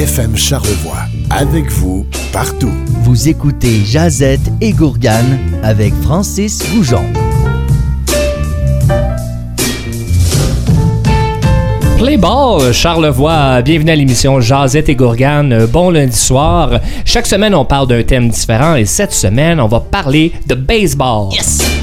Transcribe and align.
FM 0.00 0.34
Charlevoix. 0.34 1.02
Avec 1.28 1.70
vous, 1.70 2.06
partout. 2.32 2.72
Vous 3.02 3.28
écoutez 3.28 3.84
Jazette 3.84 4.40
et 4.62 4.72
Gourgane 4.72 5.38
avec 5.62 5.92
Francis 6.02 6.62
Goujon. 6.72 7.04
Play 11.98 12.16
Ball, 12.16 12.72
Charlevoix, 12.72 13.60
bienvenue 13.60 13.90
à 13.90 13.96
l'émission 13.96 14.40
Jazette 14.40 14.88
et 14.88 14.96
Gourgane. 14.96 15.66
Bon 15.66 15.90
lundi 15.90 16.16
soir. 16.16 16.80
Chaque 17.04 17.26
semaine, 17.26 17.54
on 17.54 17.66
parle 17.66 17.88
d'un 17.88 18.02
thème 18.02 18.30
différent 18.30 18.76
et 18.76 18.86
cette 18.86 19.12
semaine, 19.12 19.60
on 19.60 19.68
va 19.68 19.80
parler 19.80 20.32
de 20.46 20.54
baseball. 20.54 21.28
Yes! 21.32 21.79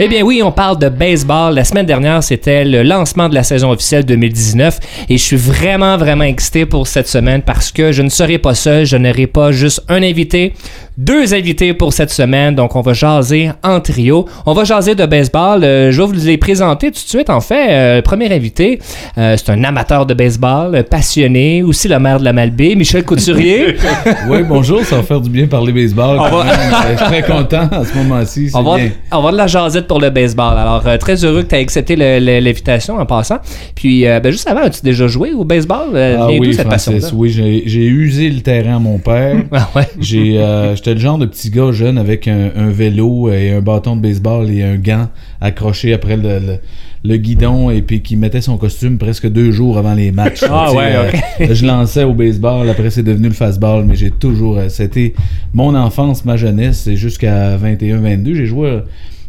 Eh 0.00 0.08
bien 0.08 0.22
oui, 0.22 0.42
on 0.42 0.50
parle 0.50 0.76
de 0.80 0.88
baseball. 0.88 1.54
La 1.54 1.62
semaine 1.62 1.86
dernière, 1.86 2.20
c'était 2.20 2.64
le 2.64 2.82
lancement 2.82 3.28
de 3.28 3.34
la 3.34 3.44
saison 3.44 3.70
officielle 3.70 4.04
2019 4.04 5.06
et 5.08 5.16
je 5.16 5.22
suis 5.22 5.36
vraiment, 5.36 5.96
vraiment 5.96 6.24
excité 6.24 6.66
pour 6.66 6.88
cette 6.88 7.06
semaine 7.06 7.42
parce 7.42 7.70
que 7.70 7.92
je 7.92 8.02
ne 8.02 8.08
serai 8.08 8.38
pas 8.38 8.56
seul, 8.56 8.86
je 8.86 8.96
n'aurai 8.96 9.28
pas 9.28 9.52
juste 9.52 9.84
un 9.88 10.02
invité, 10.02 10.52
deux 10.96 11.34
invités 11.34 11.74
pour 11.74 11.92
cette 11.92 12.10
semaine. 12.10 12.54
Donc 12.54 12.76
on 12.76 12.80
va 12.80 12.92
jaser 12.92 13.50
en 13.62 13.80
trio. 13.80 14.26
On 14.46 14.52
va 14.52 14.64
jaser 14.64 14.94
de 14.94 15.06
baseball. 15.06 15.64
Euh, 15.64 15.90
je 15.90 16.00
vais 16.00 16.06
vous 16.06 16.12
les 16.12 16.38
présenter 16.38 16.88
tout 16.88 17.02
de 17.02 17.08
suite. 17.08 17.30
En 17.30 17.40
fait, 17.40 17.70
euh, 17.70 17.96
le 17.96 18.02
premier 18.02 18.32
invité, 18.32 18.78
euh, 19.18 19.36
c'est 19.36 19.50
un 19.50 19.64
amateur 19.64 20.06
de 20.06 20.14
baseball, 20.14 20.74
euh, 20.74 20.82
passionné, 20.82 21.62
aussi 21.62 21.88
le 21.88 21.98
maire 21.98 22.18
de 22.18 22.24
la 22.24 22.32
Malbaie, 22.32 22.74
Michel 22.74 23.04
Couturier. 23.04 23.76
Oui, 24.28 24.38
bonjour, 24.48 24.82
ça 24.84 24.96
va 24.96 25.02
faire 25.02 25.20
du 25.20 25.28
bien 25.28 25.46
parler 25.46 25.72
baseball. 25.72 26.18
On 26.18 26.28
va-. 26.28 26.44
Je 26.92 26.96
suis 26.96 27.06
très 27.06 27.22
content 27.22 27.68
à 27.70 27.84
ce 27.84 27.96
moment-ci. 27.96 28.50
On 28.54 28.62
va, 28.62 28.76
on 29.12 29.22
va 29.22 29.32
de 29.32 29.36
la 29.36 29.46
jasette 29.46 29.86
pour 29.86 30.00
le 30.00 30.10
baseball. 30.10 30.56
Alors, 30.56 30.82
très 30.98 31.24
heureux 31.24 31.42
que 31.42 31.48
tu 31.48 31.54
aies 31.56 31.60
accepté 31.60 31.96
l'invitation 31.96 32.96
en 32.98 33.06
passant. 33.06 33.38
Puis, 33.74 34.06
euh, 34.06 34.20
ben, 34.20 34.30
juste 34.32 34.48
avant, 34.48 34.62
as-tu 34.62 34.80
déjà 34.82 35.06
joué 35.06 35.32
au 35.32 35.44
baseball? 35.44 35.96
Ah 35.96 36.28
oui, 36.28 36.54
cette 36.54 36.66
Francis, 36.66 37.12
oui, 37.12 37.30
j'ai 37.30 37.84
usé 37.86 38.30
le 38.30 38.40
terrain 38.40 38.76
à 38.76 38.78
mon 38.78 38.98
père. 38.98 39.36
Ah 39.56 39.68
ouais. 39.76 39.88
J'ai, 40.00 40.38
J'étais 40.84 40.96
le 40.96 41.00
genre 41.00 41.16
de 41.16 41.24
petit 41.24 41.48
gars 41.48 41.72
jeune 41.72 41.96
avec 41.96 42.28
un, 42.28 42.50
un 42.54 42.68
vélo 42.68 43.30
et 43.32 43.52
un 43.52 43.62
bâton 43.62 43.96
de 43.96 44.02
baseball 44.02 44.50
et 44.50 44.62
un 44.62 44.76
gant 44.76 45.08
accroché 45.40 45.94
après 45.94 46.18
le, 46.18 46.38
le- 46.40 46.58
le 47.06 47.16
guidon 47.16 47.70
et 47.70 47.80
puis 47.80 48.02
qui 48.02 48.16
mettait 48.16 48.42
son 48.42 48.58
costume 48.58 48.98
presque 48.98 49.26
deux 49.30 49.50
jours 49.50 49.78
avant 49.78 49.94
les 49.94 50.12
matchs. 50.12 50.42
Ah 50.46 50.74
ouais, 50.74 50.92
euh, 51.40 51.54
je 51.54 51.64
lançais 51.64 52.04
au 52.04 52.12
baseball, 52.12 52.68
après 52.68 52.90
c'est 52.90 53.02
devenu 53.02 53.28
le 53.28 53.34
fastball, 53.34 53.86
mais 53.86 53.96
j'ai 53.96 54.10
toujours... 54.10 54.58
euh, 54.58 54.68
C'était 54.68 55.14
mon 55.54 55.74
enfance, 55.74 56.26
ma 56.26 56.36
jeunesse, 56.36 56.86
et 56.86 56.96
jusqu'à 56.96 57.56
21-22, 57.56 58.34
j'ai 58.34 58.44
joué... 58.46 58.80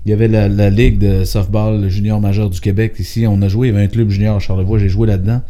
Il 0.05 0.09
y 0.09 0.13
avait 0.13 0.27
la, 0.27 0.49
la 0.49 0.69
ligue 0.69 0.99
de 0.99 1.23
softball 1.23 1.87
junior 1.89 2.19
majeur 2.21 2.49
du 2.49 2.59
Québec 2.59 2.93
ici. 2.99 3.25
On 3.27 3.41
a 3.41 3.47
joué, 3.47 3.69
il 3.69 3.73
y 3.73 3.75
avait 3.75 3.85
un 3.85 3.87
club 3.89 4.09
junior 4.09 4.35
à 4.35 4.39
Charlevoix, 4.39 4.77
j'ai 4.77 4.87
joué 4.89 5.07
là-dedans. 5.07 5.41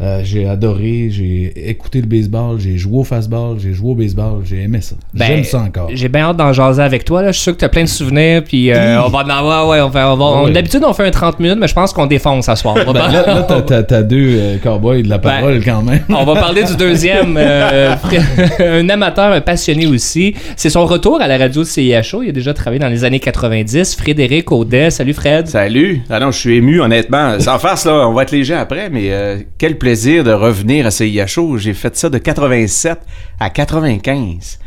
Euh, 0.00 0.20
j'ai 0.22 0.48
adoré, 0.48 1.08
j'ai 1.10 1.52
écouté 1.70 2.00
le 2.00 2.06
baseball, 2.06 2.60
j'ai 2.60 2.76
joué 2.78 2.98
au 2.98 3.04
fastball, 3.04 3.56
j'ai 3.58 3.72
joué 3.72 3.90
au 3.90 3.94
baseball, 3.96 4.42
j'ai 4.44 4.62
aimé 4.62 4.80
ça. 4.80 4.94
Ben, 5.12 5.26
J'aime 5.26 5.44
ça 5.44 5.58
encore. 5.58 5.90
J'ai 5.92 6.08
bien 6.08 6.22
hâte 6.22 6.36
d'en 6.36 6.52
jaser 6.52 6.82
avec 6.82 7.04
toi. 7.04 7.20
Là. 7.20 7.28
Je 7.32 7.36
suis 7.36 7.42
sûr 7.42 7.52
que 7.54 7.58
tu 7.58 7.64
as 7.64 7.68
plein 7.68 7.82
de 7.82 7.88
souvenirs. 7.88 8.44
Puis, 8.44 8.70
euh, 8.70 9.02
on 9.04 9.08
va 9.08 9.18
en 9.24 9.28
avoir. 9.28 9.68
Ouais, 9.68 9.80
on 9.80 9.88
va, 9.88 10.12
on 10.12 10.16
va- 10.16 10.24
on- 10.24 10.44
Ouais. 10.44 10.52
D'habitude, 10.52 10.82
on 10.86 10.92
fait 10.92 11.04
un 11.06 11.10
30 11.10 11.40
minutes, 11.40 11.58
mais 11.60 11.66
je 11.66 11.74
pense 11.74 11.92
qu'on 11.92 12.06
défonce 12.06 12.46
ce 12.46 12.54
soir. 12.54 12.76
On 12.86 12.92
va, 12.92 13.06
Ben, 13.08 13.12
là, 13.12 13.26
là, 13.26 13.42
t'as- 13.42 13.62
t'as 13.62 13.82
t'as 13.82 14.02
deux 14.02 14.36
euh, 14.38 14.56
cowboys 14.62 15.02
de 15.02 15.08
la 15.08 15.18
Ben, 15.18 15.30
parole 15.30 15.64
quand 15.64 15.82
même. 15.82 16.02
on 16.10 16.24
va 16.24 16.34
parler 16.34 16.62
du 16.62 16.76
deuxième. 16.76 17.36
euh, 17.36 17.94
un 18.60 18.88
amateur, 18.88 19.32
un 19.32 19.40
passionné 19.40 19.88
aussi. 19.88 20.32
C'est 20.54 20.70
son 20.70 20.86
retour 20.86 21.20
à 21.20 21.26
la 21.26 21.38
radio 21.38 21.62
de 21.62 21.66
CIHO. 21.66 22.22
Il 22.22 22.28
a 22.28 22.32
déjà 22.32 22.54
travaillé 22.54 22.78
dans 22.78 22.88
les 22.88 23.02
années 23.02 23.18
90. 23.20 23.96
Frédéric 23.96 24.52
Audet. 24.52 24.90
Salut, 24.90 25.12
Fred. 25.14 25.48
Salut! 25.48 26.02
Ah 26.08 26.20
non, 26.20 26.30
je 26.30 26.38
suis 26.38 26.56
ému, 26.56 26.80
honnêtement. 26.80 27.40
Sans 27.40 27.58
farce, 27.58 27.84
là, 27.84 28.06
on 28.08 28.12
va 28.12 28.22
être 28.22 28.30
léger 28.30 28.54
après, 28.54 28.90
mais 28.90 29.08
euh, 29.10 29.38
quel 29.58 29.76
plaisir 29.76 29.87
de 29.88 30.32
revenir 30.32 30.86
à 30.86 30.90
CIHO. 30.90 31.56
J'ai 31.56 31.72
fait 31.72 31.96
ça 31.96 32.10
de 32.10 32.18
87 32.18 32.98
à 33.40 33.48
95. 33.48 34.58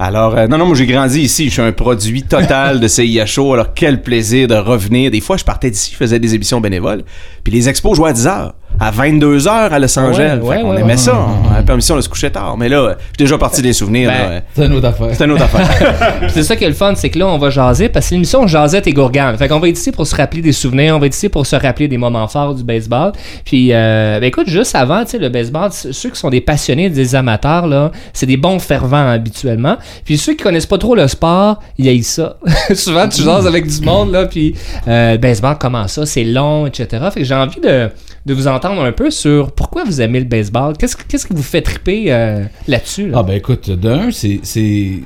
Alors, 0.00 0.36
euh, 0.36 0.48
non, 0.48 0.58
non, 0.58 0.66
moi 0.66 0.74
j'ai 0.74 0.86
grandi 0.86 1.20
ici, 1.20 1.44
je 1.44 1.52
suis 1.52 1.62
un 1.62 1.70
produit 1.70 2.24
total 2.24 2.80
de 2.80 2.88
CIHO, 2.88 3.52
alors 3.54 3.74
quel 3.74 4.02
plaisir 4.02 4.48
de 4.48 4.56
revenir. 4.56 5.12
Des 5.12 5.20
fois, 5.20 5.36
je 5.36 5.44
partais 5.44 5.70
d'ici, 5.70 5.92
je 5.92 5.96
faisais 5.96 6.18
des 6.18 6.34
émissions 6.34 6.60
bénévoles, 6.60 7.04
puis 7.44 7.52
les 7.52 7.68
expos 7.68 7.96
jouaient 7.96 8.10
à 8.10 8.12
10 8.12 8.26
heures, 8.26 8.54
à 8.80 8.90
22 8.90 9.48
heures 9.48 9.72
à 9.72 9.78
Los 9.78 9.98
Angeles. 9.98 10.38
ouais, 10.42 10.62
ouais, 10.62 10.80
aimait 10.80 10.96
ça, 10.96 11.14
on 11.14 11.52
avait 11.54 11.64
permission 11.64 11.96
de 11.96 12.00
se 12.00 12.08
coucher 12.08 12.30
tard, 12.30 12.56
mais 12.56 12.68
là, 12.68 12.96
suis 12.98 13.16
déjà 13.18 13.38
parti 13.38 13.62
des 13.62 13.72
souvenirs. 13.72 14.10
Ben, 14.10 14.42
C'est 14.54 14.66
une 14.66 14.72
autre 14.74 14.88
affaire. 14.88 15.08
c'est 15.12 15.24
une 15.24 15.32
autre 15.32 15.44
affaire. 15.44 16.28
C'est 16.28 16.42
ça 16.42 16.56
qui 16.56 16.64
est 16.64 16.68
le 16.68 16.74
fun, 16.74 16.94
c'est 16.94 17.10
que 17.10 17.18
là, 17.18 17.26
on 17.26 17.38
va 17.38 17.50
jaser 17.50 17.88
parce 17.88 18.08
que 18.08 18.14
l'émission 18.14 18.46
Jazette 18.46 18.86
et 18.86 18.92
Gourgane. 18.92 19.36
Fait 19.36 19.48
qu'on 19.48 19.60
va 19.60 19.68
être 19.68 19.78
ici 19.78 19.92
pour 19.92 20.06
se 20.06 20.16
rappeler 20.16 20.42
des 20.42 20.52
souvenirs, 20.52 20.96
on 20.96 20.98
va 20.98 21.06
être 21.06 21.14
ici 21.14 21.28
pour 21.28 21.46
se 21.46 21.56
rappeler 21.56 21.88
des 21.88 21.98
moments 21.98 22.26
forts 22.28 22.54
du 22.54 22.64
baseball. 22.64 23.12
Puis, 23.44 23.72
euh, 23.72 24.18
ben 24.20 24.26
écoute, 24.26 24.48
juste 24.48 24.74
avant, 24.74 25.04
tu 25.04 25.12
sais, 25.12 25.18
le 25.18 25.28
baseball, 25.28 25.70
ceux 25.72 26.10
qui 26.10 26.18
sont 26.18 26.30
des 26.30 26.40
passionnés, 26.40 26.90
des 26.90 27.14
amateurs, 27.14 27.66
là, 27.66 27.90
c'est 28.12 28.26
des 28.26 28.36
bons 28.36 28.58
fervents 28.58 29.08
habituellement. 29.08 29.76
Puis 30.04 30.18
ceux 30.18 30.34
qui 30.34 30.42
connaissent 30.42 30.66
pas 30.66 30.78
trop 30.78 30.94
le 30.94 31.06
sport, 31.08 31.60
ils 31.78 31.88
haïssent 31.88 32.14
ça. 32.14 32.36
Souvent, 32.74 33.08
tu 33.08 33.22
jases 33.22 33.46
avec 33.46 33.66
du 33.66 33.80
monde, 33.84 34.12
là, 34.12 34.26
puis 34.26 34.54
euh, 34.88 35.12
le 35.12 35.18
baseball, 35.18 35.56
comment 35.58 35.88
ça, 35.88 36.06
c'est 36.06 36.24
long, 36.24 36.66
etc. 36.66 37.04
Fait 37.12 37.20
que 37.20 37.26
j'ai 37.26 37.34
envie 37.34 37.60
de, 37.60 37.88
de 38.26 38.32
vous 38.34 38.46
entendre 38.48 38.82
un 38.82 38.92
peu 38.92 39.10
sur 39.10 39.52
pourquoi 39.52 39.84
vous 39.84 40.00
aimez 40.00 40.18
le 40.20 40.24
baseball. 40.26 40.76
Qu'est-ce, 40.78 40.96
que- 40.96 41.02
qu'est-ce 41.06 41.26
qui 41.26 41.34
vous 41.34 41.42
fait 41.42 41.60
triper 41.62 42.06
euh, 42.12 42.44
là-dessus? 42.66 43.08
là? 43.08 43.18
Ah 43.20 43.22
ben 43.22 43.34
écoute, 43.34 43.70
d'un, 43.70 44.10
c'est 44.10 44.40
c'est 44.42 45.00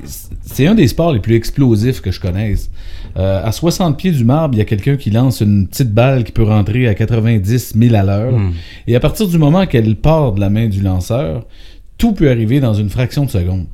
c'est 0.45 0.67
un 0.67 0.75
des 0.75 0.87
sports 0.87 1.11
les 1.13 1.19
plus 1.19 1.35
explosifs 1.35 2.01
que 2.01 2.11
je 2.11 2.19
connaisse. 2.21 2.69
Euh, 3.17 3.41
à 3.43 3.51
60 3.51 3.97
pieds 3.97 4.11
du 4.11 4.23
marbre, 4.23 4.55
il 4.55 4.59
y 4.59 4.61
a 4.61 4.65
quelqu'un 4.65 4.95
qui 4.95 5.09
lance 5.11 5.41
une 5.41 5.67
petite 5.67 5.91
balle 5.93 6.23
qui 6.23 6.31
peut 6.31 6.43
rentrer 6.43 6.87
à 6.87 6.93
90 6.93 7.73
000 7.77 7.95
à 7.95 8.03
l'heure. 8.03 8.33
Et 8.87 8.95
à 8.95 8.99
partir 8.99 9.27
du 9.27 9.37
moment 9.37 9.65
qu'elle 9.65 9.95
part 9.95 10.31
de 10.33 10.39
la 10.39 10.49
main 10.49 10.67
du 10.67 10.81
lanceur, 10.81 11.45
tout 11.99 12.13
peut 12.13 12.31
arriver 12.31 12.59
dans 12.59 12.73
une 12.73 12.89
fraction 12.89 13.25
de 13.25 13.29
seconde. 13.29 13.65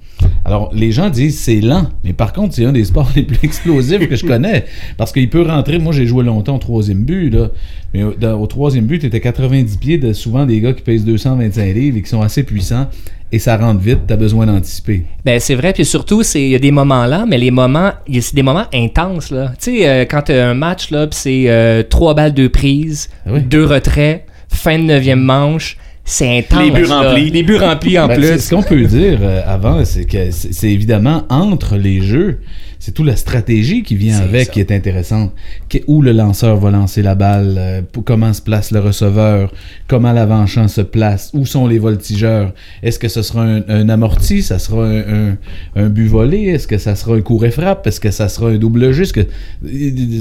Alors, 0.43 0.71
les 0.73 0.91
gens 0.91 1.09
disent 1.09 1.39
c'est 1.39 1.61
lent, 1.61 1.89
mais 2.03 2.11
par 2.13 2.33
contre, 2.33 2.53
c'est 2.55 2.65
un 2.65 2.71
des 2.73 2.83
sports 2.85 3.09
les 3.15 3.23
plus 3.23 3.37
explosifs 3.43 4.07
que 4.09 4.15
je 4.15 4.25
connais. 4.25 4.65
Parce 4.97 5.11
qu'il 5.13 5.29
peut 5.29 5.43
rentrer, 5.43 5.79
moi 5.79 5.93
j'ai 5.93 6.05
joué 6.07 6.23
longtemps 6.23 6.55
au 6.55 6.59
troisième 6.59 7.03
but, 7.05 7.29
là, 7.29 7.49
mais 7.93 8.03
au, 8.03 8.13
dans- 8.13 8.39
au 8.41 8.47
troisième 8.47 8.85
but, 8.85 8.99
tu 8.99 9.05
étais 9.05 9.19
90 9.21 9.77
pieds 9.77 9.97
de 9.97 10.11
souvent 10.11 10.45
des 10.45 10.59
gars 10.59 10.73
qui 10.73 10.81
pèsent 10.81 11.05
225 11.05 11.73
livres 11.73 11.97
et 11.97 12.01
qui 12.01 12.09
sont 12.09 12.21
assez 12.21 12.43
puissants, 12.43 12.87
et 13.31 13.37
ça 13.39 13.57
rentre 13.57 13.81
vite, 13.81 13.99
tu 14.07 14.13
as 14.13 14.17
besoin 14.17 14.45
d'anticiper. 14.47 15.03
Ben 15.23 15.39
c'est 15.39 15.55
vrai, 15.55 15.73
puis 15.73 15.85
surtout 15.85 16.23
c'est 16.23 16.41
il 16.41 16.49
y 16.49 16.55
a 16.55 16.59
des 16.59 16.71
moments 16.71 17.05
là, 17.05 17.25
mais 17.27 17.37
les 17.37 17.51
moments, 17.51 17.91
c'est 18.11 18.35
des 18.35 18.43
moments 18.43 18.65
intenses 18.73 19.29
là. 19.31 19.49
Tu 19.61 19.77
sais 19.79 19.87
euh, 19.89 20.05
quand 20.09 20.23
t'as 20.25 20.49
un 20.49 20.53
match 20.53 20.89
là, 20.91 21.07
c'est 21.11 21.45
euh, 21.47 21.83
trois 21.83 22.13
balles 22.15 22.33
deux 22.33 22.49
prises, 22.49 23.09
Ah 23.27 23.31
oui. 23.33 23.41
deux 23.41 23.65
retraits, 23.65 24.25
fin 24.49 24.77
de 24.79 24.83
neuvième 24.83 25.21
manche, 25.21 25.77
c'est 26.05 26.37
intense. 26.37 26.59
Les 26.63 26.71
buts 26.71 26.85
remplis. 26.85 27.29
Les 27.31 27.43
buts 27.43 27.57
remplis 27.57 27.97
en 27.99 28.07
Ben, 28.07 28.19
plus. 28.19 28.39
Ce 28.39 28.53
qu'on 28.53 28.63
peut 28.63 28.83
dire 28.85 29.19
euh, 29.21 29.41
avant, 29.45 29.83
c'est 29.83 30.05
que 30.05 30.29
c'est 30.31 30.71
évidemment 30.71 31.23
entre 31.29 31.75
les 31.77 32.01
jeux, 32.01 32.39
c'est 32.77 32.91
toute 32.91 33.07
la 33.07 33.15
stratégie 33.15 33.81
qui 33.81 33.95
vient 33.95 34.19
avec 34.19 34.45
ça. 34.45 34.51
qui 34.51 34.59
est 34.59 34.71
intéressante. 34.71 35.33
Que- 35.69 35.79
où 35.87 36.03
le 36.03 36.11
lanceur 36.11 36.57
va 36.57 36.69
lancer 36.69 37.01
la 37.01 37.15
balle, 37.15 37.55
euh, 37.57 37.81
pour- 37.81 38.03
comment 38.03 38.31
se 38.33 38.41
place 38.43 38.69
le 38.69 38.79
receveur, 38.79 39.51
comment 39.87 40.11
l'avant-champ 40.11 40.67
se 40.67 40.81
place, 40.81 41.31
où 41.33 41.47
sont 41.47 41.65
les 41.65 41.79
voltigeurs. 41.79 42.53
Est-ce 42.83 42.99
que 42.99 43.07
ce 43.07 43.23
sera 43.23 43.41
un, 43.43 43.63
un 43.67 43.89
amorti, 43.89 44.43
ça 44.43 44.59
sera 44.59 44.85
un, 44.85 45.31
un, 45.31 45.37
un 45.75 45.89
but 45.89 46.05
volé, 46.07 46.43
est-ce 46.43 46.67
que 46.67 46.77
ça 46.77 46.95
sera 46.95 47.15
un 47.15 47.21
coup 47.21 47.43
et 47.43 47.49
frappe, 47.49 47.87
est-ce 47.87 47.99
que 47.99 48.11
ça 48.11 48.29
sera 48.29 48.49
un 48.49 48.57
double 48.57 48.91
jeu, 48.91 49.05
que 49.05 49.25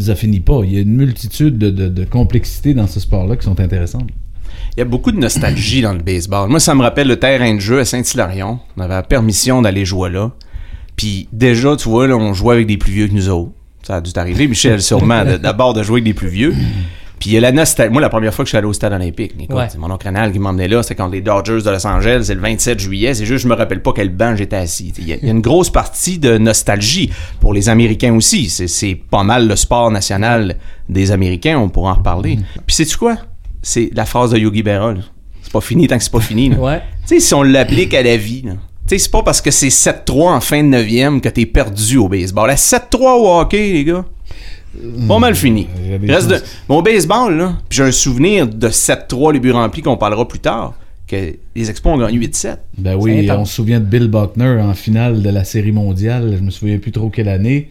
ça 0.00 0.14
finit 0.14 0.40
pas? 0.40 0.60
Il 0.64 0.72
y 0.72 0.78
a 0.78 0.80
une 0.80 0.96
multitude 0.96 1.58
de, 1.58 1.68
de, 1.68 1.88
de 1.88 2.04
complexités 2.04 2.72
dans 2.72 2.86
ce 2.86 3.00
sport-là 3.00 3.36
qui 3.36 3.44
sont 3.44 3.60
intéressantes. 3.60 4.08
Il 4.76 4.80
y 4.80 4.82
a 4.82 4.84
beaucoup 4.84 5.12
de 5.12 5.18
nostalgie 5.18 5.82
dans 5.82 5.92
le 5.92 6.00
baseball. 6.00 6.48
Moi, 6.50 6.58
ça 6.58 6.74
me 6.74 6.82
rappelle 6.82 7.06
le 7.06 7.16
terrain 7.18 7.54
de 7.54 7.60
jeu 7.60 7.78
à 7.80 7.84
Saint-Hilarion. 7.84 8.58
On 8.76 8.80
avait 8.80 8.94
la 8.94 9.02
permission 9.04 9.62
d'aller 9.62 9.84
jouer 9.84 10.10
là. 10.10 10.32
Puis 10.96 11.28
déjà, 11.32 11.76
tu 11.76 11.88
vois, 11.88 12.08
là, 12.08 12.16
on 12.16 12.34
jouait 12.34 12.54
avec 12.56 12.66
des 12.66 12.76
plus 12.76 12.92
vieux 12.92 13.06
que 13.08 13.12
nous 13.12 13.28
autres. 13.28 13.52
Ça 13.82 13.96
a 13.96 14.00
dû 14.00 14.12
t'arriver, 14.12 14.48
Michel, 14.48 14.80
sûrement, 14.82 15.22
d'abord 15.40 15.74
de 15.74 15.82
jouer 15.82 15.94
avec 15.96 16.04
des 16.04 16.14
plus 16.14 16.28
vieux. 16.28 16.54
Puis 17.20 17.30
il 17.30 17.32
y 17.34 17.36
a 17.36 17.40
la 17.40 17.52
nostalgie. 17.52 17.92
Moi, 17.92 18.02
la 18.02 18.08
première 18.08 18.34
fois 18.34 18.44
que 18.44 18.48
je 18.48 18.50
suis 18.50 18.58
allé 18.58 18.66
au 18.66 18.72
stade 18.72 18.92
olympique, 18.92 19.34
Ouais. 19.48 19.66
c'est 19.70 19.78
mon 19.78 19.90
oncle 19.90 20.06
Renal 20.08 20.32
qui 20.32 20.38
m'emmenait 20.40 20.66
là, 20.68 20.82
c'est 20.82 20.94
contre 20.96 21.12
les 21.12 21.20
Dodgers 21.20 21.62
de 21.62 21.70
Los 21.70 21.86
Angeles, 21.86 22.24
c'est 22.24 22.34
le 22.34 22.40
27 22.40 22.80
juillet. 22.80 23.14
C'est 23.14 23.26
juste, 23.26 23.44
je 23.44 23.48
me 23.48 23.54
rappelle 23.54 23.80
pas 23.80 23.92
quel 23.94 24.08
banc 24.08 24.34
j'étais 24.34 24.56
assis. 24.56 24.92
Il 24.98 25.04
y, 25.04 25.10
y 25.10 25.12
a 25.28 25.30
une 25.30 25.40
grosse 25.40 25.70
partie 25.70 26.18
de 26.18 26.36
nostalgie 26.38 27.10
pour 27.40 27.54
les 27.54 27.68
Américains 27.68 28.14
aussi. 28.14 28.48
C'est- 28.50 28.66
C'est 28.66 28.94
pas 28.96 29.22
mal 29.22 29.46
le 29.46 29.54
sport 29.56 29.90
national 29.92 30.56
des 30.88 31.12
Américains, 31.12 31.58
on 31.58 31.68
pourra 31.68 31.92
en 31.92 31.94
reparler. 31.94 32.38
Puis 32.66 32.74
sais-tu 32.74 32.96
quoi? 32.96 33.16
C'est 33.64 33.90
la 33.94 34.04
phrase 34.04 34.30
de 34.30 34.38
Yogi 34.38 34.62
Berra. 34.62 34.92
là. 34.92 35.00
C'est 35.42 35.52
pas 35.52 35.60
fini 35.60 35.88
tant 35.88 35.98
que 35.98 36.04
c'est 36.04 36.12
pas 36.12 36.20
fini. 36.20 36.50
là. 36.50 36.56
Ouais. 36.58 36.78
Tu 37.08 37.16
sais, 37.16 37.20
si 37.20 37.34
on 37.34 37.42
l'applique 37.42 37.92
à 37.94 38.02
la 38.02 38.16
vie, 38.16 38.42
là, 38.42 38.52
tu 38.52 38.58
sais, 38.90 38.98
c'est 38.98 39.10
pas 39.10 39.22
parce 39.22 39.40
que 39.40 39.50
c'est 39.50 39.68
7-3 39.68 40.34
en 40.36 40.40
fin 40.40 40.62
de 40.62 40.68
9e 40.76 41.20
que 41.20 41.28
t'es 41.28 41.46
perdu 41.46 41.96
au 41.96 42.08
baseball. 42.08 42.48
À 42.50 42.54
7-3 42.54 43.18
au 43.18 43.40
hockey, 43.40 43.72
les 43.72 43.84
gars, 43.84 44.04
pas 45.08 45.18
mal 45.18 45.34
fini. 45.34 45.66
Euh, 45.80 45.98
Reste 46.08 46.28
de... 46.28 46.40
Mon 46.68 46.82
baseball, 46.82 47.36
là, 47.36 47.52
j'ai 47.70 47.82
un 47.82 47.92
souvenir 47.92 48.46
de 48.46 48.68
7-3 48.68 49.32
les 49.32 49.40
buts 49.40 49.52
remplis 49.52 49.82
qu'on 49.82 49.96
parlera 49.96 50.26
plus 50.26 50.40
tard, 50.40 50.74
que 51.06 51.16
les 51.54 51.70
Expos 51.70 51.92
ont 51.94 51.98
gagné 51.98 52.18
8-7. 52.18 52.56
Ben 52.78 52.94
oui, 52.96 53.30
on 53.30 53.44
se 53.44 53.54
souvient 53.54 53.80
de 53.80 53.84
Bill 53.84 54.08
Buckner 54.08 54.58
en 54.60 54.74
finale 54.74 55.22
de 55.22 55.30
la 55.30 55.44
série 55.44 55.72
mondiale, 55.72 56.34
je 56.38 56.42
me 56.44 56.50
souviens 56.50 56.78
plus 56.78 56.92
trop 56.92 57.08
quelle 57.10 57.28
année, 57.28 57.70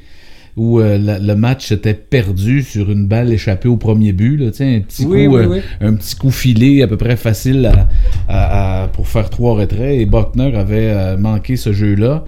où 0.55 0.79
euh, 0.79 0.97
la- 0.97 1.19
le 1.19 1.35
match 1.35 1.71
était 1.71 1.93
perdu 1.93 2.61
sur 2.61 2.91
une 2.91 3.07
balle 3.07 3.31
échappée 3.33 3.67
au 3.67 3.77
premier 3.77 4.11
but. 4.13 4.37
Là, 4.37 4.47
un, 4.47 4.79
petit 4.81 5.05
Oui, 5.05 5.25
coup, 5.27 5.37
oui, 5.37 5.59
euh, 5.59 5.61
un 5.81 5.93
petit 5.95 6.15
coup 6.15 6.29
filé 6.31 6.83
à 6.83 6.87
peu 6.87 6.97
près 6.97 7.15
facile 7.15 7.65
à- 7.65 7.87
à- 8.27 8.83
à- 8.83 8.87
pour 8.89 9.07
faire 9.07 9.29
trois 9.29 9.55
retraits. 9.55 9.99
Et 9.99 10.05
Buckner 10.05 10.55
avait 10.55 10.89
euh, 10.91 11.17
manqué 11.17 11.55
ce 11.55 11.73
jeu-là 11.73 12.23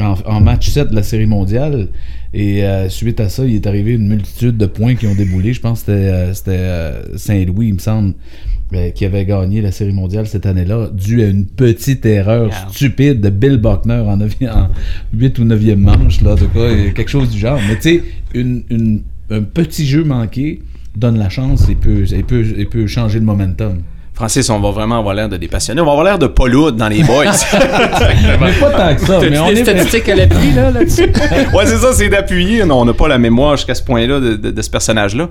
en, 0.00 0.14
en 0.26 0.40
match 0.40 0.68
7 0.70 0.90
de 0.90 0.94
la 0.96 1.02
série 1.02 1.26
mondiale. 1.26 1.88
Et 2.34 2.62
suite 2.90 3.20
à 3.20 3.30
ça, 3.30 3.44
il 3.46 3.54
est 3.54 3.66
arrivé 3.66 3.92
une 3.94 4.06
multitude 4.06 4.58
de 4.58 4.66
points 4.66 4.94
qui 4.96 5.06
ont 5.06 5.14
déboulé. 5.14 5.54
Je 5.54 5.60
pense 5.62 5.84
que 5.84 6.30
c'était, 6.34 6.92
Saint-Louis, 7.16 7.68
il 7.68 7.74
me 7.74 7.78
semble, 7.78 8.12
euh, 8.74 8.90
qui 8.90 9.04
avait 9.04 9.24
gagné 9.24 9.60
la 9.62 9.72
série 9.72 9.92
mondiale 9.92 10.26
cette 10.26 10.46
année-là, 10.46 10.90
dû 10.92 11.22
à 11.22 11.26
une 11.28 11.46
petite 11.46 12.04
erreur 12.06 12.50
stupide 12.70 13.20
de 13.20 13.30
Bill 13.30 13.56
Buckner 13.56 14.02
en, 14.06 14.18
8 15.14 15.38
ou 15.38 15.44
9e 15.44 15.76
manche, 15.76 16.20
là, 16.20 16.32
en 16.32 16.36
tout 16.36 16.48
cas, 16.48 16.60
euh, 16.60 16.90
quelque 16.92 17.08
chose 17.10 17.30
du 17.30 17.38
genre. 17.38 17.58
Mais 17.68 17.76
tu 17.76 17.82
sais, 17.82 18.02
une, 18.34 18.62
une- 18.70 19.02
un 19.30 19.42
petit 19.42 19.86
jeu 19.86 20.04
manqué 20.04 20.62
donne 20.96 21.18
la 21.18 21.28
chance 21.28 21.68
et 21.68 21.74
peut, 21.74 22.04
et 22.12 22.22
peut, 22.22 22.44
et 22.56 22.64
peut 22.64 22.86
changer 22.86 23.18
le 23.18 23.24
momentum. 23.26 23.78
Francis, 24.18 24.50
on 24.50 24.58
va 24.58 24.72
vraiment 24.72 24.98
avoir 24.98 25.14
l'air 25.14 25.28
de 25.28 25.36
des 25.36 25.46
passionnés. 25.46 25.80
On 25.80 25.84
va 25.84 25.92
avoir 25.92 26.04
l'air 26.04 26.18
de 26.18 26.26
Pauloud 26.26 26.74
dans 26.74 26.88
les 26.88 27.04
boys. 27.04 27.22
mais 27.52 28.52
pas 28.60 28.70
tant 28.70 28.94
que 28.96 29.06
ça, 29.06 29.20
mais 29.20 29.38
on 29.38 29.48
Des 29.52 29.60
est... 29.60 29.62
statistiques 29.62 30.08
à 30.08 30.16
l'appui, 30.16 30.50
là, 30.56 30.72
là-dessus? 30.72 31.02
ouais, 31.54 31.66
c'est 31.66 31.76
ça, 31.76 31.92
c'est 31.92 32.08
d'appuyer. 32.08 32.64
Non, 32.64 32.80
on 32.80 32.84
n'a 32.84 32.94
pas 32.94 33.06
la 33.06 33.18
mémoire 33.18 33.56
jusqu'à 33.56 33.76
ce 33.76 33.82
point-là 33.84 34.18
de, 34.18 34.34
de- 34.34 34.50
de 34.50 34.62
ce 34.62 34.70
personnage-là. 34.70 35.28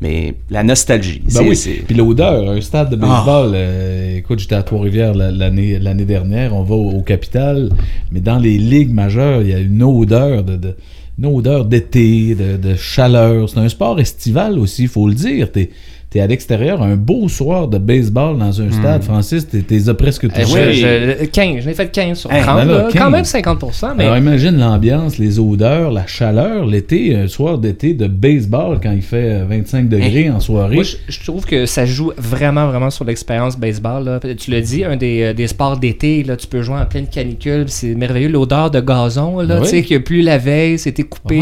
Mais 0.00 0.36
la 0.48 0.62
nostalgie. 0.62 1.22
Ben 1.34 1.42
oui, 1.46 1.54
c'est- 1.54 1.82
puis 1.86 1.94
l'odeur, 1.94 2.48
un 2.50 2.60
stade 2.62 2.88
de 2.88 2.96
baseball, 2.96 3.52
euh, 3.54 4.16
écoute, 4.16 4.38
j'étais 4.38 4.54
à 4.54 4.62
Trois-Rivières 4.62 5.12
la- 5.14 5.30
l'année 5.30 5.78
l'année 5.78 6.06
dernière, 6.06 6.54
on 6.56 6.62
va 6.62 6.74
au, 6.76 6.92
au 6.92 7.02
Capital, 7.02 7.68
mais 8.10 8.20
dans 8.20 8.38
les 8.38 8.56
ligues 8.56 8.94
majeures, 8.94 9.42
il 9.42 9.50
y 9.50 9.54
a 9.54 9.58
une 9.58 9.82
odeur 9.82 10.44
de, 10.44 10.56
de- 10.56 10.76
une 11.18 11.26
odeur 11.26 11.66
d'été, 11.66 12.34
de, 12.34 12.56
de 12.56 12.74
chaleur. 12.74 13.50
C'est 13.50 13.58
un 13.58 13.68
sport 13.68 14.00
estival 14.00 14.58
aussi, 14.58 14.84
il 14.84 14.88
faut 14.88 15.06
le 15.06 15.14
dire. 15.14 15.52
T'es 15.52 15.68
es 16.18 16.20
à 16.20 16.26
l'extérieur, 16.26 16.82
un 16.82 16.96
beau 16.96 17.28
soir 17.28 17.68
de 17.68 17.78
baseball 17.78 18.36
dans 18.38 18.60
un 18.60 18.70
stade, 18.70 19.02
Francis, 19.04 19.46
t'es 19.48 19.60
t'es 19.62 19.88
as 19.88 19.94
presque 19.94 20.24
Eh, 20.24 20.42
touché. 20.42 20.72
je- 20.72 21.16
je- 21.20 21.24
15, 21.26 21.62
j'en 21.64 21.70
ai 21.70 21.74
fait 21.74 21.90
15 21.92 22.18
sur 22.18 22.32
Hey, 22.32 22.42
30. 22.42 22.56
ben 22.58 22.64
là, 22.64 22.78
là. 22.78 22.88
15. 22.90 23.02
Quand 23.02 23.10
même 23.10 23.24
50%, 23.24 23.94
mais 23.96 24.04
Alors 24.04 24.16
imagine 24.18 24.56
l'ambiance, 24.58 25.18
les 25.18 25.38
odeurs, 25.38 25.92
la 25.92 26.06
chaleur, 26.06 26.66
l'été, 26.66 27.14
un 27.14 27.28
soir 27.28 27.58
d'été 27.58 27.94
de 27.94 28.06
baseball 28.08 28.78
quand 28.82 28.90
il 28.92 29.02
fait 29.02 29.40
euh, 29.40 29.44
25 29.48 29.88
degrés 29.88 30.30
en 30.30 30.40
soirée. 30.40 30.74
moi, 30.74 30.84
je, 30.84 30.96
je 31.08 31.24
trouve 31.24 31.44
que 31.46 31.64
ça 31.66 31.86
joue 31.86 32.12
vraiment, 32.18 32.66
vraiment 32.66 32.90
sur 32.90 33.04
l'expérience 33.04 33.56
baseball. 33.56 34.04
là. 34.04 34.20
Tu 34.36 34.50
l'as 34.50 34.60
dit, 34.60 34.84
un 34.84 34.96
des, 34.96 35.22
euh, 35.22 35.32
des 35.32 35.46
sports 35.46 35.76
d'été, 35.76 36.22
là, 36.24 36.36
tu 36.36 36.46
peux 36.46 36.62
jouer 36.62 36.76
en 36.76 36.86
pleine 36.86 37.06
canicule, 37.06 37.64
c'est 37.68 37.94
merveilleux. 37.94 38.28
L'odeur 38.28 38.70
de 38.70 38.80
gazon, 38.80 39.40
là, 39.40 39.56
Oui. 39.56 39.62
tu 39.62 39.68
sais, 39.68 39.82
qu'il 39.82 39.96
n'y 39.96 40.02
a 40.02 40.04
plus 40.04 40.22
la 40.22 40.38
veille, 40.38 40.78
c'était 40.78 41.04
coupé. 41.04 41.40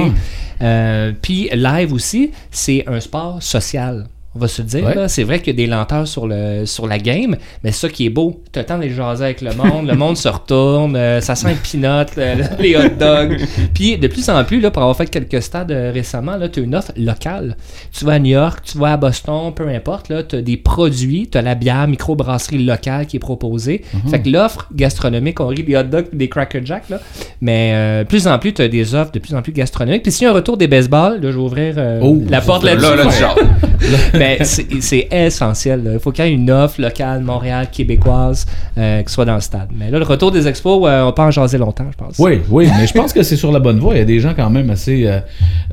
Ah. 0.61 0.64
Euh, 0.64 1.12
puis 1.23 1.49
live 1.55 1.93
aussi, 1.93 2.31
c'est 2.50 2.85
un 2.87 3.00
sport 3.00 3.43
social. 3.43 4.06
On 4.34 4.40
va 4.40 4.46
se 4.46 4.60
dire, 4.62 4.84
Ouais. 4.84 5.08
c'est 5.08 5.25
vrai 5.25 5.38
qu'il 5.40 5.48
y 5.58 5.62
a 5.62 5.66
des 5.66 5.66
lenteurs 5.66 6.06
sur, 6.06 6.26
le, 6.26 6.64
sur 6.66 6.86
la 6.86 6.98
game, 6.98 7.34
mais 7.64 7.72
ça 7.72 7.88
qui 7.88 8.04
est 8.06 8.10
beau. 8.10 8.42
Tu 8.52 8.58
as 8.58 8.62
le 8.62 8.66
temps 8.66 8.76
d'aller 8.78 8.90
jaser 8.90 9.25
avec 9.25 9.40
le 9.40 9.52
monde, 9.54 9.88
le 9.88 9.94
monde 9.96 10.16
se 10.19 10.28
retourne, 10.28 10.94
euh, 10.96 11.20
ça 11.22 11.34
sent 11.34 11.48
le 11.48 11.56
peanut, 11.56 12.14
le- 12.16 12.62
les 12.62 12.76
hot 12.76 12.90
dogs. 13.00 13.38
Puis 13.75 13.96
de 13.96 14.06
plus 14.06 14.28
en 14.28 14.44
plus, 14.44 14.60
là, 14.60 14.70
pour 14.70 14.82
avoir 14.82 14.96
fait 14.96 15.06
quelques 15.06 15.42
stades 15.42 15.72
euh, 15.72 15.90
récemment, 15.92 16.36
tu 16.52 16.60
as 16.60 16.62
une 16.62 16.75
offre 16.75 16.92
locale. 16.96 17.56
Tu 17.90 18.04
vas 18.04 18.12
à 18.12 18.19
New 18.19 18.30
York, 18.32 18.60
tu 18.64 18.76
vas 18.78 18.92
à 18.92 18.96
Boston, 18.98 19.52
peu 19.54 19.66
importe, 19.69 20.12
tu 20.28 20.36
as 20.36 20.42
des 20.42 20.56
produits, 20.58 21.28
tu 21.32 21.38
as 21.38 21.42
la 21.42 21.54
bière 21.54 21.88
microbrasserie 21.88 22.62
locale 22.64 23.06
qui 23.06 23.16
est 23.16 23.20
proposée. 23.20 23.82
Fait 24.10 24.20
que 24.20 24.28
l'offre 24.28 24.69
gastronomique, 24.75 25.40
on 25.40 25.46
rit 25.48 25.62
des 25.64 25.75
hot 25.75 25.84
dogs 25.84 26.08
des 26.12 26.28
Cracker 26.28 26.60
Jack, 26.64 26.90
là, 26.90 27.00
mais 27.40 27.72
euh, 27.75 28.04
de 28.04 28.08
plus 28.08 28.26
en 28.28 28.38
plus, 28.38 28.52
tu 28.52 28.60
as 28.62 28.69
des 28.69 28.94
offres 28.94 29.10
de 29.10 29.19
plus 29.20 29.34
en 29.34 29.40
plus 29.42 29.52
gastronomiques. 29.52 30.02
Puis 30.02 30.12
s'il 30.12 30.25
y 30.26 30.28
a 30.28 30.32
un 30.32 30.34
retour 30.34 30.58
des 30.58 30.69
baseball, 30.69 31.14
là, 31.20 31.30
je 31.30 31.36
vais 31.36 31.42
ouvrir 31.42 31.75
euh, 31.78 32.00
Oh, 32.02 32.22
la 32.28 32.40
porte 32.42 32.62
Là, 32.62 32.75
là-dessus. 32.75 33.22
là, 33.22 33.34
jases. 33.80 34.10
Ben, 34.19 34.38
c'est 34.44 35.08
essentiel. 35.10 35.84
là. 35.84 35.90
Il 35.94 35.98
faut 36.00 36.10
qu'il 36.12 36.25
y 36.25 36.28
ait 36.28 36.32
une 36.32 36.50
offre 36.50 36.80
locale, 36.80 37.22
Montréal, 37.22 37.69
québécoise, 37.70 38.46
euh, 38.76 39.02
qui 39.02 39.12
soit 39.12 39.25
dans 39.25 39.34
le 39.34 39.40
stade. 39.40 39.69
Mais 39.76 39.90
là, 39.90 39.98
le 39.98 40.04
retour 40.04 40.30
des 40.30 40.46
expos, 40.48 40.82
euh, 40.84 41.02
on 41.02 41.12
peut 41.12 41.22
en 41.22 41.30
jaser 41.30 41.58
longtemps, 41.58 41.86
je 41.90 41.96
pense. 41.96 42.19
Oui, 42.19 42.40
oui, 42.48 42.69
mais 42.76 42.86
je 42.86 42.92
pense 42.92 43.12
que 43.12 43.22
c'est 43.22 43.36
sur 43.36 43.52
la 43.52 43.60
bonne 43.60 43.78
voie. 43.78 43.94
Il 43.94 43.98
y 43.98 44.02
a 44.02 44.04
des 44.04 44.20
gens 44.20 44.32
quand 44.34 44.50
même 44.50 44.70
assez... 44.70 45.06
euh, 45.06 45.20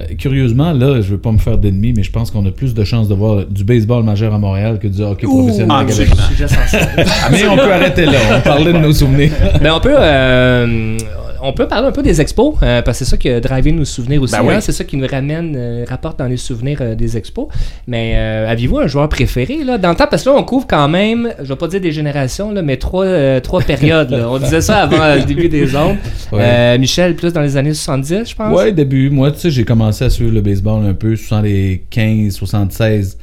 euh, 0.01 0.13
curieusement, 0.17 0.73
là, 0.73 1.01
je 1.01 1.11
veux 1.11 1.17
pas 1.17 1.31
me 1.31 1.37
faire 1.37 1.57
d'ennemis, 1.57 1.93
mais 1.95 2.03
je 2.03 2.11
pense 2.11 2.31
qu'on 2.31 2.45
a 2.45 2.51
plus 2.51 2.73
de 2.73 2.83
chances 2.83 3.07
de 3.07 3.15
voir 3.15 3.45
du 3.45 3.63
baseball 3.63 4.03
majeur 4.03 4.33
à 4.33 4.37
Montréal 4.37 4.79
que 4.79 4.87
du 4.87 5.01
hockey 5.01 5.25
professionnel 5.27 5.67
ah. 5.69 5.83
Mais 7.31 7.47
on 7.47 7.55
peut 7.55 7.71
arrêter 7.71 8.05
là. 8.05 8.19
On 8.37 8.41
parlait 8.41 8.73
de 8.73 8.77
nos 8.79 8.93
souvenirs. 8.93 9.31
Mais 9.61 9.69
on 9.69 9.79
peut, 9.79 9.95
euh, 9.97 10.97
on 11.41 11.53
peut 11.53 11.67
parler 11.67 11.87
un 11.87 11.91
peu 11.91 12.01
des 12.03 12.21
expos, 12.21 12.55
euh, 12.63 12.81
parce 12.81 12.99
que 12.99 13.05
c'est 13.05 13.11
ça 13.11 13.17
qui 13.17 13.29
a 13.29 13.39
drivé 13.39 13.71
nos 13.71 13.85
souvenirs 13.85 14.21
aussi. 14.21 14.33
Ben 14.33 14.41
oui. 14.43 14.53
hein. 14.55 14.61
C'est 14.61 14.71
ça 14.71 14.83
qui 14.83 14.97
nous 14.97 15.07
ramène, 15.07 15.53
euh, 15.55 15.85
rapporte 15.87 16.19
dans 16.19 16.25
les 16.27 16.37
souvenirs 16.37 16.79
euh, 16.81 16.95
des 16.95 17.17
expos. 17.17 17.47
Mais 17.87 18.13
euh, 18.15 18.49
aviez-vous 18.49 18.79
un 18.79 18.87
joueur 18.87 19.09
préféré 19.09 19.63
là, 19.63 19.77
dans 19.77 19.89
le 19.89 19.95
temps? 19.95 20.07
Parce 20.09 20.23
que 20.23 20.29
là, 20.29 20.35
on 20.37 20.43
couvre 20.43 20.67
quand 20.67 20.87
même, 20.87 21.33
je 21.41 21.45
vais 21.49 21.55
pas 21.55 21.67
dire 21.67 21.81
des 21.81 21.91
générations, 21.91 22.51
là, 22.51 22.61
mais 22.61 22.77
trois, 22.77 23.05
euh, 23.05 23.39
trois 23.39 23.61
périodes. 23.73 24.09
là. 24.11 24.29
On 24.29 24.39
disait 24.39 24.61
ça 24.61 24.77
avant 24.83 25.15
le 25.15 25.23
début 25.23 25.49
des 25.49 25.75
ondes. 25.75 25.97
Ouais. 26.31 26.39
Euh, 26.41 26.77
Michel, 26.77 27.15
plus 27.15 27.33
dans 27.33 27.41
les 27.41 27.57
années 27.57 27.73
70, 27.73 28.29
je 28.29 28.35
pense? 28.35 28.55
Ouais, 28.55 28.71
début. 28.71 29.09
Moi, 29.09 29.31
tu 29.31 29.39
sais, 29.39 29.51
j'ai 29.51 29.63
commencé 29.65 30.03
à 30.05 30.09
suivre 30.09 30.33
le 30.33 30.41
baseball 30.41 30.85
un 30.85 30.93
peu, 30.93 31.15
75, 31.15 32.33
76. 32.35 33.17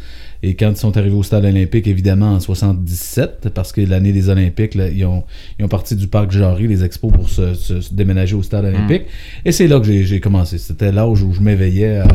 Et 0.44 0.54
quand 0.54 0.70
ils 0.70 0.76
sont 0.76 0.96
arrivés 0.96 1.14
au 1.14 1.22
stade 1.22 1.44
olympique, 1.44 1.86
évidemment, 1.86 2.32
en 2.32 2.40
77, 2.40 3.48
parce 3.54 3.70
que 3.72 3.80
l'année 3.80 4.12
des 4.12 4.28
Olympiques, 4.28 4.74
là, 4.74 4.88
ils, 4.88 5.04
ont, 5.04 5.22
ils 5.58 5.64
ont 5.64 5.68
parti 5.68 5.94
du 5.94 6.08
parc 6.08 6.32
Jarry, 6.32 6.66
les 6.66 6.82
expos, 6.84 7.12
pour 7.12 7.28
se, 7.28 7.54
se- 7.54 7.80
se 7.80 7.94
déménager 7.94 8.34
au 8.34 8.42
stade 8.42 8.64
olympique. 8.64 9.02
Et 9.44 9.52
c'est 9.52 9.68
là 9.68 9.78
que 9.78 9.86
j'ai 9.86 10.20
commencé. 10.20 10.58
C'était 10.58 10.90
l'âge 10.90 11.22
où 11.22 11.32
je 11.32 11.40
m'éveillais 11.40 11.98
à- 11.98 12.08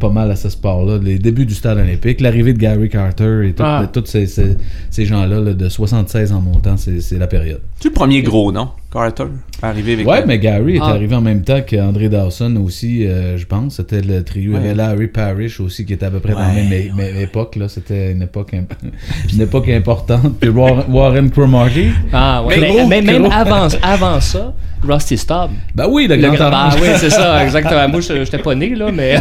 pas 0.00 0.08
mal 0.10 0.30
à 0.30 0.36
ce 0.36 0.48
sport-là. 0.48 0.98
Les 1.02 1.18
débuts 1.18 1.46
du 1.46 1.54
stade 1.54 1.78
olympique, 1.78 2.20
l'arrivée 2.20 2.52
de 2.54 2.58
Gary 2.58 2.88
Carter 2.88 3.42
et 3.48 3.54
Ah. 3.58 3.88
tous 3.92 4.06
ces, 4.06 4.26
ces, 4.26 4.56
ces 4.90 5.04
gens-là, 5.04 5.40
là, 5.40 5.52
de 5.54 5.68
76 5.68 6.32
en 6.32 6.40
montant, 6.40 6.76
c'est 6.76 7.00
c'est 7.00 7.18
la 7.18 7.26
période. 7.26 7.60
Tu 7.80 7.88
le 7.88 7.94
premier 7.94 8.22
gros, 8.22 8.50
non? 8.50 8.70
Carter, 8.94 9.24
arrivé 9.60 9.94
avec 9.94 10.06
Ouais, 10.06 10.24
mais 10.26 10.38
Gary 10.38 10.76
est 10.76 10.80
Ah. 10.80 10.90
arrivé 10.90 11.14
en 11.16 11.20
même 11.20 11.42
temps 11.42 11.60
qu'André 11.68 12.08
Dawson 12.08 12.54
aussi, 12.64 13.06
euh, 13.06 13.36
je 13.36 13.44
pense. 13.44 13.76
C'était 13.76 14.00
le 14.00 14.22
trio. 14.22 14.52
Il 14.52 14.54
y 14.54 14.56
avait 14.66 14.74
Larry 14.74 15.08
Parrish 15.08 15.58
aussi 15.60 15.84
qui 15.84 15.92
était 15.94 16.06
à 16.06 16.10
peu 16.10 16.20
près 16.20 16.32
dans 16.32 16.38
la 16.38 16.48
Ouais, 16.54 16.90
même, 16.96 17.16
époque. 17.20 17.56
là. 17.56 17.68
C'était 17.68 18.12
une 18.12 18.22
époque, 18.22 18.54
imp- 18.54 18.72
une 19.34 19.40
époque 19.40 19.68
importante. 19.68 20.38
Puis 20.40 20.48
Warren, 20.48 20.84
Warren 20.88 21.30
Cromartie. 21.30 21.90
Ah, 22.12 22.44
ouais. 22.44 22.54
Mais 22.56 22.60
Mais, 22.60 22.68
gros, 22.76 22.86
mais 22.86 23.02
même 23.02 23.24
avant, 23.32 23.68
avant 23.82 24.20
ça, 24.20 24.54
Rusty 24.86 25.16
Staub. 25.18 25.50
Ben 25.74 25.86
oui, 25.90 26.06
le, 26.06 26.14
Le 26.16 26.22
grand 26.30 26.50
bah 26.50 26.68
orange. 26.68 26.80
oui, 26.80 26.88
c'est 26.98 27.10
ça, 27.10 27.42
exactement. 27.44 27.88
Moi, 27.88 28.00
je 28.00 28.24
j'étais 28.24 28.38
pas 28.38 28.54
né, 28.54 28.74
là, 28.74 28.92
mais. 28.92 29.16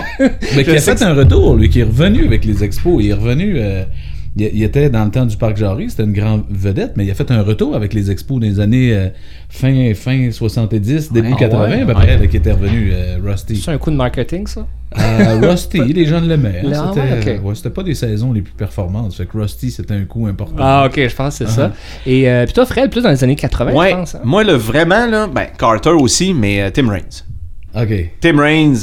Mais 0.55 0.63
qui 0.65 0.69
a 0.71 0.79
fait 0.79 1.01
un 1.01 1.13
retour, 1.15 1.55
lui, 1.55 1.69
qui 1.69 1.79
est 1.79 1.83
revenu 1.83 2.25
avec 2.27 2.45
les 2.45 2.63
expos. 2.63 3.03
Il 3.03 3.09
est 3.09 3.13
revenu. 3.13 3.55
euh, 3.57 3.83
il, 4.35 4.49
il 4.53 4.63
était 4.63 4.89
dans 4.89 5.05
le 5.05 5.11
temps 5.11 5.25
du 5.25 5.37
parc 5.37 5.57
Jarry, 5.57 5.89
c'était 5.89 6.03
une 6.03 6.13
grande 6.13 6.43
vedette, 6.49 6.93
mais 6.95 7.05
il 7.05 7.11
a 7.11 7.13
fait 7.13 7.29
un 7.31 7.41
retour 7.43 7.75
avec 7.75 7.93
les 7.93 8.09
expos 8.11 8.39
des 8.39 8.59
années 8.59 8.93
euh, 8.93 9.09
fin, 9.49 9.93
fin 9.93 10.31
70, 10.31 11.11
début 11.11 11.29
Ouais. 11.33 11.35
80 11.39 11.67
Ouais, 11.69 11.81
à 11.81 11.85
peu 11.85 11.93
près, 11.93 12.17
là, 12.17 12.27
qui 12.27 12.37
était 12.37 12.51
revenu, 12.51 12.91
euh, 12.93 13.17
Rusty. 13.23 13.57
C'est 13.57 13.71
un 13.71 13.77
coup 13.77 13.91
de 13.91 13.95
marketing, 13.95 14.47
ça? 14.47 14.65
Euh, 14.99 15.39
Rusty, 15.49 15.79
les 15.93 16.05
gens 16.05 16.19
l'aimaient. 16.21 16.61
hein. 16.65 16.71
Ah, 16.75 16.91
C'était 16.93 17.39
ouais, 17.39 17.39
ouais, 17.39 17.69
pas 17.71 17.83
des 17.83 17.95
saisons 17.95 18.31
les 18.31 18.41
plus 18.41 18.53
performantes. 18.53 19.13
Fait 19.13 19.25
que 19.25 19.37
Rusty, 19.37 19.71
c'était 19.71 19.93
un 19.95 20.05
coup 20.05 20.27
important. 20.27 20.55
Ah, 20.59 20.85
ok, 20.87 21.07
je 21.07 21.15
pense 21.15 21.37
que 21.39 21.45
c'est 21.45 21.51
ça. 21.51 21.71
Et 22.05 22.29
euh, 22.29 22.45
puis 22.45 22.53
toi, 22.53 22.65
Fred, 22.65 22.89
plus 22.91 23.01
dans 23.01 23.09
les 23.09 23.23
années 23.23 23.35
80, 23.35 23.73
Ouais, 23.73 23.89
je 23.91 23.95
pense. 23.95 24.15
hein? 24.15 24.21
moi, 24.23 24.43
le 24.43 24.53
vraiment, 24.53 25.05
là, 25.07 25.27
ben, 25.27 25.47
Carter 25.57 25.89
aussi, 25.91 26.33
mais 26.33 26.61
euh, 26.61 26.69
Tim 26.71 26.89
Raines. 26.89 27.23
OK. 27.75 28.11
Tim 28.21 28.39
Raines, 28.39 28.77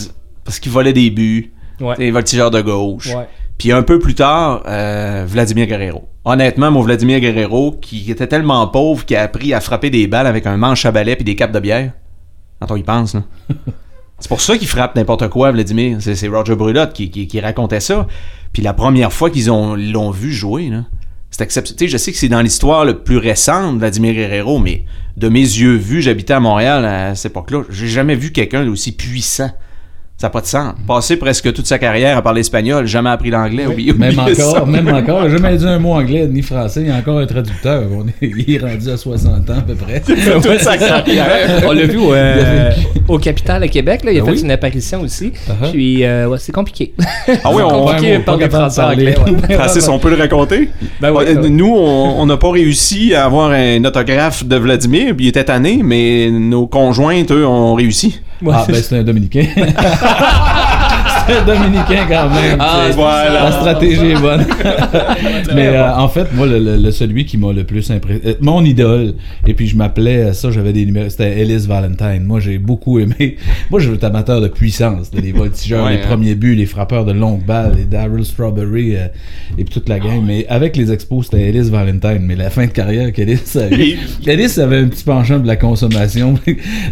parce 0.44 0.58
qu'il 0.58 0.72
volait 0.72 0.92
des 0.92 1.10
buts, 1.10 1.52
Ouais. 1.80 1.96
des 1.96 2.10
voltigeurs 2.10 2.50
de 2.50 2.60
gauche. 2.60 3.14
Ouais. 3.14 3.26
Puis 3.60 3.72
un 3.72 3.82
peu 3.82 3.98
plus 3.98 4.14
tard, 4.14 4.62
euh, 4.66 5.26
Vladimir 5.28 5.66
Guerrero. 5.66 6.08
Honnêtement, 6.24 6.70
mon 6.70 6.80
Vladimir 6.80 7.20
Guerrero, 7.20 7.72
qui 7.72 8.10
était 8.10 8.26
tellement 8.26 8.66
pauvre 8.68 9.04
qu'il 9.04 9.18
a 9.18 9.22
appris 9.22 9.52
à 9.52 9.60
frapper 9.60 9.90
des 9.90 10.06
balles 10.06 10.26
avec 10.26 10.46
un 10.46 10.56
manche 10.56 10.86
à 10.86 10.92
balai 10.92 11.14
puis 11.14 11.26
des 11.26 11.36
capes 11.36 11.52
de 11.52 11.60
bière. 11.60 11.92
Quand 12.58 12.70
on 12.72 12.76
y 12.76 12.82
pense, 12.82 13.12
là. 13.14 13.22
C'est 14.18 14.28
pour 14.28 14.40
ça 14.40 14.56
qu'il 14.56 14.66
frappe 14.66 14.96
n'importe 14.96 15.28
quoi, 15.28 15.52
Vladimir. 15.52 15.98
C'est 16.00 16.14
c'est 16.14 16.28
Roger 16.28 16.54
Brulotte 16.56 16.94
qui, 16.94 17.10
qui- 17.10 17.26
qui 17.26 17.38
racontait 17.38 17.80
ça. 17.80 18.06
Puis 18.54 18.62
la 18.62 18.72
première 18.72 19.12
fois 19.12 19.28
qu'ils 19.28 19.50
ont- 19.50 19.76
l'ont 19.76 20.10
vu 20.10 20.32
jouer, 20.32 20.68
là, 20.70 20.84
c'est 21.30 21.50
sais, 21.50 21.86
je 21.88 21.96
sais 21.98 22.12
que 22.12 22.18
c'est 22.18 22.28
dans 22.28 22.40
l'histoire 22.40 22.86
le 22.86 22.98
plus 23.02 23.18
récente, 23.18 23.78
Vladimir 23.78 24.14
Guerrero, 24.14 24.58
mais 24.58 24.84
de 25.18 25.28
mes 25.28 25.38
yeux 25.40 25.74
vus, 25.74 26.00
j'habitais 26.00 26.32
à 26.32 26.40
Montréal 26.40 26.86
à 26.86 27.14
cette 27.14 27.32
époque-là, 27.32 27.62
j'ai 27.68 27.88
jamais 27.88 28.14
vu 28.14 28.32
quelqu'un 28.32 28.64
d'aussi 28.64 28.92
puissant. 28.92 29.50
Ça 30.20 30.26
n'a 30.26 30.30
pas 30.32 30.42
de 30.42 30.46
sens. 30.46 30.74
Passer 30.86 31.16
presque 31.16 31.50
toute 31.54 31.66
sa 31.66 31.78
carrière 31.78 32.14
à 32.18 32.20
parler 32.20 32.40
espagnol, 32.42 32.86
jamais 32.86 33.08
appris 33.08 33.30
l'anglais. 33.30 33.64
oublie- 33.66 33.94
Même 33.94 34.12
ça. 34.34 34.48
encore, 34.50 34.66
même 34.66 34.88
encore, 34.88 35.26
jamais 35.30 35.56
dit 35.56 35.66
un 35.66 35.78
mot 35.78 35.94
anglais 35.94 36.28
ni 36.30 36.42
français, 36.42 36.82
il 36.82 36.88
y 36.88 36.90
a 36.90 36.96
encore 36.96 37.20
un 37.20 37.24
traducteur. 37.24 37.84
On 37.90 38.06
est, 38.06 38.12
il 38.20 38.54
est 38.54 38.58
rendu 38.58 38.90
à 38.90 38.98
60 38.98 39.48
ans 39.48 39.54
à 39.56 39.62
peu 39.62 39.74
près. 39.74 40.00
toute 40.04 40.60
sa 40.60 40.76
carrière. 40.76 41.62
On 41.66 41.72
l'a 41.72 41.86
vu 41.86 41.96
au, 41.96 42.12
euh, 42.12 42.70
au 43.08 43.16
Capital 43.18 43.62
à 43.62 43.68
Québec, 43.68 44.04
là, 44.04 44.12
il 44.12 44.18
a 44.18 44.22
Ah 44.22 44.26
fait 44.26 44.32
oui? 44.32 44.40
une 44.42 44.50
apparition 44.50 45.00
aussi. 45.00 45.32
Uh-huh. 45.48 45.70
Puis, 45.72 46.04
euh, 46.04 46.26
ouais, 46.28 46.36
c'est 46.38 46.52
compliqué. 46.52 46.92
Ah 47.42 47.48
oui, 47.54 47.62
on, 47.64 47.86
compliqué 47.86 48.18
de 48.18 48.22
parler 48.22 48.50
français 48.50 48.82
anglais. 48.82 49.14
ouais. 49.48 49.54
Francis, 49.54 49.88
on 49.88 49.98
peut 49.98 50.10
le 50.10 50.16
raconter? 50.16 50.68
Ben 51.00 51.12
oui, 51.12 51.24
Euh, 51.28 51.34
ben 51.36 51.44
oui. 51.44 51.50
Nous, 51.50 51.74
on 51.74 52.20
on 52.20 52.26
n'a 52.26 52.36
pas 52.36 52.50
réussi 52.50 53.14
à 53.14 53.24
avoir 53.24 53.52
un 53.52 53.82
autographe 53.86 54.44
de 54.44 54.56
Vladimir, 54.56 55.16
puis 55.16 55.24
il 55.24 55.28
était 55.30 55.44
tanné, 55.44 55.80
mais 55.82 56.28
nos 56.30 56.66
conjointes, 56.66 57.30
eux, 57.30 57.46
ont 57.46 57.72
réussi. 57.72 58.20
Ah, 58.48 58.64
ben 58.66 58.82
c'est 58.82 58.98
un 58.98 59.02
Dominicain. 59.02 59.46
Dominicain 61.46 62.06
quand 62.08 62.30
même. 62.30 62.56
Ah, 62.58 62.86
ça. 62.92 63.32
La 63.32 63.52
stratégie 63.52 64.10
est 64.10 64.20
bonne. 64.20 64.44
Mais 65.54 65.68
euh, 65.68 65.94
en 65.96 66.08
fait, 66.08 66.32
moi, 66.34 66.46
le, 66.46 66.76
le- 66.76 66.90
celui 66.90 67.24
qui 67.24 67.36
m'a 67.38 67.52
le 67.52 67.64
plus 67.64 67.90
impressionné, 67.90 68.36
mon 68.40 68.64
idole, 68.64 69.14
et 69.46 69.54
puis 69.54 69.66
je 69.66 69.76
m'appelais 69.76 70.24
euh, 70.24 70.32
ça, 70.32 70.50
j'avais 70.50 70.72
des 70.72 70.84
numéros, 70.86 71.08
c'était 71.08 71.38
Ellis 71.40 71.66
Valentine. 71.66 72.24
Moi, 72.24 72.40
j'ai 72.40 72.58
beaucoup 72.58 72.98
aimé. 72.98 73.36
Moi, 73.70 73.80
je 73.80 73.90
suis 73.92 74.04
amateur 74.04 74.40
de 74.40 74.48
puissance, 74.48 75.10
les 75.14 75.32
voltigeurs, 75.32 75.84
Ouais, 75.84 75.96
les 75.96 76.02
hein. 76.02 76.06
premiers 76.08 76.34
buts, 76.34 76.54
les 76.54 76.66
frappeurs 76.66 77.04
de 77.04 77.12
longue 77.12 77.44
balle, 77.44 77.72
les 77.76 77.84
Daryl 77.84 78.24
Strawberry 78.24 78.96
euh, 78.96 79.06
et 79.58 79.64
puis 79.64 79.72
toute 79.74 79.88
la 79.88 79.98
gang. 79.98 80.22
Mais 80.24 80.46
avec 80.48 80.76
les 80.76 80.92
expos, 80.92 81.26
c'était 81.26 81.42
Ellis 81.48 81.70
Valentine. 81.70 82.20
Mais 82.22 82.34
la 82.36 82.50
fin 82.50 82.66
de 82.66 82.70
carrière 82.72 83.12
qu'Ellis 83.12 83.40
a 83.56 83.68
eu, 83.70 83.96
Ellis 84.26 84.58
avait 84.60 84.78
un 84.78 84.88
petit 84.88 85.04
penchant 85.04 85.38
de 85.38 85.46
la 85.46 85.56
consommation. 85.56 86.34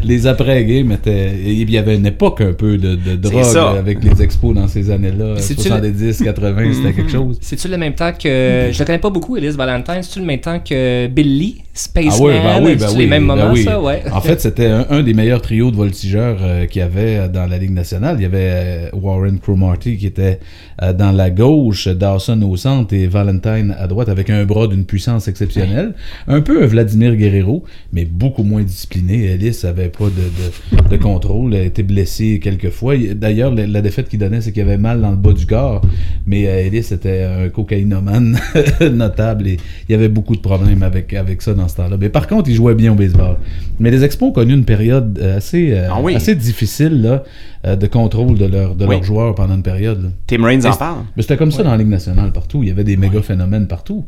les 0.04 0.26
après-games. 0.26 0.96
Il 1.06 1.70
y 1.70 1.78
avait 1.78 1.96
une 1.96 2.06
époque 2.06 2.40
un 2.40 2.52
peu 2.52 2.76
de, 2.78 2.94
de 2.94 3.16
drogue 3.16 3.42
ça. 3.44 3.72
euh, 3.72 3.78
avec 3.78 4.02
les 4.04 4.22
expos 4.22 4.27
dans 4.54 4.68
ces 4.68 4.90
années-là. 4.90 5.34
C'est-tu 5.38 5.62
70, 5.68 6.22
80, 6.22 6.72
c'était 6.74 6.92
quelque 6.94 7.10
chose. 7.10 7.38
C'est-tu 7.40 7.68
le 7.68 7.76
même 7.76 7.94
temps 7.94 8.12
que. 8.12 8.68
Je 8.72 8.78
le 8.78 8.84
connais 8.84 8.98
pas 8.98 9.10
beaucoup, 9.10 9.36
Elise 9.36 9.56
Valentine. 9.56 10.02
C'est-tu 10.02 10.20
le 10.20 10.24
même 10.26 10.40
temps 10.40 10.60
que 10.60 11.06
Billy, 11.08 11.62
Spaceman 11.74 12.12
Ah 12.12 12.22
oui, 12.22 12.32
ben 12.32 12.64
oui, 12.64 12.76
ben 12.76 12.86
oui. 12.92 12.98
les 12.98 13.06
mêmes 13.06 13.26
ben 13.26 13.36
moments, 13.36 13.52
oui. 13.52 13.64
ça, 13.64 13.80
ouais. 13.80 14.02
En 14.12 14.20
fait, 14.20 14.40
c'était 14.40 14.66
un, 14.66 14.86
un 14.90 15.02
des 15.02 15.14
meilleurs 15.14 15.42
trios 15.42 15.70
de 15.70 15.76
voltigeurs 15.76 16.38
euh, 16.42 16.66
qu'il 16.66 16.80
y 16.80 16.82
avait 16.82 17.16
euh, 17.18 17.28
dans 17.28 17.46
la 17.46 17.58
Ligue 17.58 17.72
nationale. 17.72 18.16
Il 18.18 18.22
y 18.22 18.26
avait 18.26 18.38
euh, 18.40 18.88
Warren 18.94 19.38
Cromartie 19.38 19.96
qui 19.96 20.06
était 20.06 20.40
euh, 20.82 20.92
dans 20.92 21.12
la 21.12 21.30
gauche, 21.30 21.88
Dawson 21.88 22.40
au 22.42 22.56
centre 22.56 22.94
et 22.94 23.06
Valentine 23.06 23.74
à 23.78 23.86
droite 23.86 24.08
avec 24.08 24.30
un 24.30 24.44
bras 24.44 24.66
d'une 24.66 24.84
puissance 24.84 25.28
exceptionnelle. 25.28 25.94
Un 26.26 26.40
peu 26.40 26.62
un 26.62 26.66
Vladimir 26.66 27.14
Guerrero, 27.16 27.64
mais 27.92 28.04
beaucoup 28.04 28.42
moins 28.42 28.62
discipliné. 28.62 29.26
Ellis 29.26 29.60
avait 29.64 29.88
pas 29.88 30.04
de, 30.06 30.78
de, 30.86 30.88
de 30.90 30.96
contrôle, 31.02 31.54
a 31.54 31.62
été 31.62 31.82
blessé 31.82 32.40
quelques 32.42 32.70
fois. 32.70 32.94
Il- 32.96 33.14
D'ailleurs, 33.14 33.54
la, 33.54 33.66
la 33.66 33.80
défaite 33.80 34.08
qu'il 34.18 34.28
donnait, 34.28 34.40
c'est 34.40 34.52
qu'il 34.52 34.62
avait 34.62 34.76
mal 34.78 35.00
dans 35.00 35.10
le 35.10 35.16
bas 35.16 35.32
du 35.32 35.46
corps. 35.46 35.82
Mais 36.26 36.46
euh, 36.48 36.66
Ellis 36.66 36.88
était 36.92 37.22
un 37.24 37.48
cocaïnomane 37.48 38.38
notable 38.92 39.46
et 39.48 39.56
il 39.88 39.92
y 39.92 39.94
avait 39.94 40.08
beaucoup 40.08 40.36
de 40.36 40.40
problèmes 40.40 40.82
avec, 40.82 41.14
avec 41.14 41.42
ça 41.42 41.54
dans 41.54 41.68
ce 41.68 41.76
temps-là. 41.76 41.96
Mais 41.98 42.08
par 42.08 42.26
contre, 42.26 42.48
il 42.50 42.54
jouait 42.54 42.74
bien 42.74 42.92
au 42.92 42.94
baseball. 42.96 43.36
Mais 43.80 43.90
les 43.90 44.04
Expos 44.04 44.28
ont 44.28 44.32
connu 44.32 44.54
une 44.54 44.64
période 44.64 45.18
euh, 45.22 45.36
assez, 45.38 45.72
euh, 45.72 45.88
Ah 45.90 45.98
oui. 46.02 46.14
assez 46.16 46.34
difficile 46.34 47.00
là, 47.02 47.22
euh, 47.66 47.76
de 47.76 47.86
contrôle 47.86 48.36
de, 48.38 48.46
leur, 48.46 48.74
de 48.74 48.84
Oui. 48.86 48.96
leurs 48.96 49.04
joueurs 49.04 49.34
pendant 49.34 49.54
une 49.54 49.62
période. 49.62 50.02
là. 50.02 50.08
Tim 50.26 50.44
Raines 50.44 50.66
en 50.66 50.72
parle. 50.74 50.98
Mais 51.16 51.22
c'était 51.22 51.36
comme 51.36 51.52
ça 51.52 51.62
dans 51.62 51.70
la 51.70 51.76
Ligue 51.76 51.88
nationale 51.88 52.32
partout. 52.32 52.62
Il 52.62 52.68
y 52.68 52.72
avait 52.72 52.84
des 52.84 52.96
méga 52.96 53.22
phénomènes 53.22 53.66
partout. 53.66 54.04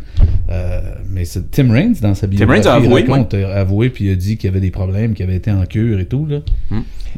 Euh, 0.51 0.81
mais 1.09 1.25
c'est 1.25 1.51
Tim 1.51 1.71
Raines, 1.73 1.95
dans 2.03 2.15
sa 2.15 2.27
biographie, 2.27 2.61
Raines 2.63 2.67
a 2.69 2.75
avoué, 2.75 3.03
il 3.07 3.11
raconte, 3.11 3.35
euh, 3.35 3.61
avoué, 3.61 3.91
puis 3.91 4.07
il 4.07 4.13
a 4.13 4.15
dit 4.17 4.37
qu'il 4.37 4.49
y 4.49 4.51
avait 4.51 4.61
des 4.61 4.71
problèmes, 4.71 5.15
qu'il 5.15 5.25
avait 5.25 5.37
été 5.37 5.51
en 5.51 5.65
cure 5.67 6.01
et 6.01 6.07
tout. 6.07 6.27
Là. 6.27 6.39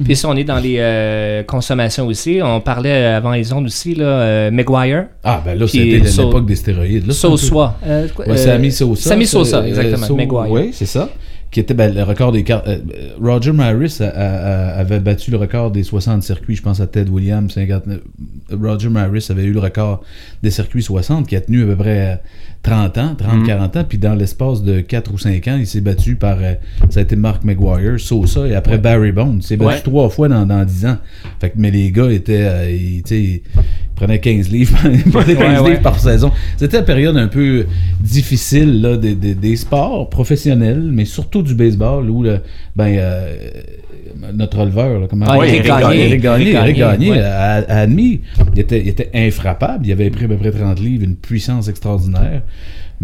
Puis 0.05 0.17
si 0.17 0.25
on 0.27 0.35
est 0.37 0.45
dans 0.45 0.59
les 0.59 0.77
euh, 0.79 1.43
consommations 1.43 2.07
aussi, 2.07 2.41
on 2.43 2.61
parlait 2.83 3.05
avant 3.07 3.31
les 3.33 3.53
ondes 3.53 3.67
aussi, 3.67 3.95
là, 3.95 4.05
euh, 4.05 4.51
Maguire, 4.51 5.07
Ah, 5.25 5.43
ben 5.45 5.59
là, 5.59 5.67
c'était 5.67 5.99
l'époque 5.99 6.47
des 6.47 6.57
stéroïdes. 6.57 7.07
Là, 7.07 7.13
Sosa. 7.13 7.77
Euh, 7.87 8.07
Ouais, 8.19 8.25
euh, 8.31 8.37
Sammy 8.37 8.73
Sosa. 8.73 9.09
Sammy 9.11 9.27
ça, 9.27 9.33
Sosa, 9.33 9.59
euh, 9.61 9.65
exactement. 9.67 10.07
So- 10.07 10.17
Maguire. 10.17 10.51
Oui, 10.51 10.71
c'est 10.73 10.87
ça. 10.87 11.09
Qui 11.53 11.61
était 11.61 11.75
ben, 11.75 11.95
le 11.95 12.03
record 12.03 12.33
des 12.33 12.45
cartes. 12.45 12.67
euh, 12.67 12.79
Roger 13.21 13.53
Maris 13.53 13.99
a- 14.01 14.05
a- 14.07 14.09
a- 14.09 14.79
avait 14.79 15.01
battu 15.01 15.31
le 15.31 15.37
record 15.37 15.71
des 15.71 15.83
60 15.83 16.23
circuits, 16.23 16.57
je 16.57 16.63
pense 16.63 16.81
à 16.81 16.87
Ted 16.87 17.11
Williams. 17.11 17.53
59. 17.53 18.01
Roger 18.51 18.89
Maris 18.89 19.27
avait 19.31 19.45
eu 19.45 19.53
le 19.53 19.61
record 19.61 20.03
des 20.43 20.51
circuits 20.51 20.83
60 20.83 21.27
qui 21.29 21.37
a 21.37 21.43
tenu 21.43 21.63
à 21.63 21.67
peu 21.67 21.77
près 21.77 22.13
euh, 22.13 22.17
30 22.63 22.97
ans, 22.97 23.15
30-40 23.19 23.77
ans. 23.79 23.85
Puis 23.87 23.99
dans 23.99 24.15
l'espace 24.15 24.63
de 24.63 24.81
4 24.81 25.13
ou 25.13 25.19
5 25.19 25.47
ans, 25.49 25.57
il 25.59 25.67
s'est 25.67 25.83
battu 25.83 26.17
par. 26.17 26.39
euh, 26.41 26.55
ça 26.89 27.01
a 27.01 27.03
été 27.03 27.17
Mark 27.17 27.45
McGuire, 27.45 28.01
Sosa 28.01 28.47
et 28.47 28.55
après 28.55 28.79
Barry 28.79 29.13
Bonds. 29.13 29.37
Il 29.37 29.43
s'est 29.43 29.57
battu 29.59 29.75
Ouais. 29.75 29.81
trois 29.83 30.09
fois 30.09 30.29
dans, 30.29 30.47
dans 30.47 30.65
10 30.65 30.87
ans. 30.87 30.97
Fait 31.39 31.51
que, 31.51 31.57
mais 31.59 31.71
les 31.71 31.91
gars 31.91 32.11
étaient. 32.11 32.45
euh, 32.47 32.71
ils, 32.71 33.43
prenaient 34.03 34.19
15 34.21 34.51
livres, 34.51 34.79
ils 34.93 35.11
prenaient 35.11 35.35
15 35.37 35.39
Ouais, 35.39 35.59
ouais. 35.61 35.71
livres 35.71 35.83
par 35.83 35.99
saison. 36.01 36.33
C'était 36.57 36.79
une 36.79 36.85
période 36.85 37.17
un 37.17 37.29
peu 37.29 37.67
difficile 38.01 38.81
là, 38.83 38.97
des, 38.97 39.15
des- 39.15 39.35
des 39.35 39.57
sports 39.57 40.09
professionnels, 40.11 40.83
mais 40.93 41.05
surtout 41.05 41.43
du 41.43 41.55
baseball 41.55 42.11
où 42.11 42.23
le, 42.23 42.41
ben, 42.75 42.89
euh, 42.99 43.37
notre 44.35 44.59
releveur, 44.59 45.01
là, 45.01 45.07
comment 45.09 45.27
Ah, 45.29 45.39
Oui, 45.39 45.47
Eric 45.49 45.67
Eric 45.67 45.81
Gagné. 45.83 46.01
Eric 46.05 46.21
Gagné, 46.21 46.51
Eric 46.51 46.55
Eric 46.57 46.77
Gagné, 46.79 47.07
Gagné, 47.07 47.11
ouais. 47.13 47.21
a, 47.25 47.53
a 47.55 47.77
admis, 47.81 48.21
il 48.55 48.61
était, 48.61 48.81
il 48.81 48.89
était 48.89 49.11
infrappable, 49.15 49.87
il 49.87 49.93
avait 49.93 50.11
pris 50.11 50.25
à 50.25 50.29
peu 50.29 50.37
près 50.37 50.51
30 50.51 50.81
livres, 50.81 51.05
une 51.05 51.17
puissance 51.17 51.69
extraordinaire. 51.69 52.43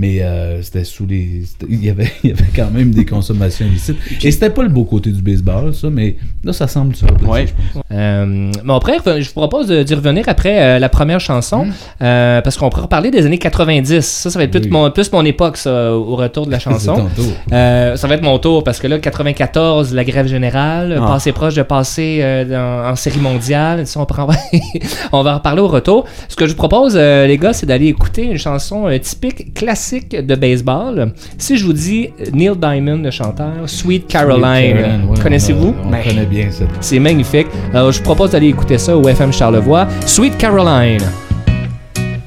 Mais 0.01 0.23
euh, 0.23 0.63
c'était 0.63 0.85
sous 0.85 1.07
les. 1.07 1.43
Il 1.69 1.85
y, 1.85 1.91
avait, 1.91 2.13
il 2.23 2.31
y 2.31 2.33
avait 2.33 2.45
quand 2.55 2.71
même 2.71 2.93
des 2.93 3.05
consommations 3.05 3.67
illicites. 3.67 3.97
Et 4.23 4.31
c'était 4.31 4.49
pas 4.51 4.63
le 4.63 4.69
beau 4.69 4.85
côté 4.85 5.11
du 5.11 5.21
baseball, 5.21 5.75
ça, 5.75 5.91
mais 5.91 6.15
là, 6.45 6.53
ça 6.53 6.69
semble 6.69 6.95
ça. 6.95 7.07
Ouais. 7.27 7.47
Euh, 7.93 8.53
mais 8.65 8.73
après, 8.75 8.99
je 9.21 9.27
vous 9.27 9.33
propose 9.35 9.67
de- 9.67 9.83
d'y 9.83 9.95
revenir 9.95 10.25
après 10.29 10.63
euh, 10.63 10.79
la 10.79 10.89
première 10.89 11.19
chanson, 11.19 11.67
euh, 12.01 12.41
parce 12.43 12.57
qu'on 12.57 12.71
pourra 12.71 12.83
reparler 12.83 13.11
des 13.11 13.27
années 13.27 13.39
90. 13.39 14.01
Ça, 14.07 14.31
ça 14.31 14.39
va 14.39 14.45
être 14.45 14.53
plus, 14.53 14.61
Oui. 14.63 14.71
mon, 14.71 14.89
plus 14.93 15.11
mon 15.13 15.25
époque, 15.25 15.57
ça, 15.57 15.93
au 15.93 16.15
retour 16.15 16.47
de 16.47 16.53
la 16.53 16.59
chanson. 16.67 16.95
ton 16.95 17.09
tour. 17.09 17.33
Euh, 17.53 17.97
ça 17.97 18.07
va 18.07 18.15
être 18.15 18.23
mon 18.23 18.39
tour 18.39 18.63
parce 18.63 18.79
que 18.79 18.87
là, 18.87 19.01
94, 19.01 19.93
la 19.95 20.05
grève 20.05 20.29
générale, 20.29 20.97
Ah. 21.03 21.07
passé 21.09 21.33
proche 21.33 21.55
de 21.57 21.63
passer 21.63 22.21
euh, 22.23 22.45
dans- 22.45 22.93
en 22.93 22.95
série 22.95 23.19
mondiale. 23.21 23.85
Ça, 23.89 23.99
on, 23.99 24.07
prend- 24.07 24.29
on 25.13 25.23
va 25.25 25.33
en 25.33 25.39
reparler 25.39 25.61
au 25.63 25.69
retour. 25.69 26.05
Ce 26.29 26.37
que 26.37 26.47
je 26.47 26.53
vous 26.53 26.57
propose, 26.57 26.93
euh, 26.97 27.27
les 27.27 27.37
gars, 27.37 27.53
c'est 27.53 27.67
d'aller 27.67 27.87
écouter 27.89 28.23
une 28.23 28.39
chanson 28.39 28.87
euh, 28.87 28.97
typique, 28.99 29.55
classique 29.55 29.88
de 29.97 30.35
baseball. 30.35 31.13
Si 31.39 31.57
je 31.57 31.65
vous 31.65 31.73
dis 31.73 32.11
Neil 32.33 32.53
Diamond, 32.57 32.99
le 33.03 33.11
chanteur, 33.11 33.53
Sweet 33.67 34.07
Caroline, 34.07 34.77
Caroline, 34.77 35.05
ouais, 35.11 35.19
connaissez-vous? 35.21 35.75
On, 35.85 35.91
Ben, 35.91 36.03
connaît 36.03 36.27
bien 36.27 36.49
cette. 36.51 36.69
c'est 36.81 36.99
magnifique. 36.99 37.47
Alors, 37.73 37.93
je 37.93 37.99
vous 37.99 38.05
propose 38.05 38.31
d'aller 38.33 38.49
écouter 38.49 38.79
ça 38.79 38.97
au 38.97 39.07
FM 39.09 39.33
Charlevoix. 39.33 39.87
Sweet 40.07 40.37
Caroline. 40.39 41.03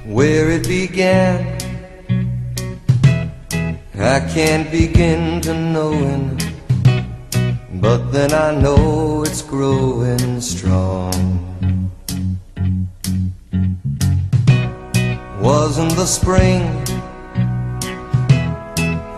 where 0.09 0.49
it 0.51 0.67
began. 0.67 1.37
I 3.97 4.19
can't 4.33 4.69
begin 4.71 5.39
to 5.41 5.53
knowing, 5.53 6.37
but 7.79 8.11
then 8.11 8.33
I 8.33 8.51
know 8.59 9.23
it's 9.23 9.41
growing 9.41 10.41
strong. 10.41 11.11
Wasn't 15.41 15.95
the 15.95 16.05
spring, 16.05 16.63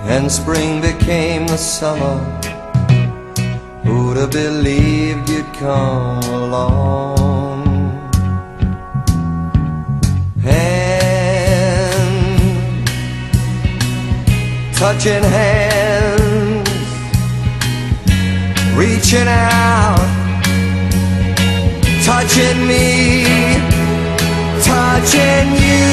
and 0.03 0.31
spring 0.31 0.81
became 0.81 1.48
the 1.48 1.57
summer. 1.57 2.17
Who'd 3.83 4.17
have 4.17 4.31
believed 4.31 5.29
you'd 5.29 5.53
come 5.53 6.24
along? 6.24 7.24
hand, 10.43 11.63
touching 14.75 15.24
hands, 15.24 16.69
reaching 18.75 19.27
out, 19.27 19.98
touching 22.03 22.67
me, 22.67 23.24
touching 24.62 25.55
you. 25.55 25.92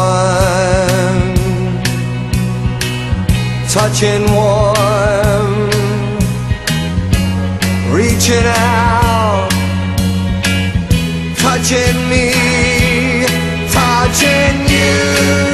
touching 3.71 4.25
warm, 4.33 5.69
reaching 7.89 8.45
out, 8.45 9.49
touching 11.37 12.09
me, 12.09 12.33
touching 13.71 14.67
you. 14.67 15.50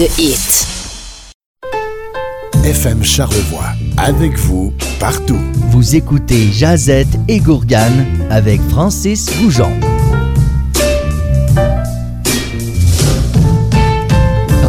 De 0.00 0.06
hits. 0.18 0.66
FM 2.64 3.04
Charlevoix. 3.04 3.72
Avec 3.98 4.34
vous, 4.38 4.72
partout. 4.98 5.38
Vous 5.68 5.94
écoutez 5.94 6.50
Jazette 6.50 7.18
et 7.28 7.38
Gourgane 7.38 8.06
avec 8.30 8.62
Francis 8.70 9.28
Goujon. 9.38 9.70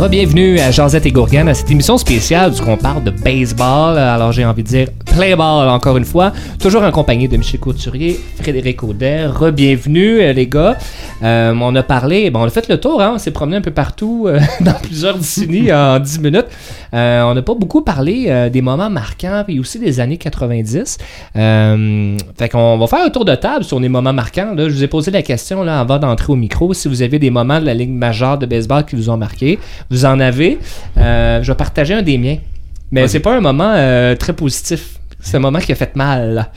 Bienvenue 0.09 0.59
à 0.59 0.71
Jazette 0.71 1.05
et 1.05 1.11
Gourgane, 1.11 1.47
à 1.47 1.53
cette 1.53 1.71
émission 1.71 1.97
spéciale 1.97 2.51
où 2.51 2.69
on 2.69 2.75
parle 2.75 3.03
de 3.05 3.11
baseball. 3.11 3.97
Alors 3.97 4.33
j'ai 4.33 4.43
envie 4.43 4.63
de 4.63 4.67
dire 4.67 4.87
play 5.11 5.35
ball 5.35 5.67
encore 5.69 5.97
une 5.97 6.05
fois. 6.05 6.31
Toujours 6.59 6.83
en 6.83 6.91
compagnie 6.91 7.27
de 7.27 7.35
Michel 7.35 7.59
Couturier, 7.59 8.19
Frédéric 8.41 8.83
Audet. 8.83 9.25
Re-bienvenue 9.25 10.21
euh, 10.21 10.33
les 10.33 10.47
gars. 10.47 10.77
Euh, 11.21 11.53
on 11.59 11.75
a 11.75 11.83
parlé, 11.83 12.29
bon, 12.29 12.41
on 12.41 12.45
a 12.45 12.49
fait 12.49 12.67
le 12.69 12.79
tour, 12.79 13.01
hein, 13.01 13.11
on 13.15 13.17
s'est 13.17 13.31
promené 13.31 13.57
un 13.57 13.61
peu 13.61 13.71
partout 13.71 14.25
euh, 14.27 14.39
dans 14.61 14.73
plusieurs 14.73 15.17
décennies 15.17 15.71
en 15.73 15.99
10 15.99 16.19
minutes. 16.19 16.47
Euh, 16.93 17.23
on 17.23 17.33
n'a 17.33 17.41
pas 17.41 17.53
beaucoup 17.55 17.81
parlé 17.81 18.49
des 18.51 18.61
moments 18.61 18.89
marquants 18.89 19.43
et 19.47 19.59
aussi 19.59 19.79
des 19.79 19.99
années 19.99 20.17
90. 20.17 20.97
Euh, 21.35 22.17
fait 22.37 22.49
qu'on 22.49 22.77
va 22.77 22.87
faire 22.87 23.05
un 23.05 23.09
tour 23.09 23.25
de 23.25 23.35
table 23.35 23.65
sur 23.65 23.79
les 23.79 23.89
moments 23.89 24.13
marquants. 24.13 24.53
Là. 24.55 24.69
Je 24.69 24.73
vous 24.73 24.83
ai 24.83 24.87
posé 24.87 25.11
la 25.11 25.21
question 25.21 25.63
là, 25.63 25.79
avant 25.81 25.99
d'entrer 25.99 26.31
au 26.31 26.37
micro 26.37 26.73
si 26.73 26.87
vous 26.87 27.01
avez 27.01 27.19
des 27.19 27.29
moments 27.29 27.59
de 27.59 27.65
la 27.65 27.73
Ligue 27.73 27.91
majeure 27.91 28.37
de 28.37 28.45
baseball 28.45 28.85
qui 28.85 28.95
vous 28.95 29.09
ont 29.09 29.17
marqué. 29.17 29.59
Vous 29.89 30.05
en 30.05 30.19
avez. 30.19 30.57
Je 30.95 31.45
vais 31.45 31.55
partager 31.55 31.93
un 31.93 32.01
des 32.01 32.17
miens. 32.17 32.37
Mais 32.91 33.07
c'est 33.07 33.19
pas 33.19 33.35
un 33.35 33.41
moment 33.41 33.73
très 34.17 34.33
positif. 34.33 35.00
C'est 35.21 35.37
un 35.37 35.39
moment 35.39 35.59
qui 35.59 35.71
a 35.71 35.75
fait 35.75 35.95
mal. 35.95 36.49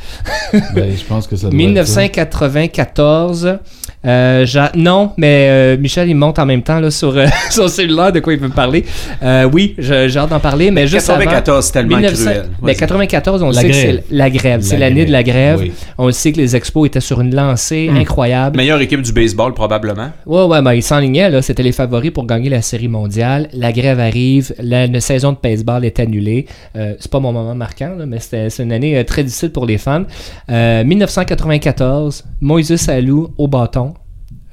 Ben, 0.75 0.97
je 0.97 1.05
pense 1.05 1.27
que 1.27 1.37
ça 1.37 1.49
doit 1.49 1.61
être 1.61 1.87
ça. 1.87 2.01
1994. 2.01 3.59
Euh, 4.07 4.47
non, 4.75 5.13
mais 5.17 5.47
euh, 5.49 5.77
Michel, 5.79 6.09
il 6.09 6.15
monte 6.15 6.39
en 6.39 6.47
même 6.47 6.63
temps 6.63 6.81
là, 6.81 6.91
sur 6.91 7.17
euh, 7.17 7.27
son 7.51 7.69
cellulaire 7.69 8.13
de 8.13 8.21
quoi 8.21 8.33
il 8.35 8.39
veut 8.39 8.49
me 8.49 8.53
parler. 8.53 8.85
Euh, 9.23 9.49
oui, 9.53 9.75
j'ai 9.79 10.17
hâte 10.17 10.31
d'en 10.31 10.41
parler, 10.41 10.71
mais 10.71 10.87
juste 10.87 11.09
avant- 11.11 11.21
94, 11.21 11.65
c'est 11.65 11.73
tellement 11.73 11.97
1900 11.97 12.25
cruel. 12.25 12.43
ben, 12.61 12.67
Vas-y. 12.67 12.77
94, 12.77 13.43
on 13.43 13.51
La 13.51 13.61
sait 13.61 13.67
que 13.69 13.73
c'est 13.75 14.05
la 14.11 14.31
grève. 14.31 14.61
C'est 14.63 14.77
La 14.79 14.89
l'année 14.89 15.05
de 15.07 15.13
la 15.13 15.23
grève, 15.23 15.61
oui. 15.61 15.73
On 15.99 16.11
sait 16.11 16.33
que 16.33 16.39
les 16.39 16.55
expos 16.57 16.87
étaient 16.87 17.01
sur 17.01 17.21
une 17.21 17.35
lancée 17.35 17.89
Hmm. 17.91 17.97
incroyable. 17.97 18.57
Meilleure 18.57 18.81
équipe 18.81 19.03
du 19.03 19.13
baseball, 19.13 19.53
probablement. 19.55 20.11
Ouais, 20.27 20.45
ouais, 20.45 20.63
ben, 20.63 20.73
ils 20.75 20.83
s'enlignaient, 20.83 21.31
là. 21.31 21.43
C'était 21.43 21.63
les 21.63 21.73
favoris 21.73 22.11
pour 22.11 22.27
gagner 22.27 22.49
la 22.51 22.63
série 22.63 22.89
mondiale. 22.89 23.49
La 23.53 23.73
grève 23.73 24.01
arrive. 24.01 24.55
La, 24.63 24.87
la 24.87 25.01
saison 25.01 25.33
de 25.33 25.39
baseball 25.43 25.85
est 25.85 25.99
annulée. 26.01 26.47
Euh, 26.77 26.95
c'est 26.99 27.11
pas 27.11 27.21
mon 27.21 27.33
moment 27.33 27.55
marquant, 27.55 27.93
là, 27.99 28.05
mais 28.07 28.21
c'était, 28.21 28.51
c'est 28.51 28.63
une 28.63 28.73
année 28.73 28.97
euh, 28.99 29.05
très 29.05 29.25
difficile 29.25 29.51
pour 29.51 29.67
les 29.67 29.79
fans. 29.79 30.05
Euh, 30.51 30.85
1994, 30.85 32.25
Moïse 32.41 32.75
Salou 32.77 33.31
au 33.39 33.49
bâton 33.49 33.94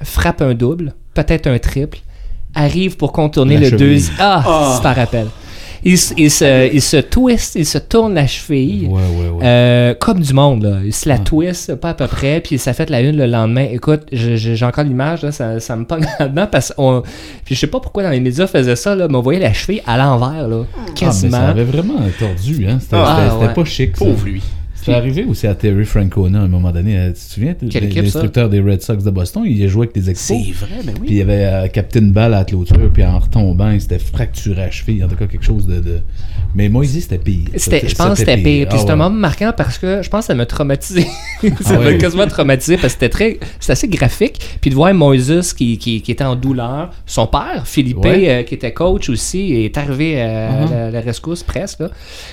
frappe 0.04 0.42
un 0.42 0.54
double, 0.54 0.94
peut-être 1.14 1.48
un 1.48 1.58
triple, 1.60 2.00
arrive 2.56 2.98
pour 2.98 3.12
contourner 3.12 3.58
La 3.58 3.70
le 3.70 3.78
deuxième. 3.78 4.16
Ah, 4.20 4.80
c'est 4.82 4.88
un 4.88 4.94
rappel. 4.94 5.28
Il, 5.84 5.98
il 6.18 6.30
se, 6.30 6.72
il 6.72 6.80
se 6.82 6.98
twist, 6.98 7.56
il 7.56 7.66
se 7.66 7.80
tourne 7.80 8.14
la 8.14 8.28
cheville. 8.28 8.86
Ouais, 8.88 9.02
ouais, 9.02 9.30
ouais. 9.30 9.44
Euh, 9.44 9.94
comme 10.00 10.20
du 10.20 10.32
monde, 10.32 10.62
là. 10.62 10.78
Il 10.86 10.94
se 10.94 11.10
la 11.10 11.16
Ah. 11.16 11.18
twist, 11.18 11.74
pas 11.74 11.90
à 11.90 11.94
peu 11.96 12.06
près, 12.06 12.40
puis 12.40 12.60
ça 12.60 12.74
fait 12.74 12.88
la 12.92 13.02
une 13.02 13.18
le 13.18 13.26
lendemain. 13.26 13.66
Écoute, 13.72 14.04
j'ai 14.12 14.64
encore 14.64 14.84
l'image, 14.84 15.24
là, 15.24 15.32
ça, 15.32 15.60
ça 15.60 15.76
me 15.76 15.86
pogne 15.86 16.06
là-dedans, 16.20 16.46
parce 16.52 16.72
qu'on... 16.72 17.02
Puis 17.46 17.56
je 17.56 17.62
sais 17.62 17.66
pas 17.68 17.80
pourquoi 17.80 18.04
dans 18.04 18.12
les 18.12 18.20
médias 18.20 18.46
faisaient 18.46 18.76
ça, 18.76 18.94
là, 18.96 19.08
mais 19.08 19.16
on 19.16 19.22
voyait 19.22 19.40
la 19.40 19.54
cheville 19.54 19.82
à 19.88 19.98
l'envers, 19.98 20.48
là, 20.48 20.66
Ah, 20.72 20.80
mais 20.88 20.94
quasiment. 20.94 21.38
ça 21.38 21.48
avait 21.48 21.64
vraiment 21.64 21.96
tordu, 22.20 22.68
hein. 22.70 22.78
C'était 22.80 22.98
Ah, 22.98 23.52
pas 23.56 23.66
chic, 23.66 23.98
ça. 23.98 24.06
Pauvre 24.06 24.26
lui. 24.26 24.44
C'est 24.84 24.94
arrivé 24.94 25.24
aussi 25.26 25.48
à 25.48 25.56
Terry 25.56 25.86
Francona 25.86 26.40
à 26.40 26.44
un 26.44 26.48
moment 26.48 26.72
donné. 26.72 26.98
Euh, 26.98 27.08
Tu 27.10 27.14
te 27.14 27.34
souviens, 27.34 27.56
l'instructeur 28.02 28.50
des 28.50 28.60
Red 28.60 28.82
Sox 28.82 29.04
de 29.04 29.10
Boston, 29.12 29.44
il 29.46 29.64
a 29.64 29.68
joué 29.68 29.84
avec 29.88 29.96
des 29.96 30.10
expos. 30.10 30.38
C'est 30.44 30.66
vrai, 30.66 30.76
mais 30.86 30.92
Puis 30.94 31.02
oui. 31.02 31.08
il 31.10 31.18
y 31.18 31.22
avait 31.22 31.46
euh, 31.46 31.68
Captain 31.68 32.02
Ball 32.02 32.34
à 32.34 32.40
la 32.40 32.44
clôture, 32.46 32.90
puis 32.94 33.04
en 33.04 33.20
retombant, 33.20 33.72
il 33.72 33.82
s'était 33.82 34.00
fracturé 34.00 34.64
à 34.64 34.72
cheville. 34.72 35.04
En 35.04 35.08
tout 35.08 35.16
cas, 35.16 35.28
quelque 35.28 35.46
chose 35.46 35.68
de. 35.68 35.80
de- 35.80 36.00
Mais 36.56 36.68
Moisy, 36.70 37.02
c'était 37.02 37.18
pire. 37.18 37.48
C'était, 37.58 37.88
je 37.88 37.96
pense 37.96 38.10
que 38.10 38.16
c'était 38.16 38.38
pire. 38.38 38.68
Puis 38.68 38.78
Ah, 38.80 38.84
c'est 38.86 38.90
un 38.92 38.96
moment 38.96 39.10
marquant 39.16 39.54
parce 39.56 39.78
que 39.78 40.02
je 40.02 40.10
pense 40.10 40.22
que 40.22 40.28
ça 40.28 40.36
m'a 40.36 40.46
traumatisé. 40.46 41.04
ça 41.42 41.50
Ah 41.68 41.74
m'a 41.74 41.80
ouais. 41.86 41.98
quasiment 41.98 42.28
traumatisé 42.28 42.76
parce 42.76 42.94
que 42.96 43.00
c'était 43.00 43.10
très, 43.10 43.40
assez 43.70 43.88
graphique. 43.88 44.40
Puis 44.62 44.70
de 44.70 44.76
voir 44.76 44.94
Moises 44.94 45.54
qui, 45.54 45.78
qui, 45.78 46.02
qui 46.02 46.12
était 46.12 46.24
en 46.24 46.36
douleur. 46.36 46.92
Son 47.06 47.28
père, 47.28 47.64
Philippe, 47.66 48.04
Ouais. 48.04 48.30
euh, 48.30 48.44
qui 48.44 48.56
était 48.56 48.74
coach 48.74 49.10
aussi, 49.10 49.54
est 49.54 49.78
arrivé 49.78 50.22
à 50.22 50.32
Uh-huh. 50.32 50.72
la, 50.72 50.92
la 50.92 51.02
rescousse 51.02 51.44
presque. 51.44 51.80
Là. 51.80 51.90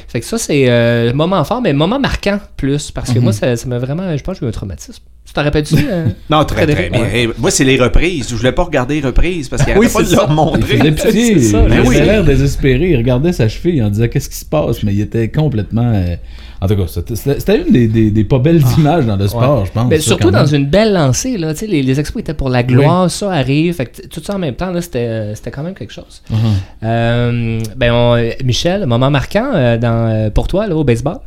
Fait 0.08 0.20
que 0.20 0.26
ça, 0.26 0.38
c'est 0.38 0.64
euh, 0.68 1.12
moment 1.14 1.42
fort, 1.44 1.61
mais 1.62 1.72
moment 1.72 1.98
marquant 2.00 2.38
plus. 2.57 2.90
Parce 2.90 3.11
que 3.12 3.18
Mhm. 3.18 3.24
moi, 3.24 3.33
ça, 3.33 3.57
ça 3.57 3.66
m'a 3.68 3.79
vraiment, 3.79 4.16
je 4.16 4.22
pense 4.22 4.35
que 4.37 4.40
j'ai 4.40 4.46
eu 4.46 4.48
un 4.48 4.53
traumatisme. 4.53 5.03
Tu 5.27 5.35
t'en 5.35 5.42
rappelles-tu? 5.44 5.74
euh? 5.90 6.07
Non, 6.31 6.42
très, 6.46 6.66
très. 6.66 6.88
Ouais. 6.90 7.11
hey, 7.20 7.29
moi, 7.37 7.51
c'est 7.51 7.64
les 7.64 7.77
reprises. 7.79 8.31
Je 8.31 8.35
voulais 8.35 8.53
pas 8.53 8.64
regarder 8.64 8.94
les 9.01 9.07
reprises 9.07 9.48
parce 9.51 9.62
qu'il 9.62 9.74
n'y 9.74 9.81
Oui, 9.81 9.88
pas 9.92 10.03
de 10.03 10.11
leur. 10.14 10.27
Il 10.31 10.35
montrer. 10.35 10.79
pitié. 10.92 11.38
Ça, 11.40 11.62
il 11.64 11.68
ben 11.68 11.79
avait 11.81 11.88
oui. 11.88 11.96
l'air 11.96 12.24
désespéré. 12.24 12.90
Il 12.92 12.96
regardait 12.96 13.33
sa 13.33 13.46
cheville. 13.46 13.83
On 13.83 13.90
disait 13.90 14.09
Qu'est-ce 14.09 14.31
qui 14.31 14.37
se 14.37 14.46
passe? 14.46 14.83
Mais 14.85 14.94
il 14.94 15.01
était 15.03 15.29
complètement. 15.29 15.92
euh, 15.94 16.16
En 16.62 16.66
tout 16.66 16.74
cas, 16.77 16.87
c'était- 16.88 17.59
une 17.62 17.72
des, 17.72 17.87
des- 17.88 18.11
des 18.11 18.24
pas 18.24 18.38
belles 18.40 18.62
images 18.79 19.05
dans 19.07 19.16
le 19.16 19.29
sport, 19.29 19.66
je 19.66 19.70
pense. 19.70 19.88
Ben, 19.90 20.01
ça, 20.01 20.07
surtout 20.07 20.31
dans 20.33 20.46
une 20.46 20.64
belle 20.66 20.92
lancée. 20.94 21.37
Là, 21.37 21.53
les, 21.61 21.83
les 21.83 22.01
expos 22.01 22.20
étaient 22.20 22.35
pour 22.35 22.48
la 22.48 22.62
gloire, 22.64 23.09
ça 23.11 23.31
arrive. 23.31 23.74
Fait 23.74 23.87
que 23.87 24.07
tout 24.09 24.22
ça 24.24 24.35
en 24.35 24.38
même 24.40 24.55
temps, 24.57 24.72
c'était, 24.81 25.35
quand 25.53 25.62
même 25.62 25.74
quelque 25.74 25.92
chose. 25.92 26.22
Uh-huh. 26.33 26.37
Euh, 26.85 27.61
ben, 27.77 27.92
on- 27.92 28.44
Michel, 28.44 28.87
moment 28.87 29.11
marquant 29.11 29.53
dans, 29.79 30.31
pour 30.33 30.48
toi 30.48 30.66
là, 30.66 30.74
au 30.74 30.85
baseball? 30.85 31.18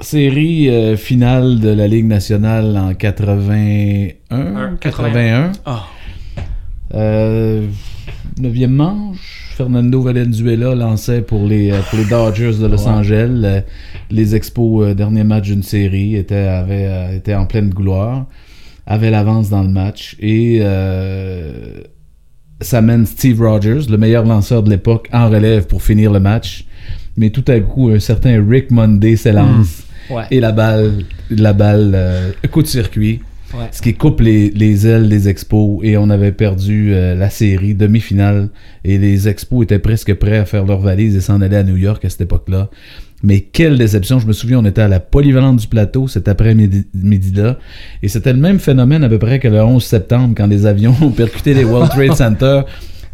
Série 0.00 0.70
euh, 0.70 0.96
finale 0.96 1.60
de 1.60 1.68
la 1.68 1.86
Ligue 1.86 2.06
nationale 2.06 2.76
en 2.78 2.94
81. 2.94 4.14
Un, 4.30 4.76
81. 4.76 5.52
Ah. 5.66 5.84
Euh, 6.94 7.66
neuvième 8.40 8.72
manche, 8.72 9.52
Fernando 9.56 10.00
Valenzuela 10.00 10.74
lançait 10.74 11.20
pour 11.20 11.46
les, 11.46 11.70
euh, 11.70 11.80
pour 11.88 11.98
les 11.98 12.06
Dodgers 12.06 12.54
de 12.60 12.66
Los 12.66 12.88
Angeles. 12.88 13.62
Les 14.10 14.34
Expos, 14.34 14.86
euh, 14.86 14.94
dernier 14.94 15.22
match 15.22 15.48
d'une 15.48 15.62
série, 15.62 16.16
étaient, 16.16 16.48
avaient, 16.48 17.16
étaient 17.16 17.34
en 17.34 17.44
pleine 17.44 17.68
gloire, 17.68 18.26
avaient 18.86 19.10
l'avance 19.10 19.50
dans 19.50 19.62
le 19.62 19.68
match 19.68 20.16
et 20.18 20.62
ça 22.62 22.82
mène 22.82 23.06
Steve 23.06 23.40
Rogers, 23.40 23.88
le 23.90 23.96
meilleur 23.96 24.24
lanceur 24.24 24.62
de 24.62 24.70
l'époque, 24.70 25.08
en 25.12 25.28
relève 25.28 25.66
pour 25.66 25.82
finir 25.82 26.10
le 26.10 26.20
match. 26.20 26.64
mais 27.16 27.30
tout 27.30 27.44
à 27.48 27.60
coup, 27.60 27.90
un 27.90 28.00
certain 28.00 28.42
Rick 28.46 28.70
Monday 28.70 29.16
s'élance. 29.16 29.84
Ouais. 30.10 30.24
Et 30.30 30.40
la 30.40 30.52
balle, 30.52 31.04
la 31.30 31.52
balle 31.52 31.92
euh, 31.94 32.32
coup 32.50 32.62
de 32.62 32.66
circuit. 32.66 33.20
Ouais. 33.52 33.66
Ce 33.72 33.82
qui 33.82 33.94
coupe 33.94 34.20
les, 34.20 34.50
les 34.50 34.86
ailes 34.86 35.08
des 35.08 35.28
expos 35.28 35.80
et 35.82 35.96
on 35.96 36.08
avait 36.08 36.30
perdu 36.30 36.92
euh, 36.92 37.16
la 37.16 37.30
série 37.30 37.74
demi-finale 37.74 38.48
et 38.84 38.96
les 38.96 39.28
expos 39.28 39.64
étaient 39.64 39.80
presque 39.80 40.14
prêts 40.14 40.38
à 40.38 40.44
faire 40.44 40.64
leur 40.64 40.78
valise 40.78 41.16
et 41.16 41.20
s'en 41.20 41.40
aller 41.40 41.56
à 41.56 41.64
New 41.64 41.76
York 41.76 42.04
à 42.04 42.10
cette 42.10 42.20
époque-là. 42.20 42.70
Mais 43.22 43.40
quelle 43.40 43.76
déception. 43.76 44.18
Je 44.18 44.26
me 44.26 44.32
souviens, 44.32 44.60
on 44.60 44.64
était 44.64 44.80
à 44.80 44.88
la 44.88 45.00
polyvalente 45.00 45.56
du 45.56 45.66
plateau 45.66 46.08
cet 46.08 46.28
après-midi-là. 46.28 47.58
Et 48.02 48.08
c'était 48.08 48.32
le 48.32 48.38
même 48.38 48.58
phénomène 48.58 49.04
à 49.04 49.08
peu 49.08 49.18
près 49.18 49.38
que 49.38 49.48
le 49.48 49.62
11 49.62 49.82
septembre 49.82 50.34
quand 50.36 50.46
les 50.46 50.64
avions 50.64 50.94
ont 51.02 51.10
percuté 51.10 51.52
les 51.52 51.64
World 51.64 51.90
Trade 51.90 52.14
Center. 52.14 52.62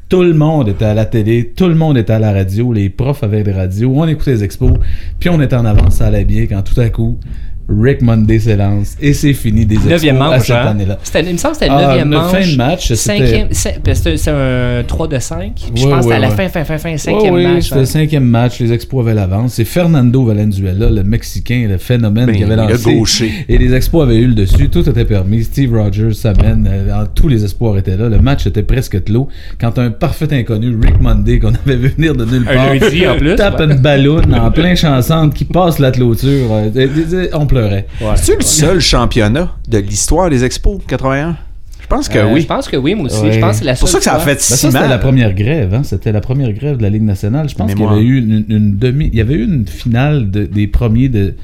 Tout 0.09 0.23
le 0.23 0.35
monde 0.35 0.69
était 0.69 0.85
à 0.85 0.95
la 0.95 1.05
télé, 1.05 1.53
tout 1.57 1.67
le 1.67 1.75
monde 1.75 1.99
était 1.99 2.13
à 2.13 2.21
la 2.21 2.33
radio, 2.33 2.73
les 2.73 2.91
profs 2.91 3.25
avaient 3.25 3.43
des 3.43 3.51
radios, 3.51 3.93
on 3.93 4.07
écoutait 4.07 4.35
les 4.35 4.45
expos, 4.45 4.71
puis 5.19 5.29
on 5.31 5.41
était 5.41 5.57
en 5.57 5.65
avance, 5.65 5.97
ça 5.97 6.07
allait 6.07 6.25
bien 6.25 6.47
quand 6.47 6.63
tout 6.63 6.81
à 6.81 6.91
coup, 6.91 7.19
Rick 7.69 8.01
Monday 8.01 8.39
s'élance 8.39 8.97
et 9.01 9.13
c'est 9.13 9.33
fini 9.33 9.67
des 9.67 9.75
expos 9.75 9.91
Neuvième 9.91 10.23
à 10.23 10.31
manche, 10.31 10.43
cette 10.43 10.51
hein? 10.57 10.67
année-là. 10.69 10.99
C'était- 11.03 11.25
Il 11.25 11.33
me 11.33 11.37
semble 11.37 11.55
que 11.57 11.61
c'était 11.61 11.73
le 11.73 11.79
Ah, 11.79 11.87
neuvième 11.89 12.11
le 12.11 12.17
manche. 12.17 12.31
fin 12.31 12.51
de 12.53 12.57
match, 12.57 12.93
c'était- 12.93 12.97
Cinquième, 13.27 13.49
c'est 13.51 14.31
un 14.31 14.85
3 14.87 15.09
de 15.09 15.19
5. 15.19 15.53
Puis 15.75 15.83
je 15.83 15.89
pense 15.89 15.97
que 15.97 16.03
c'était 16.05 16.15
à 16.15 16.19
la 16.21 16.29
ouais, 16.29 16.35
fin, 16.37 16.49
fin, 16.49 16.65
fin, 16.65 16.79
fin, 16.79 16.91
Ouais, 16.93 16.97
cinquième 16.99 17.35
oui, 17.35 17.43
match. 17.45 17.65
c'était 17.65 17.75
hein. 17.75 17.81
le 17.81 17.85
cinquième 17.87 18.25
match, 18.25 18.61
les 18.61 18.73
Expos 18.73 19.01
avaient 19.05 19.15
l'avance. 19.15 19.55
C'est 19.55 19.65
Fernando 19.65 20.25
Valenzuela, 20.25 20.91
le 20.91 21.03
Mexicain, 21.03 21.67
le 21.69 21.79
phénomène 21.79 22.27
Ben, 22.27 22.37
qui 22.37 22.45
avait 22.45 22.55
le 22.55 22.63
lancé. 22.69 22.95
gaucher. 22.95 23.33
Et 23.49 23.59
les 23.59 23.75
Expos 23.75 24.03
avaient 24.05 24.17
eu 24.19 24.29
le 24.29 24.35
dessus, 24.35 24.69
tout 24.69 24.89
était 24.89 25.05
permis. 25.05 25.43
Steve 25.43 25.73
Rogers 25.77 26.15
s'amène, 26.15 26.69
euh, 26.71 27.05
tous 27.17 27.27
les 27.27 27.45
espoirs 27.45 27.77
étaient 27.79 27.97
là. 27.97 28.09
Le 28.09 28.21
match 28.21 28.47
était 28.47 28.63
presque 28.63 29.03
clos. 29.03 29.27
Quand 29.61 29.77
un 29.81 29.91
parfait 29.91 30.29
inconnu, 30.33 30.77
Rick 30.81 31.01
Monday, 31.01 31.41
qu'on 31.41 31.49
avait 31.67 31.77
vu 31.77 31.89
venir 31.89 32.15
de 32.15 32.25
nulle 32.25 32.47
Un 32.49 32.55
part, 32.55 32.75
lundi, 32.75 33.07
en 33.09 33.17
plus, 33.17 33.35
tape 33.35 33.59
ouais. 33.59 33.65
une 33.67 33.75
ballon 33.81 34.21
en 34.33 34.51
plein 34.53 34.77
chansante 34.77 35.35
qui 35.35 35.45
passe 35.45 35.81
la 35.81 35.91
clôture, 35.91 36.47
euh, 36.53 36.71
euh, 36.77 36.87
euh, 37.13 37.29
on 37.35 37.47
pleurait. 37.61 37.87
C'est-tu 38.17 38.37
le 38.39 38.45
seul 38.45 38.81
championnat 38.81 39.55
de 39.69 39.79
l'histoire 39.79 40.31
des 40.31 40.45
expos 40.45 40.81
81? 40.87 41.37
Je 41.81 41.87
pense 41.89 42.09
que 42.09 42.19
Euh, 42.19 42.33
oui. 42.33 42.41
Je 42.41 42.47
pense 42.47 42.67
que 42.67 42.77
oui, 42.77 42.97
moi 42.97 43.07
aussi. 43.07 43.21
Ouais. 43.21 43.33
Je 43.33 43.39
pense 43.39 43.53
que 43.53 43.59
c'est 43.59 43.65
la 43.65 43.75
pour 43.75 43.89
ça 43.89 43.99
que 43.99 44.05
ça 44.05 44.15
a 44.15 44.19
fait 44.19 44.33
Ben, 44.35 44.41
si 44.41 44.53
ça, 44.53 44.57
c'était 44.57 44.73
mal. 44.81 44.89
la 44.91 44.99
première 44.99 45.33
grève. 45.35 45.73
Hein? 45.73 45.83
C'était 45.85 46.11
la 46.11 46.21
première 46.21 46.53
grève 46.53 46.79
de 46.79 46.83
la 46.83 46.89
Ligue 46.91 47.05
nationale. 47.05 47.49
Je 47.49 47.55
pense 47.55 47.73
qu'il 47.73 47.81
y 47.81 47.87
avait 47.87 48.01
eu 48.03 48.19
une, 48.19 48.45
une 48.49 48.77
demi... 48.77 49.09
Il 49.13 49.19
y 49.19 49.21
avait 49.21 49.35
eu 49.35 49.45
une 49.45 49.67
finale 49.69 50.29
de- 50.33 50.47
des 50.47 50.67
premiers 50.67 51.09
de, 51.09 51.35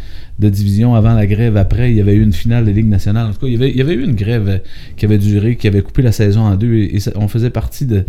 de 0.41 0.49
division 0.49 0.97
avant 0.97 1.15
la 1.15 1.27
grève. 1.27 1.57
Après, 1.57 1.93
il 1.93 1.97
y 1.97 2.01
avait 2.01 2.15
eu 2.15 2.23
une 2.25 2.33
finale 2.33 2.65
de 2.65 2.73
Ligue 2.73 2.89
nationale. 2.89 3.29
En 3.29 3.33
tout 3.33 3.39
cas, 3.39 3.47
il 3.47 3.53
y 3.53 3.57
avait, 3.57 3.71
il 3.71 3.77
y 3.77 3.81
avait 3.83 3.95
eu 3.95 4.03
une 4.03 4.17
grève 4.17 4.49
euh, 4.49 4.59
qui 4.97 5.05
avait 5.05 5.19
duré, 5.19 5.55
qui 5.55 5.69
avait 5.69 5.83
coupé 5.83 6.03
la 6.03 6.11
saison 6.11 6.41
en 6.41 6.57
deux. 6.57 6.75
Et, 6.75 6.97
et 6.97 6.99
ça- 6.99 7.13
on 7.15 7.29
faisait 7.29 7.51
partie 7.51 7.87
de... 7.87 8.05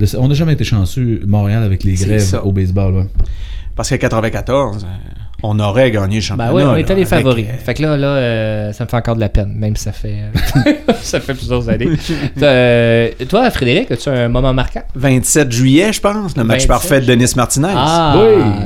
de 0.00 0.06
ça. 0.06 0.18
on 0.20 0.26
n'a 0.26 0.34
jamais 0.34 0.54
été 0.54 0.64
chanceux, 0.64 1.20
Montréal, 1.24 1.62
avec 1.62 1.84
les 1.84 1.92
grèves 1.94 2.18
ça. 2.18 2.44
au 2.44 2.50
baseball. 2.50 2.94
ouais. 2.96 3.06
Parce 3.76 3.90
qu'à 3.90 3.98
94, 3.98 4.84
euh, 4.84 4.88
on 5.42 5.58
aurait 5.60 5.90
gagné 5.90 6.16
le 6.16 6.20
championnat. 6.22 6.50
Ben 6.52 6.56
oui, 6.56 6.62
on 6.66 6.76
était 6.76 6.94
les 6.94 7.04
favoris. 7.04 7.46
euh, 7.48 7.56
Fait 7.64 7.74
que 7.74 7.82
là, 7.82 7.96
là 7.96 8.06
euh, 8.08 8.72
ça 8.72 8.84
me 8.84 8.88
fait 8.88 8.96
encore 8.96 9.14
de 9.16 9.20
la 9.20 9.28
peine, 9.28 9.52
même 9.56 9.76
si 9.76 9.84
ça 9.84 9.92
fait, 9.92 10.16
euh, 10.66 10.72
ça 11.02 11.20
fait 11.20 11.34
plusieurs 11.34 11.68
années. 11.68 11.88
Euh, 12.42 13.10
toi, 13.28 13.50
Frédéric, 13.50 13.90
as-tu 13.90 14.08
un 14.08 14.28
moment 14.28 14.52
marquant? 14.52 14.82
27 14.94 15.50
juillet, 15.50 15.92
je 15.92 16.00
pense, 16.00 16.36
le 16.36 16.44
match 16.44 16.66
27. 16.66 16.68
parfait 16.68 17.00
de 17.00 17.06
Denis 17.06 17.32
Martinez. 17.36 17.68
Ah, 17.74 18.16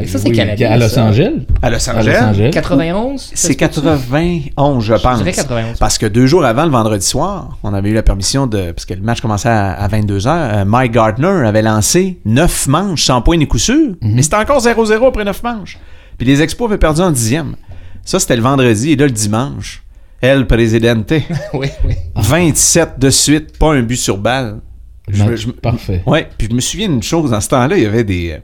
oui, 0.00 0.06
ça 0.06 0.18
c'est 0.18 0.28
oui, 0.28 0.37
canadien. 0.37 0.70
À 0.72 0.76
Los. 0.76 0.98
Angeles. 0.98 1.33
À 1.62 1.70
Los 1.70 1.88
À 1.88 1.92
Los 1.94 2.00
Angeles. 2.00 2.24
Angeles. 2.30 2.50
91? 2.52 3.30
C'est 3.35 3.54
91, 3.54 4.85
je 4.85 4.94
pense. 4.94 5.18
dirais 5.18 5.33
91. 5.33 5.78
Parce 5.78 5.98
que 5.98 6.06
deux 6.06 6.26
jours 6.26 6.44
avant, 6.44 6.64
le 6.64 6.70
vendredi 6.70 7.06
soir, 7.06 7.59
on 7.62 7.72
avait 7.74 7.90
eu 7.90 7.94
la 7.94 8.02
permission 8.02 8.46
de. 8.46 8.72
Parce 8.72 8.85
que 8.87 8.94
le 8.94 9.02
match 9.02 9.20
commençait 9.20 9.48
à, 9.48 9.72
à 9.72 9.88
22h. 9.88 10.64
Mike 10.64 10.92
Gardner 10.92 11.46
avait 11.46 11.62
lancé 11.62 12.18
9 12.24 12.66
manches 12.68 13.04
sans 13.04 13.22
point 13.22 13.37
ni 13.37 13.46
coup 13.46 13.59
sûr. 13.59 13.94
Mais 14.02 14.22
c'était 14.22 14.37
encore 14.37 14.61
0-0 14.61 15.06
après 15.09 15.24
9 15.24 15.42
manches. 15.42 15.78
Puis 16.20 16.26
les 16.28 16.42
Expos 16.42 16.68
avaient 16.68 16.76
perdu 16.76 17.00
en 17.00 17.11
dixième. 17.11 17.56
Ça, 18.04 18.20
c'était 18.20 18.37
le 18.37 18.42
vendredi. 18.42 18.90
Et 18.92 18.96
là, 18.96 19.06
le 19.06 19.11
dimanche, 19.11 19.83
El 20.20 20.46
Presidente, 20.46 21.11
oui, 21.54 21.68
oui. 21.87 21.94
27 22.14 22.98
de 22.98 23.09
suite, 23.09 23.56
pas 23.59 23.72
un 23.72 23.80
but 23.80 23.96
sur 23.96 24.18
balle. 24.18 24.61
Je- 25.09 25.24
Match 25.24 25.40
je- 25.40 25.50
Parfait. 25.50 26.02
Ouais, 26.04 26.28
puis 26.37 26.46
je 26.50 26.54
me 26.54 26.61
souviens 26.61 26.90
d'une 26.90 27.02
chose, 27.02 27.30
dans 27.30 27.40
ce 27.40 27.48
temps-là, 27.48 27.74
il 27.78 27.85
y 27.85 27.87
avait 27.87 28.04
des, 28.04 28.33
euh, 28.33 28.38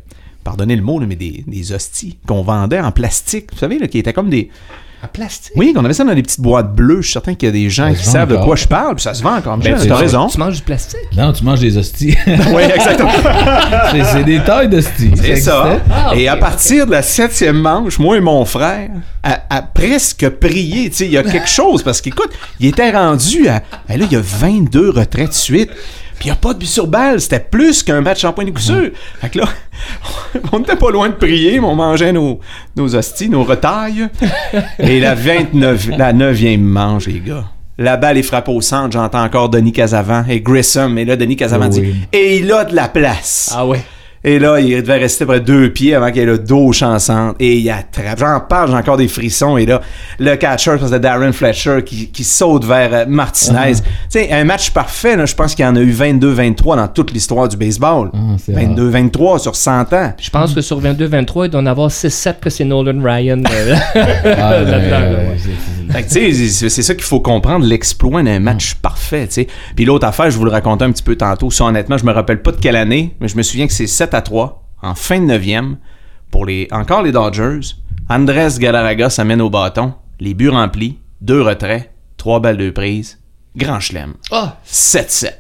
pardonnez 0.47 0.77
le 0.77 0.83
mot, 0.83 1.01
mais 1.01 1.17
des, 1.17 1.45
des 1.47 1.73
hosties 1.73 2.17
qu'on 2.27 2.43
vendait 2.43 2.81
en 2.81 2.93
plastique, 2.93 3.49
vous 3.53 3.59
savez, 3.59 3.79
là, 3.79 3.89
qui 3.89 3.99
étaient 3.99 4.13
comme 4.13 4.31
des... 4.31 4.49
En 5.05 5.09
plastique? 5.09 5.53
Oui, 5.57 5.75
qu'on 5.75 5.85
avait 5.85 5.93
ça 5.93 6.05
dans 6.05 6.15
des 6.15 6.23
petites 6.23 6.41
boîtes 6.41 6.75
bleues, 6.75 7.03
je 7.03 7.09
suis 7.09 7.13
certain 7.13 7.35
qu'il 7.35 7.47
y 7.49 7.51
a 7.51 7.53
des 7.53 7.69
gens 7.69 7.91
Ça 7.91 7.95
qui 8.01 8.05
savent 8.07 8.29
de 8.31 8.37
quoi 8.39 8.57
je 8.57 8.67
parle, 8.67 8.95
puis 8.95 9.03
ça 9.03 9.13
se 9.13 9.23
vend 9.23 9.37
encore. 9.37 9.59
Ben, 9.59 9.77
tu 9.79 9.89
manges- 9.89 9.99
raison. 10.01 10.27
Tu 10.29 10.39
manges 10.39 10.57
du 10.57 10.63
plastique? 10.63 11.01
Non, 11.15 11.33
tu 11.35 11.45
manges 11.45 11.61
des 11.61 11.77
hosties. 11.77 12.17
oui, 12.27 12.63
exactement. 12.75 13.11
c'est 13.91 14.05
c'est 14.05 14.25
des 14.25 14.41
tailles 14.41 14.71
d'hosties. 14.71 15.11
C'est 15.17 15.37
ça. 15.37 15.81
Ah, 15.93 16.13
et 16.17 16.27
à 16.29 16.37
partir 16.39 16.87
de 16.87 16.93
la 16.93 17.03
septième 17.03 17.59
manche, 17.59 17.99
moi 17.99 18.17
et 18.17 18.21
mon 18.21 18.43
frère, 18.47 18.89
à, 19.23 19.43
à 19.51 19.61
presque 19.61 20.29
prier, 20.31 20.89
tu 20.89 20.97
sais, 20.97 21.05
il 21.05 21.13
y 21.13 21.19
a 21.19 21.23
quelque 21.23 21.49
chose, 21.49 21.83
parce 21.83 22.01
qu'écoute, 22.01 22.31
il 22.59 22.69
était 22.69 22.91
rendu 22.91 23.49
à, 23.49 23.63
ben 23.87 23.99
là, 24.01 24.07
il 24.11 24.13
y 24.13 24.17
a 24.17 24.23
22 24.23 24.91
retraits 24.91 25.29
de 25.29 25.35
suite. 25.35 25.71
Puis 26.19 26.29
il 26.29 26.33
n'y 26.33 26.33
a 26.33 26.37
pas 26.37 26.55
de 26.55 26.59
but 26.59 26.67
sur 26.67 26.87
balle, 26.87 27.21
c'était 27.21 27.41
plus 27.41 27.83
qu'un 27.83 28.01
match 28.01 28.25
en 28.25 28.33
point 28.33 28.45
de 28.45 28.51
coup 28.51 28.61
sûr. 28.61 28.91
Fait 29.21 29.29
que 29.29 29.39
là, 29.39 29.45
on 30.53 30.61
n'était 30.61 30.77
pas 30.77 30.91
loin 30.91 31.09
de 31.09 31.15
prier, 31.15 31.61
mais 31.61 31.67
on 31.67 31.75
mangeait 31.75 32.13
nos, 32.13 32.41
nos 32.75 32.95
hosties, 32.95 33.29
nos 33.29 33.45
retailles. 33.45 34.09
Et 34.79 35.01
la 35.01 35.15
29, 35.15 35.91
la 35.99 36.13
9e 36.13 36.59
manche, 36.59 37.07
les 37.07 37.21
gars. 37.21 37.45
La 37.79 37.99
balle 37.99 38.17
est 38.17 38.23
frappée 38.23 38.53
au 38.53 38.63
centre, 38.63 38.93
j'entends 38.93 39.23
encore 39.23 39.51
Denis 39.51 39.73
Casavant 39.73 40.25
et 40.27 40.41
Grissom. 40.41 40.97
Et 40.97 41.05
là, 41.05 41.17
Denis 41.17 41.37
Casavant 41.37 41.67
Oh 41.67 41.75
dit. 41.75 41.95
Et 42.11 42.39
il 42.39 42.51
a 42.51 42.65
de 42.65 42.75
la 42.75 42.89
place. 42.89 43.53
Ah 43.55 43.67
ouais. 43.67 43.83
Et 44.27 44.39
là, 44.41 44.59
il 44.59 44.83
devait 44.83 44.99
rester 44.99 45.25
près 45.25 45.39
de 45.41 45.45
deux 45.47 45.73
pieds 45.73 45.95
avant 45.95 46.11
qu'il 46.11 46.21
ait 46.23 46.25
le 46.27 46.39
dos 46.39 46.73
chansante. 46.73 47.37
Et 47.39 47.59
il 47.59 47.71
attrape. 47.71 48.19
J'en 48.19 48.41
parle, 48.41 48.71
j'ai 48.71 48.77
encore 48.77 48.97
des 48.97 49.07
frissons. 49.07 49.57
Et 49.57 49.65
là, 49.67 49.81
le 50.19 50.35
catcher, 50.35 50.77
c'est 50.85 50.99
Darren 51.01 51.33
Fletcher 51.33 51.79
qui, 51.87 52.09
qui 52.11 52.25
saute 52.25 52.65
vers 52.65 52.93
euh, 52.93 53.05
Martinez. 53.07 53.73
Uh-huh. 53.75 53.77
Tu 53.77 53.83
sais, 54.11 54.33
un 54.33 54.43
match 54.45 54.71
parfait, 54.71 55.17
là, 55.17 55.27
je 55.27 55.35
pense 55.35 55.55
qu'il 55.55 55.65
y 55.65 55.69
en 55.69 55.77
a 55.77 55.81
eu 55.81 55.93
22-23 55.93 56.77
dans 56.77 56.89
toute 56.89 57.13
l'histoire 57.13 57.49
du 57.49 57.57
baseball. 57.57 58.11
Ah, 58.13 58.19
c'est 58.45 58.53
rare. 58.53 58.65
22-23 58.65 59.39
sur 59.39 59.55
100 59.55 59.93
ans. 59.93 60.13
Je 60.21 60.31
pense 60.31 60.53
que 60.55 60.61
sur 60.61 60.83
22-23, 60.83 61.45
il 61.47 61.51
doit 61.51 61.61
en 61.61 61.67
avoir 61.67 61.89
6-7 61.91 62.41
que 62.41 62.51
c'est 62.51 62.65
Nolan 62.65 63.01
Ryan. 63.01 63.43
Ah, 63.47 64.65
c'est- 64.67 65.39
c'est- 65.39 65.93
Fait 65.93 66.03
que, 66.03 66.09
tu 66.09 66.35
sais, 66.35 66.49
c'est 66.49 66.69
c'est 66.69 66.83
ça 66.83 66.95
qu'il 66.95 67.05
faut 67.05 67.21
comprendre, 67.21 67.65
l'exploit 67.65 68.23
d'un 68.23 68.41
match 68.41 68.75
parfait, 68.75 69.27
tu 69.29 69.35
sais. 69.35 69.47
Puis 69.77 69.85
l'autre 69.85 70.05
affaire, 70.07 70.31
je 70.31 70.37
vous 70.37 70.45
le 70.45 70.51
racontais 70.51 70.85
un 70.85 70.91
petit 70.91 71.03
peu 71.03 71.15
tantôt, 71.15 71.51
ça 71.51 71.65
honnêtement, 71.65 71.97
je 71.97 72.05
me 72.05 72.13
rappelle 72.13 72.43
pas 72.43 72.51
de 72.51 72.57
quelle 72.57 72.75
année, 72.77 73.15
mais 73.21 73.29
je 73.29 73.37
me 73.37 73.43
souviens 73.43 73.67
que 73.69 73.73
c'est 73.73 73.87
7 73.87 74.13
à 74.17 74.23
3, 74.23 74.63
en 74.83 74.95
fin 74.95 75.21
de 75.21 75.33
9e, 75.33 75.77
pour 76.31 76.47
les, 76.47 76.67
encore 76.73 77.03
les 77.03 77.13
Dodgers. 77.13 77.61
Andrés 78.09 78.59
Galarraga 78.59 79.11
s'amène 79.11 79.41
au 79.41 79.51
bâton, 79.51 79.95
les 80.21 80.35
buts 80.35 80.49
remplis, 80.49 80.99
deux 81.21 81.43
retraits, 81.43 81.91
trois 82.17 82.41
balles 82.41 82.57
de 82.57 82.71
prise, 82.71 83.19
grand 83.57 83.81
chelem. 83.81 84.15
Ah, 84.31 84.59
7-7. 84.67 85.31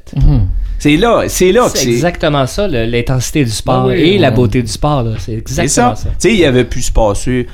C'est 0.78 0.96
là, 0.96 1.24
c'est 1.28 1.52
là 1.52 1.70
que 1.70 1.78
c'est 1.78 1.88
exactement 1.88 2.46
ça, 2.46 2.68
l'intensité 2.68 3.44
du 3.44 3.50
sport 3.50 3.84
Ah 3.84 3.86
oui, 3.86 3.94
et 3.94 4.18
la 4.18 4.30
beauté 4.30 4.62
du 4.62 4.68
sport. 4.70 5.04
C'est 5.18 5.32
exactement 5.34 5.96
ça. 5.96 6.02
ça. 6.02 6.08
Tu 6.10 6.14
sais, 6.18 6.34
il 6.34 6.44
avait 6.44 6.64
pu 6.64 6.82
se 6.82 6.92
passer 6.92 7.46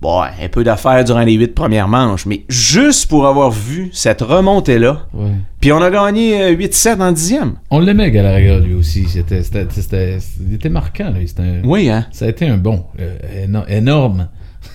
bon, 0.00 0.22
un 0.22 0.48
peu 0.50 0.64
d'affaires 0.64 1.04
durant 1.04 1.20
les 1.22 1.34
huit 1.34 1.54
premières 1.54 1.88
manches, 1.88 2.26
mais 2.26 2.44
juste 2.48 3.08
pour 3.08 3.26
avoir 3.26 3.50
vu 3.50 3.90
cette 3.92 4.22
remontée-là, 4.22 5.06
ouais. 5.14 5.30
puis 5.60 5.72
on 5.72 5.82
a 5.82 5.90
gagné 5.90 6.42
euh, 6.42 6.54
8-7 6.56 7.00
en 7.02 7.12
dixième. 7.12 7.54
On 7.70 7.80
l'aimait, 7.80 8.10
Galarraga, 8.10 8.58
lui 8.60 8.74
aussi. 8.74 9.06
C'était, 9.08 9.42
c'était, 9.42 9.66
c'était- 9.70 10.18
il 10.46 10.54
était 10.54 10.68
marquant, 10.68 11.10
lui. 11.10 11.28
C'était 11.28 11.42
un- 11.42 11.62
Oui, 11.64 11.88
hein? 11.90 12.06
Ça 12.12 12.24
a 12.24 12.28
été 12.28 12.46
un 12.48 12.56
bon, 12.56 12.84
euh, 12.98 13.16
éno- 13.46 13.66
énorme. 13.68 14.28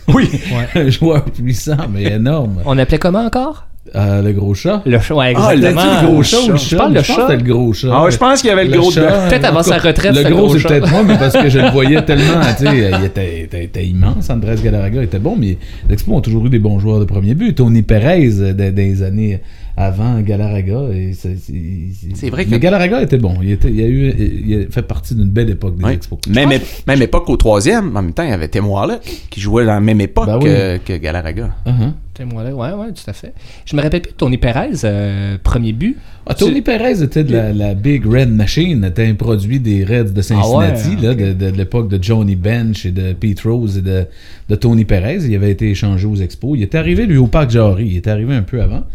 Oui. 0.07 0.29
un 0.75 0.89
joueur 0.89 1.25
puissant, 1.25 1.77
mais 1.91 2.03
énorme. 2.03 2.61
On 2.65 2.77
appelait 2.77 2.99
comment 2.99 3.25
encore? 3.25 3.67
Euh, 3.93 4.21
le 4.24 4.34
gros 4.34 4.56
chat? 4.56 4.82
Le 4.86 5.00
chat, 5.00 5.13
ouais, 5.13 5.34
Ah, 5.38 5.54
exactement. 5.54 6.02
le 6.02 6.08
le 6.08 6.13
gros 6.13 6.24
chat 6.24 6.38
ou 6.39 6.52
le 6.52 6.58
Je 6.58 6.63
chat? 6.63 6.78
parle 6.78 6.93
le 6.95 7.02
Je 7.04 7.08
pense 7.08 7.15
chat. 7.17 7.28
c'était 7.30 7.43
le 7.43 7.54
gros 7.54 7.74
chat. 7.74 7.88
Ah 7.93 8.04
ouais, 8.04 8.12
je 8.12 8.17
pense 8.17 8.41
qu'il 8.41 8.50
y 8.50 8.52
avait 8.54 8.65
le, 8.65 8.78
gros 8.80 8.89
chat. 8.91 9.28
Peut-être 9.30 9.45
avant 9.45 9.62
sa 9.63 9.78
retraite, 9.78 10.15
Le 10.15 10.24
gros, 10.30 10.45
gros 10.48 10.54
c'est 10.56 10.60
chat. 10.60 10.69
peut-être 10.69 10.89
moi, 10.91 11.04
mais 11.04 11.17
parce 11.17 11.34
que 11.38 11.50
je 11.50 11.60
le 11.60 11.69
voyais 11.69 12.02
tellement, 12.06 12.41
tu 12.58 12.65
sais, 12.65 12.91
il 13.00 13.06
était, 13.06 13.41
était- 13.41 13.63
était 13.65 13.86
immense. 13.86 14.30
Andrés 14.32 14.56
Galarraga 14.63 15.04
était 15.04 15.19
bon, 15.19 15.36
mais 15.39 15.58
les 15.88 15.93
Expos 15.93 16.15
ont 16.17 16.21
toujours 16.21 16.45
eu 16.48 16.50
des 16.50 16.58
bons 16.60 16.80
joueurs 16.80 17.00
de 17.00 17.06
premier 17.06 17.36
but. 17.36 17.54
Tony 17.54 17.84
Perez, 17.84 18.28
euh, 18.39 18.54
des, 18.54 18.71
des 18.71 19.04
années 19.04 19.39
avant 19.78 20.19
Galarraga. 20.21 20.80
c'est- 21.13 22.30
vrai 22.32 22.45
que- 22.45 22.50
Mais 22.50 22.60
Galarraga 22.60 23.02
était 23.04 23.17
bon. 23.19 23.36
Il, 23.43 23.52
était, 23.52 23.69
il, 23.69 23.82
a 23.82 23.88
eu, 23.88 24.13
il 24.48 24.65
a 24.67 24.71
fait 24.71 24.82
partie 24.82 25.13
d'une 25.13 25.30
belle 25.30 25.52
époque 25.52 25.78
des 25.78 25.84
Oui. 25.86 25.91
Expos. 25.93 26.19
Même, 26.28 26.50
ép- 26.50 26.84
même 26.88 27.02
époque 27.04 27.30
au 27.30 27.38
troisième, 27.38 27.95
en 27.95 28.02
même 28.02 28.13
temps, 28.13 28.24
il 28.24 28.30
y 28.30 28.34
avait 28.34 28.48
Tim 28.48 28.65
Wallet 28.65 29.00
qui 29.30 29.39
jouait 29.41 29.63
dans 29.65 29.74
la 29.74 29.80
même 29.80 30.02
époque 30.02 30.26
Ben 30.26 30.38
oui. 30.38 30.45
que, 30.45 30.78
que 30.78 30.98
Galarraga. 30.98 31.50
Uh-huh. 31.67 31.91
Là, 32.23 32.54
ouais, 32.56 32.71
ouais, 32.71 32.91
tout 32.93 33.04
à 33.10 33.13
fait. 33.13 33.34
Je 33.65 33.75
me 33.75 33.82
rappelle 33.82 34.01
plus 34.01 34.12
de 34.12 34.17
Tony 34.17 34.38
Perez, 34.38 34.69
euh, 34.84 35.38
premier 35.43 35.73
but. 35.73 35.97
Ah, 36.28 36.34
Tony 36.34 36.62
Perez 36.62 37.04
était 37.04 37.23
de 37.23 37.34
la, 37.34 37.54
la 37.54 37.73
Big 37.75 38.06
Red 38.06 38.30
Machine, 38.32 38.84
était 38.84 39.06
un 39.06 39.13
produit 39.15 39.60
des 39.60 39.84
Reds 39.84 40.12
de 40.12 40.21
Cincinnati, 40.21 40.89
Ah 40.95 41.01
ouais, 41.01 41.08
là, 41.08 41.13
de, 41.13 41.34
de- 41.34 41.51
de 41.51 41.58
l'époque 41.58 41.88
de 41.89 42.01
Johnny 42.01 42.36
Bench 42.36 42.86
et 42.86 42.91
de 42.91 43.13
Pete 43.13 43.41
Rose 43.41 43.78
et 43.78 43.82
de, 43.82 44.06
de 44.49 44.56
Tony 44.56 44.86
Perez. 44.86 45.19
Il 45.25 45.36
avait 45.36 45.51
été 45.51 45.69
échangé 45.69 46.08
aux 46.08 46.15
Expos. 46.15 46.58
Il 46.58 46.63
était 46.63 46.78
arrivé, 46.78 47.06
lui, 47.06 47.17
au 47.17 47.28
Parc 47.28 47.51
Jarry. 47.51 47.88
Il 47.88 47.97
était 47.97 48.10
arrivé 48.10 48.34
un 48.34 48.41
peu 48.43 48.62
avant, 48.62 48.86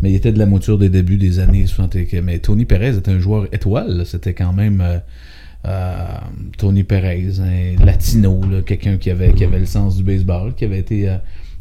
mais 0.00 0.10
il 0.10 0.14
était 0.14 0.32
de 0.32 0.38
la 0.38 0.46
mouture 0.46 0.78
des 0.78 0.88
débuts 0.88 1.16
des 1.18 1.40
années 1.40 1.66
60. 1.66 1.96
Mais 2.24 2.38
Tony 2.38 2.64
Perez 2.64 2.96
était 2.96 3.10
un 3.10 3.18
joueur 3.18 3.46
étoile. 3.52 4.04
C'était 4.06 4.34
quand 4.34 4.52
même... 4.52 4.80
euh, 4.80 4.98
euh, 5.66 5.96
Tony 6.56 6.84
Perez, 6.84 7.26
un 7.40 7.84
latino, 7.84 8.40
quelqu'un 8.64 8.96
qui 8.96 9.10
avait, 9.10 9.32
qui 9.32 9.42
avait 9.44 9.58
le 9.58 9.66
sens 9.66 9.96
du 9.96 10.04
baseball, 10.04 10.54
qui 10.54 10.64
avait 10.64 10.78
été. 10.78 11.08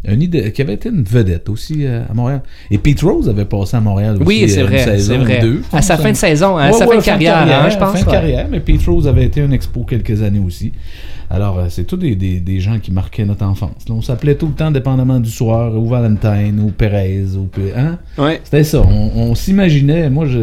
Un 0.07 0.19
idée- 0.19 0.51
qui 0.51 0.61
avait 0.61 0.73
été 0.75 0.89
une 0.89 1.03
vedette 1.03 1.49
aussi 1.49 1.85
euh, 1.85 2.01
à 2.09 2.13
Montréal. 2.13 2.41
Et 2.71 2.77
Pete 2.77 3.01
Rose 3.01 3.27
avait 3.29 3.45
passé 3.45 3.75
à 3.77 3.81
Montréal 3.81 4.15
aussi. 4.15 4.25
Oui, 4.25 4.45
c'est 4.49 4.59
euh, 4.59 4.63
une 4.63 4.67
vrai, 4.69 4.83
saison 4.83 5.17
vrai. 5.19 5.39
deux, 5.39 5.61
À 5.73 5.81
sa 5.81 5.95
ça 5.95 6.03
fin 6.03 6.11
de 6.11 6.15
saison, 6.17 6.57
à 6.57 6.67
Ouais, 6.67 6.73
sa 6.73 6.87
ouais, 6.87 6.95
fin 6.95 7.01
de 7.01 7.05
carrière, 7.05 7.37
hein, 7.65 7.69
je 7.69 7.77
pense. 7.77 7.97
Fin 7.99 8.05
de 8.05 8.09
carrière, 8.11 8.47
mais 8.49 8.59
Pete 8.59 8.83
Rose 8.85 9.07
avait 9.07 9.25
été 9.25 9.41
un 9.41 9.51
expo 9.51 9.83
quelques 9.83 10.21
années 10.21 10.41
aussi. 10.45 10.71
Alors, 11.29 11.59
euh, 11.59 11.65
c'est 11.69 11.83
tous 11.83 11.97
des, 11.97 12.15
des, 12.15 12.39
des 12.39 12.59
gens 12.61 12.79
qui 12.79 12.91
marquaient 12.91 13.25
notre 13.25 13.43
enfance. 13.45 13.89
là. 13.89 13.95
on 13.95 14.01
s'appelait 14.01 14.35
tout 14.35 14.47
le 14.47 14.53
temps, 14.53 14.71
dépendamment 14.71 15.19
du 15.19 15.29
soir, 15.29 15.75
ou 15.77 15.85
Valentine, 15.87 16.59
ou 16.63 16.71
Perez, 16.71 17.25
ou... 17.35 17.49
Hein? 17.75 17.97
Ouais. 18.17 18.39
C'était 18.45 18.63
ça. 18.63 18.81
On, 18.81 19.11
on 19.13 19.35
s'imaginait, 19.35 20.09
moi, 20.09 20.25
je, 20.25 20.39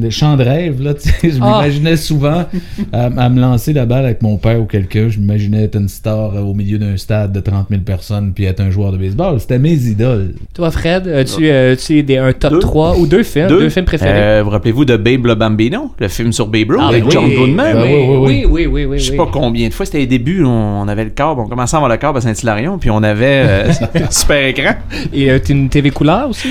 le 0.00 0.10
chant 0.10 0.36
de 0.36 0.42
rêve, 0.44 0.82
là, 0.82 0.94
tu 1.00 1.08
sais, 1.08 1.30
je 1.30 1.38
Ah. 1.40 1.60
m'imaginais 1.60 1.96
souvent 1.96 2.44
à, 2.92 3.04
à 3.04 3.28
me 3.28 3.40
lancer 3.40 3.72
la 3.72 3.86
balle 3.86 4.04
avec 4.04 4.22
mon 4.22 4.36
père 4.36 4.60
ou 4.60 4.64
quelqu'un. 4.64 5.08
Je 5.08 5.18
m'imaginais 5.18 5.64
être 5.64 5.76
une 5.76 5.88
star 5.88 6.34
euh, 6.34 6.40
au 6.40 6.54
milieu 6.54 6.78
d'un 6.78 6.96
stade 6.96 7.32
de 7.32 7.40
30 7.40 7.66
000 7.70 7.82
personnes 7.82 8.32
puis 8.34 8.44
être 8.44 8.60
un 8.60 8.70
joueur 8.70 8.92
de 8.92 8.98
baseball. 8.98 9.38
C'était 9.40 9.58
mes 9.58 9.74
idoles. 9.74 10.34
Toi, 10.54 10.70
Fred, 10.70 11.06
as-tu 11.08 11.48
as-tu 11.50 12.02
des, 12.02 12.18
un 12.18 12.32
top 12.32 12.52
Deux. 12.52 12.58
3 12.60 12.98
ou 12.98 13.06
deux 13.06 13.22
films, 13.22 13.48
deux, 13.48 13.68
films 13.68 13.84
préférés? 13.84 14.12
Euh, 14.14 14.42
vous 14.44 14.50
rappelez-vous 14.50 14.84
de 14.84 14.96
Babe 14.96 15.26
le 15.26 15.34
Bambino, 15.34 15.92
le 15.98 16.08
film 16.08 16.32
sur 16.32 16.46
Babe 16.46 16.70
Ruth 16.70 16.80
Ah, 16.82 16.88
avec 16.88 17.04
ben 17.04 17.10
John 17.10 17.28
Goodman? 17.30 17.72
ben 17.74 17.82
Ben 17.82 17.82
oui, 17.82 17.92
oui, 17.92 18.16
oui, 18.16 18.26
oui, 18.26 18.46
oui, 18.46 18.66
oui, 18.66 18.84
oui, 18.86 18.98
Je 18.98 19.10
sais 19.10 19.16
pas 19.16 19.28
combien 19.32 19.68
de 19.68 19.74
fois, 19.74 19.86
c'était 19.86 19.98
les 19.98 20.06
débuts, 20.06 20.44
on 20.44 20.66
on 20.76 20.88
avait 20.88 21.04
le 21.04 21.10
câble, 21.10 21.40
on 21.40 21.46
commençait 21.48 21.74
à 21.74 21.78
avoir 21.78 21.90
le 21.90 21.96
câble 21.96 22.18
à 22.18 22.20
Saint-Hilarion, 22.20 22.78
puis 22.78 22.90
on 22.90 23.02
avait 23.02 23.42
euh, 23.46 23.72
super 24.10 24.46
écran. 24.46 24.74
Et 25.12 25.30
euh, 25.30 25.38
une 25.48 25.68
TV 25.68 25.90
couleur 25.90 26.28
aussi? 26.30 26.48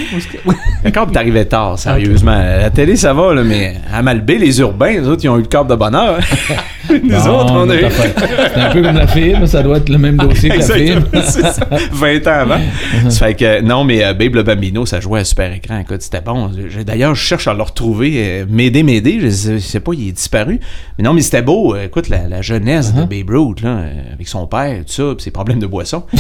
Le 0.84 0.90
câble 0.92 1.12
t'arrivait 1.12 1.46
tard, 1.46 1.78
sérieusement. 1.80 2.32
La 2.38 2.70
télé, 2.70 2.96
ça 2.96 3.14
va, 3.14 3.34
là, 3.36 3.44
mais 3.44 3.76
à 3.94 4.02
Malbé, 4.02 4.38
les 4.38 4.60
urbains, 4.60 4.92
les 4.92 5.08
autres, 5.08 5.24
ils 5.24 5.30
ont 5.30 5.38
eu 5.38 5.42
le 5.42 5.48
câble 5.48 5.70
de 5.70 5.76
bonheur. 5.76 6.20
Nous 6.88 7.10
Bon, 7.10 7.30
autres, 7.40 7.52
on 7.54 7.68
a 7.70 7.76
eu... 7.76 7.86
C'est 8.54 8.60
un 8.62 8.70
peu 8.72 8.82
comme 8.84 8.96
la 8.96 9.08
film, 9.08 9.48
ça 9.48 9.64
doit 9.64 9.78
être 9.78 9.90
le 9.90 9.98
même 9.98 10.18
dossier 10.18 10.50
que 10.50 10.60
la 10.60 10.62
film. 10.64 11.04
Exactement, 11.14 11.24
c'est 11.26 11.42
ça. 11.42 11.68
20 11.92 12.28
ans 12.28 12.40
avant. 12.42 12.60
ça 13.10 13.26
fait 13.26 13.34
que, 13.34 13.62
non, 13.62 13.84
mais 13.84 14.04
euh, 14.06 14.14
Babe 14.14 14.36
le 14.36 14.44
Bambino, 14.44 14.86
ça 14.86 15.00
jouait 15.00 15.22
à 15.22 15.24
super 15.24 15.52
écran. 15.52 15.80
Écoute, 15.80 16.04
c'était 16.04 16.22
bon. 16.22 16.52
D'ailleurs, 16.86 17.16
je 17.16 17.22
cherche 17.22 17.48
à 17.48 17.56
le 17.56 17.64
retrouver. 17.64 18.14
euh, 18.18 18.46
m'aider, 18.48 18.84
m'aider. 18.84 19.18
Je, 19.20 19.30
sais- 19.58 19.80
pas, 19.80 19.94
il 19.94 20.10
est 20.10 20.12
disparu. 20.12 20.60
Mais 21.00 21.04
non, 21.04 21.14
mais 21.14 21.22
c'était 21.22 21.42
beau. 21.42 21.74
Euh, 21.76 21.86
Écoute, 21.86 22.08
la, 22.10 22.28
la 22.28 22.44
jeunesse 22.44 22.94
de 22.94 23.02
Babe 23.02 23.30
Ruth, 23.36 23.62
là, 23.62 23.86
avec 24.14 24.28
son 24.28 24.46
père, 24.46 24.78
tout 24.86 24.92
ça, 24.94 25.04
puis 25.16 25.24
ses 25.24 25.32
problèmes 25.32 25.60
de 25.60 25.68
boisson. 25.68 26.04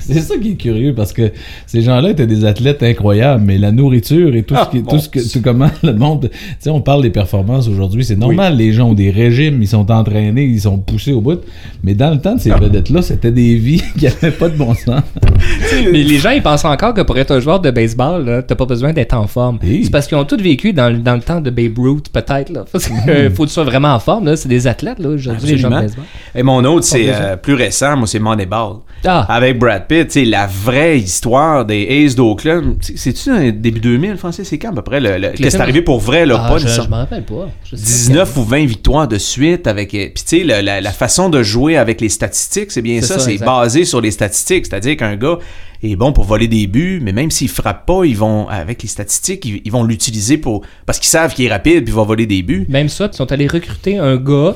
c'est 0.00 0.20
ça 0.20 0.34
qui 0.40 0.52
est 0.52 0.56
curieux 0.56 0.94
parce 0.94 1.12
que 1.12 1.32
ces 1.66 1.82
gens-là 1.82 2.10
étaient 2.10 2.26
des 2.26 2.44
athlètes 2.44 2.82
incroyables, 2.82 3.42
mais 3.44 3.58
la 3.58 3.72
nourriture 3.72 4.34
et 4.34 4.42
tout 4.42 4.54
Ah, 4.56 4.64
ce 4.66 4.76
qui, 4.76 4.82
bon. 4.82 4.90
tout 4.92 4.98
ce 4.98 5.08
que, 5.08 5.32
tout 5.32 5.40
comment 5.42 5.70
le 5.82 5.92
monde, 5.94 6.28
tu 6.30 6.38
sais, 6.60 6.70
on 6.70 6.80
parle 6.80 7.02
des 7.02 7.10
performances 7.10 7.68
aujourd'hui, 7.68 8.04
c'est 8.04 8.16
normal, 8.18 8.56
les 8.56 8.72
gens 8.72 8.90
ont 8.90 8.94
des 8.94 9.10
régimes, 9.10 9.62
ils 9.62 9.68
sont 9.68 9.90
entraînés, 9.90 10.44
ils 10.44 10.60
sont 10.60 10.78
poussés 10.78 11.12
au 11.12 11.20
bout, 11.20 11.40
mais 11.82 11.94
dans 11.94 12.10
le 12.10 12.18
temps 12.20 12.34
de 12.34 12.40
ces 12.40 12.50
vedettes-là, 12.50 13.02
c'était 13.02 13.30
des 13.32 13.54
vies 13.56 13.82
qui 13.98 14.06
avaient 14.06 14.30
pas 14.30 14.48
de 14.48 14.56
bon 14.56 14.74
sens. 14.74 15.02
Mais 15.92 16.02
les 16.02 16.18
gens, 16.18 16.30
ils 16.30 16.42
pensent 16.42 16.64
encore 16.64 16.94
que 16.94 17.00
pour 17.02 17.18
être 17.18 17.32
un 17.32 17.40
joueur 17.40 17.60
de 17.60 17.70
baseball, 17.70 18.24
là, 18.24 18.42
t'as 18.42 18.54
pas 18.54 18.66
besoin 18.66 18.92
d'être 18.92 19.14
en 19.14 19.26
forme. 19.26 19.58
C'est 19.62 19.90
parce 19.90 20.06
qu'ils 20.06 20.16
ont 20.16 20.24
tous 20.24 20.40
vécu 20.40 20.72
dans, 20.72 20.88
le- 20.90 20.98
dans 20.98 21.14
le 21.14 21.20
temps 21.20 21.40
de 21.40 21.50
Babe 21.50 21.78
Ruth, 21.78 22.08
peut-être. 22.10 22.50
Là. 22.50 22.64
Parce 22.70 22.86
qu'il 22.86 23.30
faut 23.34 23.42
que 23.44 23.48
tu 23.48 23.54
sois 23.54 23.64
vraiment 23.64 23.94
en 23.94 23.98
forme. 23.98 24.26
Là. 24.26 24.36
C'est 24.36 24.48
des 24.48 24.66
athlètes, 24.66 24.98
là, 24.98 25.08
aujourd'hui, 25.10 25.50
les 25.50 25.58
gens 25.58 25.70
de 25.70 25.74
Absolument. 25.74 25.80
baseball. 25.80 26.04
Et 26.34 26.42
mon 26.42 26.64
autre, 26.64 26.84
c'est 26.86 27.06
euh, 27.08 27.36
plus 27.36 27.54
récent. 27.54 27.96
Moi, 27.96 28.06
c'est 28.06 28.18
Moneyball. 28.18 28.76
Ah, 29.06 29.26
Avec 29.28 29.58
Brad 29.58 29.86
Pitt, 29.86 30.10
sais, 30.10 30.24
la 30.24 30.46
vraie 30.46 30.98
histoire 30.98 31.64
des 31.64 32.04
Aces 32.06 32.14
d'Oakland. 32.14 32.76
C'est- 32.80 32.96
C'est-tu 32.96 33.28
dans 33.30 33.50
début 33.60 33.80
2000, 33.80 34.16
Francis? 34.16 34.48
C'est 34.48 34.58
quand 34.58 34.70
à 34.70 34.74
peu 34.74 34.82
près? 34.82 35.00
Le, 35.00 35.18
le- 35.18 35.28
que 35.30 35.36
c'est 35.44 35.50
film- 35.50 35.62
arrivé 35.62 35.82
pour 35.82 36.00
vrai, 36.00 36.26
là, 36.26 36.42
Ah, 36.44 36.48
pas 36.50 36.58
je, 36.58 36.88
m'en 36.88 36.96
rappelle 36.98 37.24
pas. 37.24 37.48
Je 37.64 37.76
sais 37.76 37.82
pas. 37.82 37.88
19 37.88 38.36
ou 38.36 38.42
20 38.44 38.66
victoires 38.66 39.08
de 39.08 39.18
suite 39.18 39.66
avec 39.66 39.94
euh, 39.94 40.06
puis 40.14 40.24
tu 40.26 40.38
sais 40.38 40.44
la, 40.44 40.80
la 40.80 40.92
façon 40.92 41.28
de 41.28 41.42
jouer 41.42 41.76
avec 41.76 42.00
les 42.00 42.08
statistiques 42.08 42.70
c'est 42.70 42.82
bien 42.82 43.00
C'est 43.00 43.06
ça, 43.06 43.18
ça, 43.18 43.24
c'est 43.26 43.38
basé 43.38 43.84
sur 43.84 44.00
les 44.00 44.10
statistiques 44.10 44.66
c'est-à-dire 44.66 44.96
qu'un 44.96 45.16
gars 45.16 45.38
est 45.82 45.96
bon 45.96 46.12
pour 46.12 46.24
voler 46.24 46.48
des 46.48 46.66
buts 46.66 47.00
mais 47.02 47.12
même 47.12 47.30
s'il 47.30 47.48
frappe 47.48 47.86
pas 47.86 48.04
ils 48.04 48.16
vont 48.16 48.48
avec 48.48 48.82
les 48.82 48.88
statistiques 48.88 49.44
ils, 49.44 49.60
ils 49.64 49.72
vont 49.72 49.82
l'utiliser 49.84 50.38
pour 50.38 50.62
parce 50.86 50.98
qu'ils 50.98 51.08
savent 51.08 51.34
qu'il 51.34 51.44
est 51.46 51.50
rapide 51.50 51.84
puis 51.84 51.92
il 51.92 51.96
va 51.96 52.02
voler 52.04 52.26
des 52.26 52.42
buts 52.42 52.64
Même 52.68 52.88
ça, 52.88 53.08
ils 53.12 53.16
sont 53.16 53.30
allés 53.32 53.46
recruter 53.48 53.98
un 53.98 54.16
gars. 54.16 54.54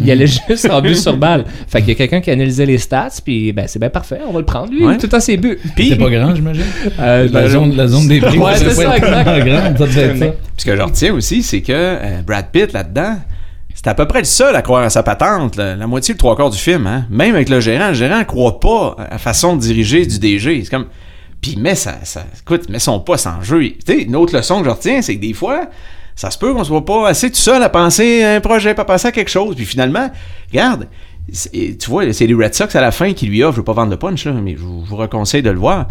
Il 0.00 0.10
allait 0.10 0.26
juste 0.48 0.68
en 0.70 0.80
but 0.82 0.96
sur 0.96 1.16
balle. 1.16 1.44
Fait 1.68 1.78
qu'il 1.80 1.90
y 1.90 1.92
a 1.92 1.94
quelqu'un 1.94 2.20
qui 2.20 2.30
analysait 2.30 2.66
les 2.66 2.78
stats, 2.78 3.10
puis 3.24 3.52
ben, 3.52 3.66
c'est 3.68 3.78
bien 3.78 3.90
parfait, 3.90 4.18
on 4.28 4.32
va 4.32 4.40
le 4.40 4.44
prendre, 4.44 4.70
lui, 4.72 4.84
Ouais. 4.84 4.98
tout 4.98 5.06
temps 5.06 5.20
ses 5.20 5.36
buts. 5.36 5.58
puis 5.76 5.90
C'était 5.90 6.02
pas 6.02 6.10
grand, 6.10 6.34
j'imagine. 6.34 6.64
Euh, 6.98 7.28
La 7.32 7.42
ben, 7.42 7.48
zone, 7.48 7.76
la 7.76 7.86
zone 7.86 8.08
des 8.08 8.20
prix. 8.20 8.38
Ouais, 8.38 8.52
c'est 8.56 8.70
ça, 8.70 8.96
exact. 8.96 9.46
grande, 9.46 9.78
ça 9.78 9.86
devait 9.86 10.00
être 10.02 10.18
ça. 10.18 10.26
puis 10.26 10.36
ce 10.56 10.64
que 10.64 10.76
je 10.76 10.82
retiens 10.82 11.14
aussi 11.14 11.42
c'est 11.42 11.62
que 11.62 11.72
euh, 11.72 12.22
Brad 12.26 12.46
Pitt 12.52 12.72
là-dedans 12.72 13.16
c'est 13.76 13.88
à 13.88 13.94
peu 13.94 14.06
près 14.06 14.20
le 14.20 14.24
seul 14.24 14.54
à 14.54 14.62
croire 14.62 14.82
à 14.84 14.90
sa 14.90 15.02
patente 15.02 15.56
là. 15.56 15.74
la 15.76 15.86
moitié 15.88 16.14
le 16.14 16.18
trois 16.18 16.36
quarts 16.36 16.50
du 16.50 16.58
film 16.58 16.86
hein. 16.86 17.06
même 17.10 17.34
avec 17.34 17.48
le 17.48 17.58
gérant 17.60 17.88
le 17.88 17.94
gérant 17.94 18.22
croit 18.24 18.60
pas 18.60 18.94
à 18.98 19.10
la 19.12 19.18
façon 19.18 19.56
de 19.56 19.60
diriger 19.62 20.06
du 20.06 20.18
DG 20.20 20.62
c'est 20.64 20.70
comme 20.70 20.86
puis 21.40 21.52
il 21.56 21.60
met 21.60 21.74
sa, 21.74 21.96
sa- 22.04 22.24
écoute 22.40 22.68
met 22.68 22.78
son 22.78 23.00
poste 23.00 23.26
en 23.26 23.42
jeu 23.42 23.60
tu 23.62 23.76
sais 23.86 24.02
une 24.02 24.14
autre 24.16 24.34
leçon 24.36 24.60
que 24.60 24.64
je 24.66 24.70
retiens 24.70 25.02
c'est 25.02 25.16
que 25.16 25.20
des 25.20 25.32
fois 25.34 25.68
ça 26.16 26.30
se 26.30 26.38
peut 26.38 26.52
qu'on 26.54 26.64
soit 26.64 26.84
pas 26.84 27.08
assez 27.08 27.30
tout 27.30 27.36
seul 27.36 27.62
à 27.62 27.68
penser 27.68 28.22
à 28.22 28.34
un 28.34 28.40
projet, 28.40 28.74
pas 28.74 28.84
penser 28.84 29.08
à 29.08 29.12
quelque 29.12 29.30
chose. 29.30 29.56
Puis 29.56 29.64
finalement, 29.64 30.10
regarde, 30.50 30.88
tu 31.32 31.90
vois, 31.90 32.12
c'est 32.12 32.26
les 32.26 32.34
Red 32.34 32.54
Sox 32.54 32.68
à 32.76 32.80
la 32.80 32.90
fin 32.92 33.12
qui 33.12 33.26
lui 33.26 33.42
offrent, 33.42 33.54
je 33.54 33.60
veux 33.60 33.64
pas 33.64 33.72
vendre 33.72 33.90
le 33.90 33.96
punch, 33.96 34.24
là, 34.26 34.32
mais 34.32 34.52
je 34.56 34.62
vous, 34.62 34.82
je 34.84 34.90
vous 34.90 34.96
reconseille 34.96 35.42
de 35.42 35.50
le 35.50 35.58
voir. 35.58 35.88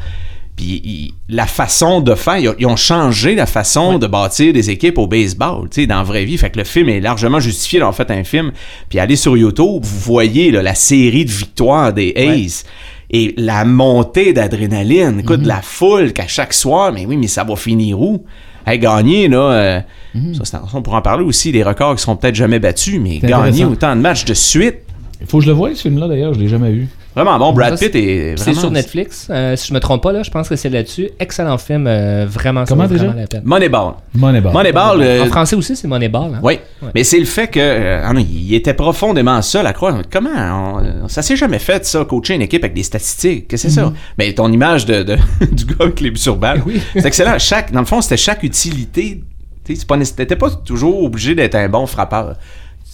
Puis 0.56 0.82
il- 0.84 1.14
la 1.30 1.48
façon 1.48 2.00
de 2.00 2.14
faire, 2.14 2.38
ils 2.38 2.48
ont, 2.50 2.56
ils 2.60 2.68
ont 2.68 2.76
changé 2.76 3.34
la 3.34 3.48
façon 3.48 3.98
de 3.98 4.06
bâtir 4.06 4.54
des 4.54 4.70
équipes 4.70 5.00
au 5.00 5.08
baseball, 5.08 5.68
tu 5.70 5.82
sais, 5.82 5.88
dans 5.88 5.98
la 5.98 6.04
vraie 6.04 6.26
vie. 6.26 6.38
Fait 6.38 6.52
que 6.52 6.60
le 6.60 6.64
film 6.64 6.90
est 6.90 7.00
largement 7.00 7.40
justifié 7.40 7.80
d'avoir 7.80 7.96
fait 7.96 8.12
un 8.12 8.24
film. 8.24 8.52
Puis 8.88 9.00
allez 9.00 9.16
sur 9.16 9.36
YouTube, 9.36 9.82
vous 9.84 10.00
voyez 10.00 10.52
là, 10.52 10.62
la 10.62 10.76
série 10.76 11.26
de 11.26 11.32
victoires 11.32 11.92
des 11.92 12.14
A's. 12.16 12.66
Et 13.10 13.34
la 13.38 13.66
montée 13.66 14.32
d'adrénaline, 14.34 15.20
écoute, 15.22 15.42
Mhm. 15.42 15.48
la 15.48 15.62
foule 15.64 16.14
qu'à 16.14 16.28
chaque 16.28 16.54
soir, 16.54 16.92
mais 16.94 17.06
oui, 17.08 17.18
mais 17.18 17.28
ça 17.28 17.44
va 17.44 17.56
finir 17.56 18.00
où? 18.00 18.24
Hey, 18.66 18.80
gagner, 18.80 19.28
là, 19.28 19.38
euh, 19.52 19.80
Mhm. 20.16 20.34
ça, 20.46 20.62
on 20.74 20.82
pourra 20.82 20.98
en 21.00 21.02
parler 21.02 21.24
aussi, 21.26 21.52
des 21.52 21.64
records 21.64 21.96
qui 21.96 22.02
seront 22.04 22.16
peut-être 22.16 22.36
jamais 22.36 22.60
battus, 22.60 23.00
mais 23.02 23.18
gagner 23.20 23.66
autant 23.66 23.96
de 23.96 24.02
matchs 24.02 24.26
de 24.26 24.34
suite, 24.34 24.76
Il 25.22 25.28
faut 25.28 25.38
que 25.40 25.44
je 25.46 25.50
le 25.50 25.56
voie, 25.56 25.74
ce 25.74 25.84
film-là, 25.84 26.08
d'ailleurs, 26.08 26.34
je 26.34 26.40
l'ai 26.40 26.48
jamais 26.50 26.72
vu. 26.72 26.88
Vraiment 27.16 27.38
bon. 27.40 27.54
Brad 27.54 27.78
Ça, 27.78 27.86
Pitt 27.86 27.96
est 27.96 28.36
C'est 28.38 28.44
vraiment... 28.46 28.60
sur 28.62 28.72
Netflix, 28.72 29.28
euh, 29.30 29.56
si 29.56 29.68
je 29.68 29.74
me 29.74 29.80
trompe 29.80 30.04
pas, 30.04 30.12
là, 30.12 30.24
je 30.24 30.32
pense 30.32 30.50
que 30.50 30.56
c'est 30.56 30.70
là-dessus. 30.70 31.10
Excellent 31.20 31.58
film, 31.58 31.86
euh, 31.88 32.26
vraiment, 32.28 32.66
ça 32.66 32.70
Comment 32.74 32.88
déjà? 32.88 33.06
vraiment 33.06 33.20
la 33.20 33.28
peine. 33.28 33.42
Moneyball. 33.46 33.94
Moneyball. 34.16 34.54
Moneyball, 34.54 35.02
euh, 35.02 35.24
En 35.24 35.28
français 35.28 35.56
aussi, 35.56 35.76
c'est 35.76 35.88
Moneyball. 35.88 36.36
Hein? 36.36 36.40
Oui, 36.44 36.60
Ouais. 36.82 36.90
mais 36.96 37.04
c'est 37.04 37.20
le 37.20 37.26
fait 37.26 37.48
que 37.48 37.60
euh, 37.60 38.02
ah 38.04 38.14
non, 38.14 38.20
il 38.28 38.54
était 38.54 38.74
profondément 38.74 39.42
seul 39.42 39.66
à 39.68 39.74
croire. 39.74 40.02
Comment 40.12 40.80
on- 41.04 41.08
ça 41.08 41.22
s'est 41.22 41.36
jamais 41.36 41.60
fait 41.60 41.86
ça, 41.86 42.04
coacher 42.06 42.36
une 42.36 42.42
équipe 42.42 42.64
avec 42.64 42.76
des 42.76 42.84
statistiques? 42.84 43.48
Qu'est-ce 43.48 43.64
que 43.64 43.70
c'est 43.70 43.76
ça? 43.82 43.94
Mais 44.18 44.34
ton 44.34 44.52
image 44.52 44.86
de, 44.86 45.04
de- 45.04 45.18
du 45.52 45.66
gars 45.66 45.76
avec 45.82 46.00
les 46.02 46.12
buts 46.12 46.18
sur 46.18 46.36
balle, 46.36 46.62
Oui. 46.66 46.82
c'est 46.94 47.06
excellent. 47.06 47.38
Chaque, 47.40 47.72
dans 47.72 47.80
le 47.82 47.86
fond, 47.86 48.02
c'était 48.02 48.18
chaque 48.18 48.44
utilité. 48.44 49.24
Tu 49.66 49.76
pas 49.88 49.98
T'étais 49.98 50.36
pas 50.36 50.50
toujours 50.50 51.04
obligé 51.04 51.36
d'être 51.36 51.56
un 51.56 51.70
bon 51.70 51.86
frappeur. 51.88 52.36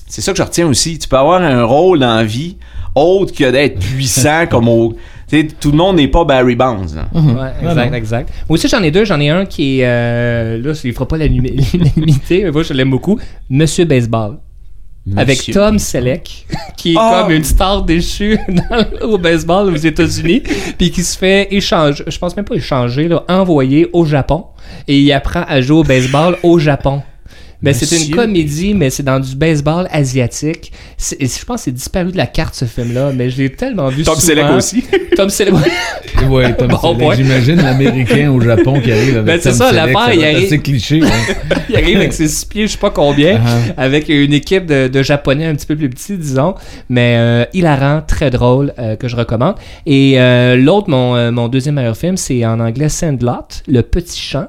C'est 0.10 0.22
ça 0.22 0.32
que 0.34 0.38
je 0.38 0.44
retiens 0.44 0.68
aussi. 0.68 0.98
Tu 1.00 1.08
peux 1.08 1.18
avoir 1.18 1.42
un 1.42 1.64
rôle 1.64 2.00
dans 2.00 2.16
la 2.16 2.24
vie 2.24 2.58
autre 2.96 3.34
que 3.34 3.50
d'être 3.50 3.80
puissant 3.80 4.46
comme 4.50 4.68
au. 4.68 4.96
Tu 5.30 5.42
sais, 5.42 5.48
tout 5.60 5.70
le 5.72 5.78
monde 5.78 5.98
n'est 5.98 6.08
pas 6.08 6.26
Barry 6.26 6.56
Bonds. 6.56 6.88
Mhm. 7.14 7.38
Ouais, 7.38 7.52
exact, 7.62 7.94
exact. 7.94 8.30
Moi 8.50 8.56
aussi, 8.58 8.68
j'en 8.68 8.82
ai 8.82 8.90
deux. 8.92 9.06
J'en 9.06 9.20
ai 9.20 9.30
un 9.30 9.46
qui 9.46 9.80
est. 9.82 9.86
euh, 9.86 10.58
là, 10.62 10.74
il 10.84 10.92
fera 10.94 11.08
pas 11.08 11.18
l'unanimi- 11.18 11.72
l'unanimité, 11.74 12.44
mais 12.44 12.52
moi, 12.52 12.64
je 12.64 12.74
l'aime 12.74 12.90
beaucoup. 12.90 13.20
Monsieur 13.50 13.86
Baseball. 13.86 14.40
Avec 15.16 15.38
Monsieur. 15.38 15.54
Tom 15.54 15.80
Selleck, 15.80 16.46
qui 16.78 16.94
est 16.94 16.98
Ah! 17.00 17.22
comme 17.24 17.32
une 17.34 17.44
star 17.44 17.84
déchue 17.84 18.38
dans- 18.50 19.08
au 19.10 19.18
baseball 19.18 19.70
aux 19.72 19.76
États-Unis, 19.78 20.44
puis 20.78 20.92
qui 20.92 21.04
se 21.04 21.18
fait 21.18 21.48
échanger, 21.52 22.04
je 22.06 22.18
pense 22.20 22.36
même 22.36 22.46
pas 22.46 22.56
échanger, 22.56 23.08
là, 23.08 23.24
envoyer 23.30 23.90
au 23.94 24.06
Japon, 24.06 24.46
et 24.88 25.00
il 25.00 25.12
apprend 25.14 25.44
à 25.48 25.62
jouer 25.62 25.78
au 25.80 25.84
baseball 25.84 26.38
au 26.44 26.60
Japon. 26.60 27.02
Mais 27.62 27.74
c'est 27.74 27.94
une 27.94 28.02
Monsieur. 28.04 28.16
comédie, 28.16 28.74
mais 28.74 28.90
c'est 28.90 29.04
dans 29.04 29.20
du 29.20 29.36
baseball 29.36 29.88
asiatique. 29.92 30.72
C'est- 30.98 31.18
Je 31.20 31.46
pense 31.46 31.58
que 31.58 31.64
c'est 31.66 31.72
disparu 31.72 32.12
de 32.12 32.18
la 32.18 32.26
carte 32.28 32.56
ce 32.56 32.64
film-là, 32.66 33.12
mais 33.14 33.30
je 33.30 33.38
l'ai 33.42 33.50
tellement 33.50 33.90
vu 33.90 34.04
Tom 34.04 34.16
souvent. 34.16 34.26
Selleck 34.28 34.52
aussi. 34.52 34.84
Tom 35.18 35.30
Selleck. 35.30 35.56
Ouais, 36.30 36.54
Tom 36.56 36.68
Bon 36.82 37.12
Selleck. 37.12 37.14
J'imagine 37.18 37.56
l'américain 37.58 38.32
au 38.32 38.40
Japon 38.40 38.80
qui 38.80 38.92
arrive 38.92 39.16
avec 39.18 39.26
Ben, 39.26 39.40
c'est 39.42 39.50
Tom 39.50 39.58
ça, 39.58 39.70
Selleck, 39.72 39.86
l'affaire, 39.94 40.06
ça 40.06 40.16
il 40.16 40.24
arrive- 40.24 40.46
assez 40.46 40.60
cliché. 40.60 41.02
hein. 41.04 41.34
il 41.70 41.76
arrive 41.76 41.98
avec 41.98 42.14
ses 42.14 42.28
six 42.30 42.46
pieds, 42.46 42.68
je 42.68 42.72
sais 42.74 42.78
pas 42.78 42.92
combien, 42.92 43.40
Uh-huh. 43.40 43.74
avec 43.78 44.08
une 44.10 44.32
équipe 44.34 44.66
de, 44.66 44.88
de 44.88 45.04
japonais 45.04 45.46
un 45.46 45.56
petit 45.56 45.66
peu 45.66 45.76
plus 45.76 45.90
petits, 45.90 46.18
disons, 46.18 46.56
mais 46.90 47.16
euh, 47.18 47.46
hilarant, 47.54 48.02
très 48.08 48.30
drôle, 48.30 48.74
euh, 48.80 48.96
que 48.96 49.08
je 49.08 49.16
recommande. 49.16 49.56
Et 49.86 50.14
euh, 50.20 50.56
l'autre, 50.56 50.90
mon, 50.90 51.16
euh, 51.16 51.32
mon 51.32 51.48
deuxième 51.50 51.76
meilleur 51.76 51.98
film, 51.98 52.16
c'est 52.18 52.46
en 52.46 52.60
anglais 52.60 52.90
Sandlot, 52.90 53.48
Le 53.68 53.82
Petit 53.82 54.20
Champ. 54.20 54.48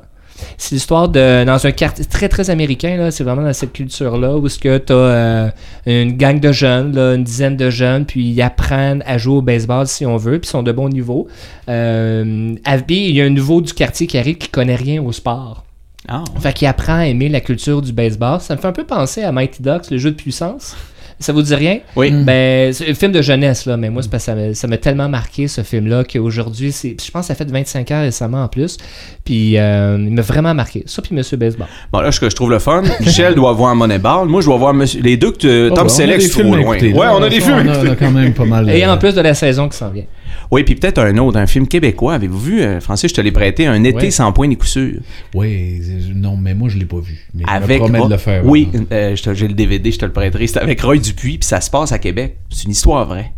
C'est 0.58 0.74
l'histoire 0.74 1.08
de 1.08 1.44
dans 1.44 1.66
un 1.66 1.72
quartier 1.72 2.04
très 2.04 2.28
très 2.28 2.50
américain 2.50 2.96
là, 2.96 3.10
c'est 3.10 3.24
vraiment 3.24 3.42
dans 3.42 3.52
cette 3.52 3.72
culture 3.72 4.18
là 4.18 4.36
où 4.36 4.48
ce 4.48 4.58
que 4.58 4.78
t'as 4.78 4.94
euh, 4.94 5.50
une 5.86 6.16
gang 6.16 6.38
de 6.40 6.52
jeunes, 6.52 6.94
là, 6.94 7.14
une 7.14 7.24
dizaine 7.24 7.56
de 7.56 7.70
jeunes, 7.70 8.04
puis 8.04 8.30
ils 8.30 8.42
apprennent 8.42 9.02
à 9.06 9.18
jouer 9.18 9.36
au 9.36 9.42
baseball 9.42 9.86
si 9.86 10.06
on 10.06 10.16
veut, 10.16 10.38
puis 10.38 10.48
ils 10.48 10.50
sont 10.50 10.62
de 10.62 10.72
bon 10.72 10.88
niveau. 10.88 11.28
Euh, 11.68 12.54
il 12.88 13.16
y 13.16 13.20
a 13.20 13.24
un 13.24 13.30
nouveau 13.30 13.60
du 13.60 13.72
quartier 13.72 14.06
qui 14.06 14.18
arrive 14.18 14.38
qui 14.38 14.48
connaît 14.48 14.76
rien 14.76 15.02
au 15.02 15.12
sport. 15.12 15.64
Ah. 16.08 16.24
Fait 16.40 16.52
qu'il 16.52 16.66
apprend 16.66 16.98
à 16.98 17.06
aimer 17.06 17.28
la 17.28 17.40
culture 17.40 17.82
du 17.82 17.92
baseball. 17.92 18.40
Ça 18.40 18.56
me 18.56 18.60
fait 18.60 18.68
un 18.68 18.72
peu 18.72 18.84
penser 18.84 19.22
à 19.22 19.32
Mighty 19.32 19.62
Ducks, 19.62 19.90
le 19.90 19.98
jeu 19.98 20.10
de 20.10 20.16
puissance. 20.16 20.76
Ça 21.20 21.32
vous 21.34 21.42
dit 21.42 21.54
rien? 21.54 21.80
Oui. 21.96 22.10
Ben, 22.10 22.72
c'est 22.72 22.90
un 22.90 22.94
film 22.94 23.12
de 23.12 23.20
jeunesse, 23.20 23.66
là, 23.66 23.76
mais 23.76 23.90
moi, 23.90 24.02
c'est 24.02 24.10
parce 24.10 24.24
que 24.24 24.32
ça 24.32 24.34
m'a- 24.34 24.54
ça 24.54 24.66
m'a 24.66 24.78
tellement 24.78 25.08
marqué, 25.08 25.48
ce 25.48 25.62
film-là, 25.62 26.02
qu'aujourd'hui, 26.02 26.72
c'est- 26.72 26.96
je 26.98 27.10
pense 27.10 27.22
que 27.22 27.26
ça 27.28 27.34
fait 27.34 27.50
25 27.50 27.90
ans 27.90 28.00
récemment 28.00 28.42
en 28.42 28.48
plus. 28.48 28.78
Puis, 29.24 29.58
euh, 29.58 29.96
il 30.00 30.12
m'a 30.14 30.22
vraiment 30.22 30.54
marqué. 30.54 30.82
Ça, 30.86 31.02
puis 31.02 31.14
Monsieur 31.14 31.36
Baseball. 31.36 31.66
Bon, 31.92 32.00
là, 32.00 32.10
ce 32.10 32.18
que 32.20 32.30
je 32.30 32.34
trouve 32.34 32.50
le 32.50 32.58
fun, 32.58 32.82
Michel 33.00 33.34
doit 33.34 33.52
voir 33.52 33.76
Moneyball. 33.76 34.28
Moi, 34.28 34.40
je 34.40 34.46
dois 34.46 34.56
voir 34.56 34.72
monsieur... 34.72 35.02
les 35.02 35.16
deux 35.18 35.32
que 35.32 35.36
tu- 35.36 35.70
Oh, 35.70 35.74
Tom 35.74 35.76
ben, 35.76 35.82
on 35.82 35.86
a 35.86 35.88
Selleck, 35.90 36.22
à 36.38 36.42
loin. 36.42 36.58
écouter, 36.58 36.92
ouais, 36.94 37.06
on 37.12 37.22
a 37.22 37.28
des 37.28 37.40
films 37.40 37.54
on 37.54 37.58
a- 37.68 37.72
écouter. 37.74 37.88
on 37.88 37.92
a 37.92 37.96
quand 37.96 38.10
même 38.10 38.32
pas 38.32 38.44
mal. 38.46 38.70
Et 38.70 38.84
euh, 38.84 38.92
en 38.92 38.96
plus 38.96 39.14
de 39.14 39.20
la 39.20 39.34
saison 39.34 39.68
qui 39.68 39.76
s'en 39.76 39.90
vient. 39.90 40.04
Oui, 40.50 40.64
puis 40.64 40.74
peut-être 40.74 40.98
un 40.98 41.16
autre, 41.18 41.38
un 41.38 41.46
film 41.46 41.68
québécois. 41.68 42.14
Avez-vous 42.14 42.38
vu, 42.40 42.60
euh, 42.60 42.80
Francis, 42.80 43.10
je 43.10 43.14
te 43.14 43.20
l'ai 43.20 43.30
prêté, 43.30 43.66
Un 43.66 43.84
été 43.84 43.96
Ouais. 43.96 44.10
sans 44.10 44.32
point 44.32 44.48
ni 44.48 44.56
coup 44.56 44.66
sûr. 44.66 44.94
Oui, 45.34 45.80
non, 46.14 46.36
mais 46.36 46.54
moi, 46.54 46.68
je 46.68 46.76
l'ai 46.78 46.86
pas 46.86 46.98
vu. 46.98 47.18
Mais 47.34 47.44
je 47.46 47.52
Avec 47.52 47.82
me 47.88 47.98
Ro- 48.00 48.06
de 48.08 48.12
le 48.12 48.18
faire. 48.18 48.44
Oui, 48.44 48.68
euh, 48.90 49.14
je 49.14 49.32
j'ai 49.34 49.46
le 49.48 49.54
DVD, 49.54 49.92
je 49.92 49.98
te 49.98 50.04
le 50.04 50.12
prêterai. 50.12 50.46
C'est 50.48 50.58
avec 50.58 50.80
Roy 50.80 50.96
Dupuis, 50.98 51.38
puis 51.38 51.46
ça 51.46 51.60
se 51.60 51.70
passe 51.70 51.92
à 51.92 51.98
Québec. 52.00 52.36
C'est 52.50 52.64
une 52.64 52.72
histoire 52.72 53.06
vraie. 53.06 53.32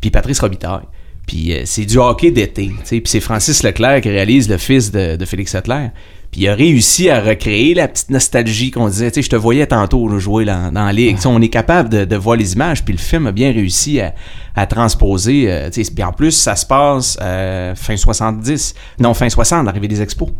Puis 0.00 0.10
Patrice 0.10 0.40
Robitaille. 0.40 0.86
Puis 1.30 1.52
euh, 1.52 1.62
c'est 1.64 1.84
du 1.84 1.96
hockey 1.96 2.32
d'été. 2.32 2.72
Puis 2.84 3.02
c'est 3.04 3.20
Francis 3.20 3.62
Leclerc 3.62 4.00
qui 4.00 4.08
réalise 4.08 4.48
le 4.48 4.58
fils 4.58 4.90
de, 4.90 5.14
de 5.14 5.24
Félix 5.24 5.54
Leclerc. 5.54 5.92
Puis 6.32 6.40
il 6.40 6.48
a 6.48 6.54
réussi 6.56 7.08
à 7.08 7.20
recréer 7.20 7.72
la 7.74 7.86
petite 7.86 8.10
nostalgie 8.10 8.72
qu'on 8.72 8.88
disait. 8.88 9.12
Tu 9.12 9.16
sais, 9.16 9.22
je 9.22 9.30
te 9.30 9.36
voyais 9.36 9.66
tantôt 9.66 10.08
là, 10.08 10.18
jouer 10.18 10.44
là, 10.44 10.72
dans 10.72 10.84
la 10.84 10.92
ligue. 10.92 11.18
On 11.26 11.40
est 11.40 11.48
capable 11.48 11.88
de, 11.88 12.04
de 12.04 12.16
voir 12.16 12.36
les 12.36 12.54
images. 12.54 12.84
Puis 12.84 12.94
le 12.94 12.98
film 12.98 13.28
a 13.28 13.32
bien 13.32 13.52
réussi 13.52 14.00
à, 14.00 14.12
à 14.56 14.66
transposer. 14.66 15.44
euh, 15.48 15.70
puis 15.70 16.02
en 16.04 16.12
plus, 16.12 16.32
ça 16.32 16.56
se 16.56 16.66
passe 16.66 17.16
euh, 17.22 17.76
fin 17.76 17.96
70. 17.96 18.74
Non, 18.98 19.14
fin 19.14 19.28
60, 19.28 19.64
l'arrivée 19.66 19.86
des 19.88 20.02
expos. 20.02 20.30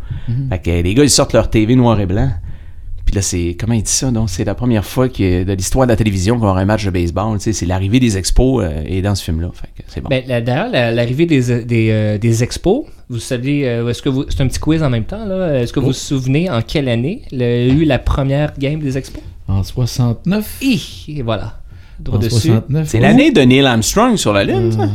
Fait 0.49 0.59
que 0.59 0.71
les 0.83 0.95
gars, 0.95 1.05
ils 1.05 1.11
sortent 1.11 1.35
leur 1.35 1.51
TV 1.51 1.77
noir 1.77 2.01
et 2.01 2.07
blanc. 2.07 2.31
Puis 3.11 3.17
là, 3.17 3.23
c'est. 3.23 3.57
Comment 3.59 3.73
il 3.75 3.83
dit 3.83 3.91
ça? 3.91 4.13
Donc, 4.13 4.31
c'est 4.31 4.45
la 4.45 4.55
première 4.55 4.85
fois 4.85 5.09
que, 5.09 5.43
de 5.43 5.53
l'histoire 5.53 5.85
de 5.85 5.91
la 5.91 5.97
télévision 5.97 6.39
qu'on 6.39 6.47
aura 6.47 6.61
un 6.61 6.65
match 6.65 6.85
de 6.85 6.91
baseball. 6.91 7.39
tu 7.39 7.43
sais, 7.45 7.53
C'est 7.53 7.67
l'arrivée 7.67 7.99
des 7.99 8.17
expos 8.17 8.63
euh, 8.65 8.85
et 8.87 9.03
dans 9.03 9.17
ce 9.17 9.25
film-là. 9.25 9.51
Fait 9.53 9.67
que 9.77 9.83
c'est 9.89 10.01
bon. 10.01 10.09
Ben, 10.09 10.23
D'ailleurs, 10.29 10.71
la- 10.71 10.93
l'arrivée 10.93 11.27
des, 11.27 11.65
des, 11.65 11.89
euh, 11.91 12.19
des 12.19 12.45
expos, 12.45 12.85
vous 13.09 13.19
savez, 13.19 13.69
euh, 13.69 13.89
est-ce 13.89 14.01
que 14.01 14.09
vous. 14.09 14.27
C'est 14.29 14.41
un 14.43 14.47
petit 14.47 14.61
quiz 14.61 14.81
en 14.85 14.91
même 14.91 15.03
temps, 15.03 15.25
là? 15.25 15.61
Est-ce 15.61 15.73
que 15.73 15.81
vous 15.81 15.87
vous 15.87 15.93
souvenez 15.93 16.49
en 16.49 16.63
quelle 16.63 16.89
année 16.89 17.23
il 17.33 17.41
y 17.41 17.43
a 17.43 17.67
eu 17.67 17.85
la 17.85 17.99
première 17.99 18.57
game 18.57 18.79
des 18.79 18.97
expos? 18.97 19.25
En 19.49 19.65
69. 19.65 20.59
Hi! 20.63 20.81
Et 21.09 21.23
voilà. 21.23 21.59
Droit 21.99 22.17
En 22.19 22.21
dessus. 22.21 22.49
69. 22.49 22.87
c'est 22.89 23.01
l'année 23.01 23.33
de 23.33 23.41
Neil 23.41 23.67
Armstrong 23.67 24.17
sur 24.17 24.33
la 24.33 24.45
Lune, 24.45 24.71
ça? 24.71 24.89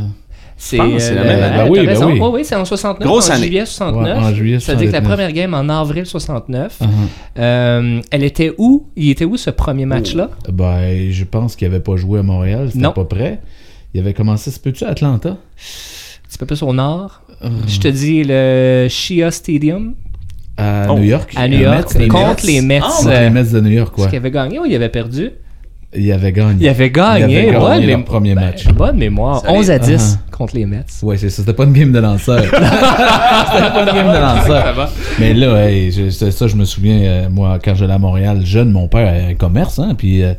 C'est 0.58 0.78
que 0.78 0.98
c'est 0.98 1.14
la 1.14 1.20
euh, 1.20 1.24
même 1.24 1.42
année. 1.42 1.56
ouais, 1.56 1.64
Ben 1.64 1.70
oui, 1.70 1.78
ben 1.80 1.88
raison. 1.88 2.06
oui. 2.12 2.18
Oh, 2.22 2.30
oui, 2.34 2.44
c'est 2.44 2.54
en 2.54 2.64
69. 2.64 3.06
Grosse 3.06 3.28
en 3.28 3.34
année. 3.34 3.46
juillet 3.46 3.66
69. 3.66 4.18
Ouais, 4.18 4.24
en 4.24 4.34
juillet 4.34 4.58
Ça 4.60 4.72
veut 4.72 4.78
dire 4.78 4.88
que 4.88 4.92
la 4.92 5.00
69. 5.00 5.04
première 5.16 5.32
game 5.32 5.54
en 5.54 5.68
avril 5.68 6.06
69. 6.06 6.78
Uh-huh. 6.80 6.86
Euh, 7.38 8.00
elle 8.10 8.24
était 8.24 8.52
où? 8.56 8.86
Il 8.96 9.10
était 9.10 9.24
où 9.26 9.36
ce 9.36 9.50
premier 9.50 9.84
match-là? 9.86 10.30
Ben, 10.50 11.10
je 11.10 11.24
pense 11.24 11.56
qu'il 11.56 11.66
avait 11.66 11.80
pas 11.80 11.96
joué 11.96 12.20
à 12.20 12.22
Montréal. 12.22 12.70
C'était 12.72 12.84
pas 12.90 13.04
prêt. 13.04 13.40
Il 13.94 14.00
avait 14.00 14.14
commencé, 14.14 14.50
se 14.50 14.58
peut-tu, 14.58 14.84
à 14.84 14.88
Atlanta? 14.88 15.30
Un 15.30 16.28
petit 16.28 16.38
peu 16.38 16.46
plus 16.46 16.62
au 16.62 16.72
nord. 16.72 17.20
Je 17.66 17.78
te 17.78 17.88
dis 17.88 18.24
le 18.24 18.86
Shia 18.88 19.30
Stadium 19.30 19.94
À 20.56 20.86
Oh, 20.90 20.94
New 20.98 21.04
York? 21.04 21.32
à 21.36 21.48
New 21.48 21.58
York 21.60 21.94
Mets, 21.94 22.00
les 22.00 22.08
contre 22.08 22.46
Mets. 22.46 22.52
les 22.52 22.60
Mets. 22.62 22.80
Ah, 22.82 22.88
Contre 22.88 23.08
euh, 23.10 23.20
les 23.20 23.30
Mets 23.30 23.44
de 23.44 23.60
New 23.60 23.70
York, 23.72 23.88
Est-ce 23.92 23.94
quoi. 23.96 24.06
qu'il 24.08 24.16
avait 24.16 24.30
gagné 24.30 24.58
ou 24.58 24.64
il 24.64 24.74
avait 24.74 24.88
perdu? 24.88 25.30
Il 25.94 26.10
avait 26.12 26.32
gagné. 26.32 26.56
Il 26.64 26.68
avait 26.68 26.90
gagné. 26.90 27.18
Il 27.20 27.24
avait 27.24 27.46
gagné 27.46 27.52
leur 27.52 27.98
mé- 28.00 28.04
premier 28.04 28.34
ben, 28.34 28.40
match. 28.46 28.66
bonne 28.68 28.96
mémoire. 28.96 29.40
Solide. 29.42 29.56
11 29.58 29.70
à 29.70 29.78
10 29.78 29.92
Uh-huh. 30.18 30.25
Contre 30.36 30.54
les 30.56 30.66
Mets. 30.66 30.84
Ouais, 31.02 31.16
c'est 31.16 31.30
ça. 31.30 31.42
C'était 31.42 31.52
pas 31.52 31.64
une 31.64 31.72
game 31.72 31.92
de 31.92 31.98
lanceur. 31.98 32.40
C'était 32.42 32.52
pas 32.60 33.80
une 33.86 33.94
game 33.94 34.12
de 34.12 34.18
lanceur. 34.20 34.88
Mais 35.18 35.34
là, 35.34 35.68
hey, 35.68 35.90
je- 35.90 36.10
c'est 36.10 36.30
ça, 36.30 36.46
je 36.46 36.56
me 36.56 36.64
souviens, 36.64 36.98
euh, 37.00 37.28
moi, 37.30 37.58
quand 37.62 37.74
j'allais 37.74 37.94
à 37.94 37.98
Montréal 37.98 38.40
jeune, 38.44 38.70
mon 38.70 38.88
père 38.88 39.08
avait 39.08 39.24
un 39.32 39.34
commerce, 39.34 39.78
hein, 39.78 39.94
puis 39.96 40.22
euh, 40.22 40.34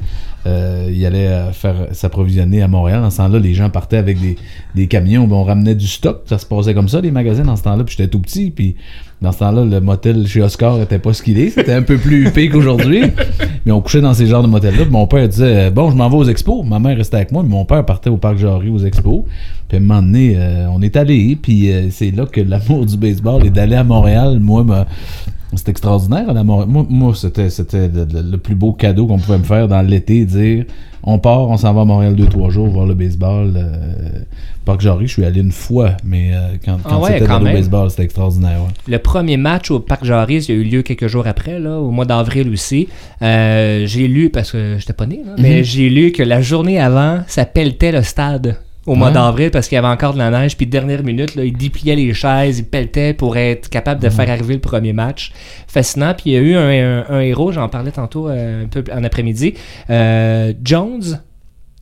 euh, 0.46 0.90
il 0.94 1.06
allait 1.06 1.52
faire 1.52 1.76
s'approvisionner 1.92 2.62
à 2.62 2.68
Montréal. 2.68 3.02
Dans 3.02 3.10
ce 3.10 3.18
temps-là, 3.18 3.40
les 3.40 3.54
gens 3.54 3.70
partaient 3.70 3.98
avec 3.98 4.20
des, 4.22 4.38
des 4.76 4.88
camions, 4.88 5.26
puis 5.26 5.34
on 5.34 5.44
ramenait 5.44 5.76
du 5.76 5.88
stock. 5.88 6.22
Ça 6.26 6.38
se 6.38 6.46
passait 6.46 6.74
comme 6.74 6.88
ça, 6.90 7.02
les 7.02 7.12
magasins, 7.12 7.44
dans 7.44 7.56
ce 7.56 7.64
temps-là. 7.64 7.84
Puis 7.84 7.96
j'étais 7.98 8.10
tout 8.10 8.20
petit, 8.20 8.52
puis 8.52 8.76
dans 9.22 9.32
ce 9.32 9.40
temps-là, 9.40 9.66
le 9.66 9.82
motel 9.82 10.26
chez 10.28 10.42
Oscar 10.42 10.80
était 10.82 11.00
pas 11.00 11.12
ce 11.12 11.22
qu'il 11.24 11.40
est. 11.40 11.50
C'était 11.50 11.74
un 11.74 11.82
peu 11.82 11.98
plus 11.98 12.28
huppé 12.28 12.48
qu'aujourd'hui. 12.50 13.02
Mais 13.66 13.72
on 13.74 13.82
couchait 13.82 14.00
dans 14.02 14.14
ces 14.14 14.28
genres 14.28 14.44
de 14.44 14.48
motels-là. 14.48 14.86
Mon 14.90 15.08
père 15.08 15.28
disait 15.28 15.70
Bon, 15.72 15.90
je 15.92 15.96
m'en 15.98 16.08
vais 16.08 16.16
aux 16.18 16.26
expos. 16.30 16.64
Ma 16.66 16.80
mère 16.80 16.96
restait 16.96 17.18
avec 17.18 17.32
moi. 17.32 17.44
mais 17.44 17.50
mon 17.50 17.66
père 17.66 17.84
partait 17.84 18.10
au 18.12 18.18
parc 18.18 18.38
Jarry 18.38 18.70
aux 18.70 18.78
expos. 18.80 19.24
Puis 19.68 19.78
à 19.78 19.82
un 19.82 19.84
moment 19.84 20.02
donné, 20.02 20.36
euh, 20.38 20.68
on 20.72 20.82
est 20.82 20.96
allé. 20.96 21.38
Puis 21.42 21.72
euh, 21.72 21.90
c'est 21.92 22.12
là 22.12 22.26
que 22.26 22.42
l'amour 22.42 22.86
du 22.86 22.98
baseball 22.98 23.46
et 23.46 23.50
d'aller 23.50 23.76
à 23.76 23.84
Montréal, 23.84 24.40
moi, 24.40 24.64
me- 24.64 24.86
c'était 25.56 25.72
extraordinaire. 25.72 26.30
à. 26.30 26.44
Moi, 26.44 26.66
moi, 26.68 27.14
c'était, 27.16 27.50
c'était 27.50 27.90
le, 27.90 28.38
plus 28.38 28.56
beau 28.56 28.74
cadeau 28.74 29.08
qu'on 29.08 29.18
pouvait 29.20 29.38
me 29.40 29.44
faire 29.44 29.68
dans 29.68 29.82
l'été. 29.82 30.26
Dire 30.26 30.66
On 31.04 31.20
part, 31.20 31.48
on 31.50 31.58
s'en 31.58 31.74
va 31.74 31.82
à 31.82 31.86
Montréal 31.86 32.16
deux, 32.16 32.28
trois 32.28 32.50
jours 32.50 32.68
voir 32.68 32.86
le 32.86 32.94
baseball. 32.94 33.54
Euh, 33.56 34.20
parc 34.66 34.82
Jarry, 34.82 35.08
je 35.08 35.14
suis 35.14 35.24
allé 35.26 35.40
une 35.40 35.54
fois. 35.54 35.92
Mais 36.04 36.32
euh, 36.34 36.56
quand, 36.64 36.78
Ah 36.84 36.90
quand 36.90 37.02
ouais, 37.02 37.14
c'était 37.14 37.26
quand 37.28 37.40
le 37.40 37.46
baseball, 37.46 37.90
c'était 37.90 38.04
extraordinaire. 38.04 38.60
ouais. 38.62 38.74
Le 38.94 39.00
premier 39.00 39.38
match 39.38 39.72
au 39.72 39.80
Parc 39.80 40.04
Jarry, 40.04 40.38
il 40.48 40.52
a 40.52 40.56
eu 40.56 40.64
lieu 40.64 40.82
quelques 40.82 41.08
jours 41.08 41.26
après, 41.28 41.60
là, 41.60 41.80
au 41.80 41.92
mois 41.92 42.04
d'avril 42.06 42.50
aussi. 42.52 42.88
J'ai 43.22 44.08
lu, 44.08 44.30
parce 44.30 44.52
que 44.52 44.76
j'étais 44.80 44.94
pas 44.94 45.06
né, 45.06 45.22
là, 45.26 45.32
Mhm. 45.38 45.42
mais 45.42 45.64
j'ai 45.64 45.90
lu 45.90 46.12
que 46.12 46.24
la 46.24 46.42
journée 46.42 46.80
avant, 46.80 47.20
ça 47.28 47.46
pelletait 47.46 47.92
le 47.94 48.02
stade 48.02 48.58
au 48.88 48.96
mois 48.96 49.10
Ouais. 49.10 49.14
d'avril 49.14 49.52
parce 49.52 49.68
qu'il 49.68 49.76
y 49.76 49.80
avait 49.80 49.88
encore 49.88 50.14
de 50.14 50.18
la 50.18 50.32
neige. 50.32 50.58
Puis 50.58 50.66
dernière 50.66 51.04
minute, 51.04 51.36
là, 51.36 51.44
il 51.46 51.56
dépliait 51.56 51.96
les 51.96 52.14
chaises, 52.16 52.58
il 52.60 52.66
pelletait 52.66 53.14
pour 53.14 53.38
être 53.38 53.70
capable 53.70 54.02
Mhm. 54.04 54.10
de 54.10 54.16
faire 54.16 54.30
arriver 54.32 54.54
le 54.56 54.60
premier 54.62 54.94
match. 54.94 55.32
Fascinant. 55.68 56.14
Puis 56.16 56.32
il 56.32 56.34
y 56.34 56.38
a 56.38 56.40
eu 56.40 56.56
un, 56.56 56.70
un- 56.70 57.06
un 57.18 57.20
héros, 57.20 57.52
j'en 57.52 57.70
parlais 57.70 57.92
tantôt 57.92 58.28
euh, 58.30 58.64
un 58.64 58.68
peu 58.68 58.84
en 58.92 59.04
après-midi. 59.04 59.54
Euh, 59.92 60.54
Jones, 60.64 61.20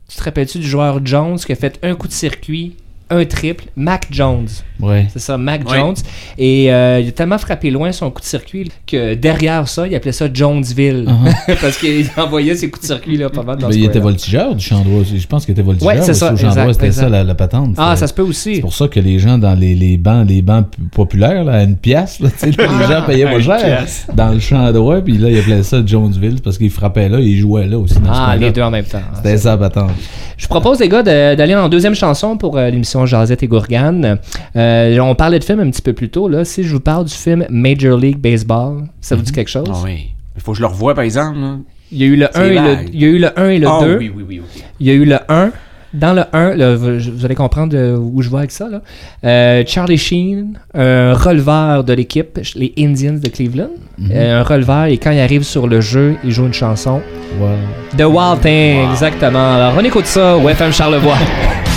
tu 0.08 0.16
te 0.16 0.22
rappelles-tu 0.22 0.58
du 0.58 0.66
joueur 0.68 1.00
Jones 1.04 1.38
qui 1.38 1.52
a 1.52 1.56
fait 1.56 1.78
un 1.82 1.94
coup 1.94 2.08
de 2.08 2.12
circuit, 2.12 2.76
un 3.08 3.24
triple, 3.24 3.64
Mac 3.76 4.06
Jones. 4.10 4.48
Ouais. 4.80 5.06
C'est 5.12 5.20
ça, 5.20 5.38
Mac 5.38 5.68
Ouais. 5.70 5.78
Jones. 5.78 5.94
Et 6.38 6.72
euh, 6.72 7.00
il 7.00 7.08
a 7.08 7.12
tellement 7.12 7.38
frappé 7.38 7.70
loin 7.70 7.92
son 7.92 8.10
coup 8.10 8.20
de 8.20 8.26
circuit 8.26 8.70
que 8.86 9.14
derrière 9.14 9.68
ça, 9.68 9.86
il 9.86 9.94
appelait 9.94 10.12
ça 10.12 10.26
Jonesville. 10.32 11.06
Parce 11.60 11.78
qu'il 11.78 12.06
envoyait 12.16 12.56
ses 12.56 12.68
coups 12.68 12.82
de 12.82 12.86
circuit 12.94 13.16
là, 13.16 13.30
pas 13.30 13.42
mal 13.42 13.58
dans 13.58 13.68
Ben, 13.68 13.72
ce 13.72 13.78
il 13.78 13.84
était 13.84 14.00
voltigeur 14.00 14.54
du 14.54 14.64
Chandrois. 14.64 15.02
Je 15.04 15.26
pense 15.26 15.44
qu'il 15.44 15.52
était 15.52 15.62
voltigeur. 15.62 15.94
Ouais, 15.94 16.02
c'est 16.02 16.10
aussi 16.10 16.20
ça, 16.20 16.36
Chandrois, 16.36 16.72
c'était 16.74 16.92
ça 16.92 17.08
la, 17.08 17.22
la 17.24 17.34
patente. 17.34 17.74
Ah, 17.78 17.90
C'était- 17.94 18.00
ça 18.00 18.06
se 18.08 18.14
peut 18.14 18.22
aussi. 18.22 18.56
C'est 18.56 18.60
pour 18.60 18.74
ça 18.74 18.88
que 18.88 18.98
les 19.00 19.18
gens 19.18 19.38
dans 19.38 19.54
les, 19.54 19.74
les 19.74 19.96
bancs, 19.98 20.26
les 20.28 20.42
bancs 20.42 20.66
populaires, 20.92 21.44
là, 21.44 21.52
à 21.52 21.62
une 21.62 21.76
pièce, 21.76 22.18
là, 22.20 22.28
les 22.44 22.52
gens 22.52 23.02
payaient 23.06 23.24
pas 23.24 23.36
Une 23.36 23.42
cher. 23.42 23.84
Dans 24.14 24.30
le 24.32 24.40
champ 24.40 24.70
droit, 24.72 25.00
puis 25.00 25.16
là, 25.16 25.30
ils 25.30 25.38
appelaient 25.38 25.62
ça 25.62 25.80
Jonesville 25.86 26.40
parce 26.42 26.58
qu'ils 26.58 26.70
frappaient 26.70 27.08
là 27.08 27.20
et 27.20 27.24
ils 27.24 27.38
jouaient 27.38 27.66
là 27.66 27.78
aussi 27.78 27.94
dans 27.94 28.10
Ah, 28.12 28.36
les 28.36 28.50
deux 28.50 28.62
en 28.62 28.70
même 28.70 28.84
temps. 28.84 29.00
C'était 29.14 29.36
ça, 29.38 29.50
la 29.52 29.58
patente. 29.58 29.90
Je 30.36 30.46
propose, 30.48 30.80
les 30.80 30.88
gars, 30.88 31.02
de- 31.02 31.34
d'aller 31.34 31.54
en 31.54 31.68
deuxième 31.68 31.94
chanson 31.94 32.36
pour 32.36 32.58
euh, 32.58 32.68
l'émission 32.68 32.95
Jazette 33.04 33.42
et 33.42 33.46
Gourgane. 33.48 34.18
Euh, 34.56 34.98
on 35.00 35.14
parlait 35.14 35.38
de 35.38 35.44
film 35.44 35.60
un 35.60 35.68
petit 35.70 35.82
peu 35.82 35.92
plus 35.92 36.08
tôt. 36.08 36.28
Là. 36.28 36.44
Si 36.46 36.62
je 36.62 36.72
vous 36.72 36.80
parle 36.80 37.04
du 37.04 37.12
film 37.14 37.44
Major 37.50 37.98
League 37.98 38.18
Baseball, 38.18 38.84
ça 39.02 39.16
vous 39.16 39.22
dit 39.22 39.32
quelque 39.32 39.50
chose? 39.50 39.68
Ah 39.70 39.76
oui. 39.84 40.06
Il 40.36 40.40
faut 40.42 40.52
que 40.52 40.56
je 40.58 40.62
le 40.62 40.68
revoie, 40.68 40.94
par 40.94 41.04
exemple. 41.04 41.38
là. 41.38 41.56
Il 41.92 41.98
y 41.98 42.04
a 42.04 42.06
eu 42.06 42.16
le 42.16 42.28
C'est 42.32 42.40
1 42.40 42.44
et 42.44 42.54
le, 42.54 42.76
il 42.92 43.00
y 43.00 43.04
a 43.04 43.08
eu 43.08 43.18
le 43.18 43.38
1 43.38 43.48
et 43.50 43.58
le 43.58 43.66
Ah 43.68 43.80
2. 43.84 43.96
oui, 43.98 44.12
oui, 44.16 44.24
oui. 44.28 44.40
ok. 44.40 44.62
Il 44.80 44.86
y 44.86 44.90
a 44.90 44.94
eu 44.94 45.04
le 45.04 45.18
1. 45.28 45.50
Dans 45.94 46.12
le 46.12 46.24
1, 46.32 46.56
là, 46.56 46.74
vous 46.74 47.24
allez 47.24 47.34
comprendre 47.36 47.74
euh, 47.74 47.96
où 47.96 48.20
je 48.20 48.28
vais 48.28 48.38
avec 48.38 48.50
ça. 48.50 48.68
Là. 48.68 48.82
Euh, 49.24 49.62
Charlie 49.66 49.96
Sheen, 49.96 50.58
un 50.74 51.14
releveur 51.14 51.84
de 51.84 51.92
l'équipe, 51.94 52.38
les 52.56 52.74
Indians 52.76 53.14
de 53.14 53.28
Cleveland. 53.28 53.70
Euh, 54.10 54.40
un 54.40 54.42
releveur, 54.42 54.86
et 54.86 54.98
quand 54.98 55.12
il 55.12 55.20
arrive 55.20 55.42
sur 55.44 55.66
le 55.68 55.80
jeu, 55.80 56.16
il 56.24 56.32
joue 56.32 56.44
une 56.46 56.52
chanson. 56.52 57.00
Ouais. 57.40 57.56
The 57.96 58.02
Wild 58.04 58.40
Thing, 58.42 58.90
exactement. 58.90 59.54
Alors, 59.54 59.72
on 59.78 59.84
écoute 59.84 60.06
ça 60.06 60.36
au 60.36 60.46
FM 60.48 60.72
Charlevoix. 60.72 61.16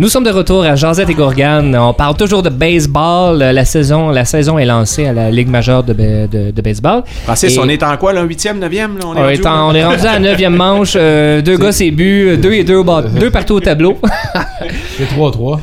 Nous 0.00 0.08
sommes 0.08 0.24
de 0.24 0.30
retour 0.30 0.64
à 0.64 0.76
Jazette 0.76 1.10
et 1.10 1.14
Gourgane. 1.14 1.76
On 1.76 1.92
parle 1.92 2.16
toujours 2.16 2.42
de 2.42 2.48
baseball. 2.48 3.42
Euh, 3.42 3.52
La 3.52 3.66
saison, 3.66 4.08
la 4.08 4.24
saison 4.24 4.58
est 4.58 4.64
lancée 4.64 5.04
à 5.06 5.12
la 5.12 5.30
Ligue 5.30 5.48
majeure 5.48 5.82
de, 5.84 5.92
de- 5.92 6.50
de 6.52 6.62
baseball. 6.62 7.02
Francis, 7.24 7.54
Et- 7.54 7.58
on 7.58 7.68
est 7.68 7.82
en 7.82 7.94
quoi, 7.98 8.14
là? 8.14 8.24
8e, 8.24 8.58
9e? 8.58 8.96
Là? 8.96 9.04
On 9.04 9.14
est, 9.28 9.38
où, 9.42 9.46
en- 9.46 9.70
on 9.70 9.74
est 9.74 9.84
rendu 9.84 10.06
à 10.06 10.18
la 10.18 10.34
9e 10.34 10.48
manche. 10.56 10.94
euh, 10.96 11.42
deux 11.42 11.58
gars, 11.58 11.72
c'est 11.72 11.90
but. 11.90 12.38
Deux 12.38 12.54
et 12.54 12.64
deux, 12.64 12.76
au 12.76 12.84
bas- 12.84 13.02
deux 13.02 13.30
partout 13.30 13.54
au 13.54 13.60
tableau. 13.60 13.98
C'est 14.96 15.04
3-3. 15.16 15.58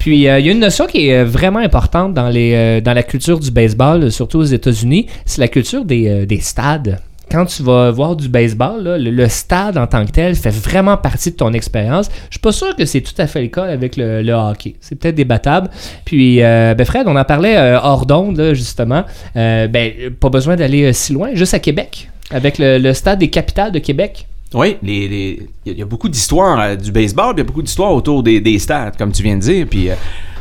Puis 0.00 0.28
euh, 0.28 0.38
il 0.40 0.46
y 0.46 0.48
a 0.48 0.52
une 0.52 0.60
notion 0.60 0.86
qui 0.86 1.08
est 1.08 1.18
euh, 1.18 1.24
vraiment 1.24 1.58
importante 1.60 2.14
dans, 2.14 2.28
les, 2.28 2.52
euh, 2.54 2.80
dans 2.80 2.92
la 2.94 3.02
culture 3.04 3.38
du 3.38 3.50
baseball, 3.52 4.04
euh, 4.04 4.10
surtout 4.10 4.38
aux 4.38 4.44
États-Unis, 4.44 5.06
c'est 5.24 5.40
la 5.40 5.48
culture 5.48 5.84
des, 5.84 6.08
euh, 6.08 6.26
des 6.26 6.40
stades. 6.40 7.00
Quand 7.30 7.44
tu 7.44 7.62
vas 7.64 7.90
voir 7.90 8.14
du 8.14 8.28
baseball, 8.28 8.84
le, 9.00 9.28
stade 9.28 9.76
en 9.78 9.86
tant 9.88 10.04
que 10.06 10.12
tel 10.12 10.36
fait 10.36 10.50
vraiment 10.50 10.96
partie 10.96 11.32
de 11.32 11.36
ton 11.36 11.52
expérience. 11.52 12.08
Je 12.30 12.34
suis 12.34 12.40
pas 12.40 12.52
sûr 12.52 12.76
que 12.76 12.84
c'est 12.84 13.00
tout 13.00 13.14
à 13.18 13.26
fait 13.26 13.42
le 13.42 13.48
cas 13.48 13.64
avec 13.64 13.96
le, 13.96 14.30
hockey. 14.32 14.76
C'est 14.80 14.94
peut-être 14.94 15.16
débattable. 15.16 15.68
Puis, 16.04 16.40
euh, 16.42 16.74
ben 16.74 16.84
Fred, 16.84 17.06
on 17.08 17.16
en 17.16 17.24
parlait 17.24 17.56
euh, 17.56 17.80
hors 17.80 18.06
d'onde, 18.06 18.52
justement. 18.54 19.04
Euh, 19.36 19.66
ben, 19.66 19.92
pas 20.20 20.28
besoin 20.28 20.54
d'aller 20.54 20.84
euh, 20.84 20.92
si 20.92 21.12
loin, 21.12 21.30
juste 21.34 21.54
à 21.54 21.58
Québec, 21.58 22.08
avec 22.30 22.58
le, 22.58 22.92
stade 22.92 23.18
des 23.18 23.28
capitales 23.28 23.72
de 23.72 23.80
Québec. 23.80 24.28
Oui, 24.54 24.76
les- 24.82 25.08
les- 25.08 25.48
il 25.66 25.72
y, 25.72 25.74
a- 25.74 25.78
il 25.78 25.84
beaucoup 25.84 26.08
d'histoires 26.08 26.76
du 26.76 26.92
baseball, 26.92 27.34
il 27.34 27.38
y 27.38 27.40
a 27.40 27.44
beaucoup 27.44 27.62
d'histoires 27.62 27.92
autour 27.92 28.22
des, 28.22 28.40
des 28.40 28.60
stades, 28.60 28.96
comme 28.96 29.10
tu 29.10 29.24
viens 29.24 29.34
de 29.36 29.40
dire. 29.42 29.66
Puis, 29.68 29.88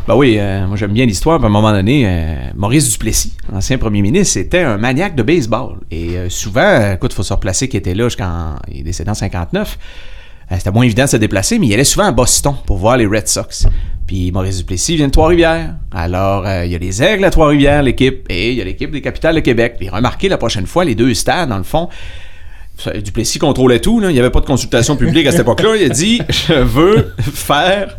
ben 0.08 0.16
oui, 0.16 0.38
euh, 0.38 0.68
moi 0.68 0.78
j'aime 0.78 0.93
bien 0.93 1.06
l'histoire. 1.06 1.43
À 1.43 1.47
un 1.47 1.49
moment 1.49 1.72
donné, 1.72 2.03
euh, 2.06 2.36
Maurice 2.56 2.91
Duplessis, 2.91 3.34
ancien 3.51 3.80
premier 3.80 4.03
ministre, 4.03 4.34
c'était 4.34 4.62
un 4.62 4.78
maniaque 4.78 5.16
de 5.16 5.24
baseball. 5.24 5.78
Et 5.89 6.18
euh, 6.18 6.30
souvent, 6.30 6.91
écoute, 6.93 7.12
il 7.14 7.16
faut 7.16 7.24
se 7.24 7.34
replacer 7.34 7.68
qui 7.68 7.78
était 7.78 7.95
là 7.95 8.03
jusqu'en. 8.03 8.56
Il 8.72 8.82
est 8.82 8.84
décédé 8.84 9.10
en 9.10 9.16
59. 9.16 9.80
Euh, 10.51 10.56
c'était 10.58 10.72
moins 10.72 10.84
évident 10.84 11.06
de 11.06 11.10
se 11.10 11.18
déplacer, 11.18 11.58
mais 11.58 11.68
il 11.68 11.74
allait 11.74 11.84
souvent 11.84 12.06
à 12.06 12.12
Boston 12.12 12.53
pour 12.68 12.78
voir 12.78 12.97
les 12.97 13.08
Red 13.08 13.28
Sox. 13.28 13.66
Puis 14.06 14.32
Maurice 14.32 14.60
Duplessis 14.60 14.95
vient 14.95 15.08
de 15.08 15.12
Trois-Rivières. 15.12 15.74
Alors, 15.91 16.45
il 16.64 16.72
y 16.72 16.76
a 16.76 16.78
les 16.78 17.01
Aigles 17.01 17.26
à 17.26 17.32
Trois-Rivières, 17.32 17.82
l'équipe, 17.82 18.28
et 18.30 18.51
il 18.51 18.58
y 18.58 18.62
a 18.62 18.64
l'équipe 18.64 18.91
des 18.91 19.01
Capitales 19.01 19.34
de 19.34 19.39
Québec. 19.39 19.78
Puis 19.80 19.89
remarquez 19.89 20.30
la 20.30 20.38
prochaine 20.38 20.68
fois, 20.68 20.86
les 20.86 20.93
deux 20.93 21.16
stades, 21.16 21.49
dans 21.49 21.58
le 21.58 21.64
fond, 21.64 21.89
Duplessis 23.03 23.39
contrôlait 23.39 23.80
tout. 23.80 23.99
Il 24.03 24.10
n'y 24.10 24.20
avait 24.20 24.30
pas 24.30 24.41
de 24.41 24.45
consultation 24.45 24.95
publique 24.95 25.26
à 25.26 25.32
cette 25.32 25.41
époque-là. 25.41 25.76
Il 25.78 25.86
a 25.86 25.89
dit 25.89 26.22
Je 26.30 26.53
veux 26.53 27.16
faire 27.18 27.97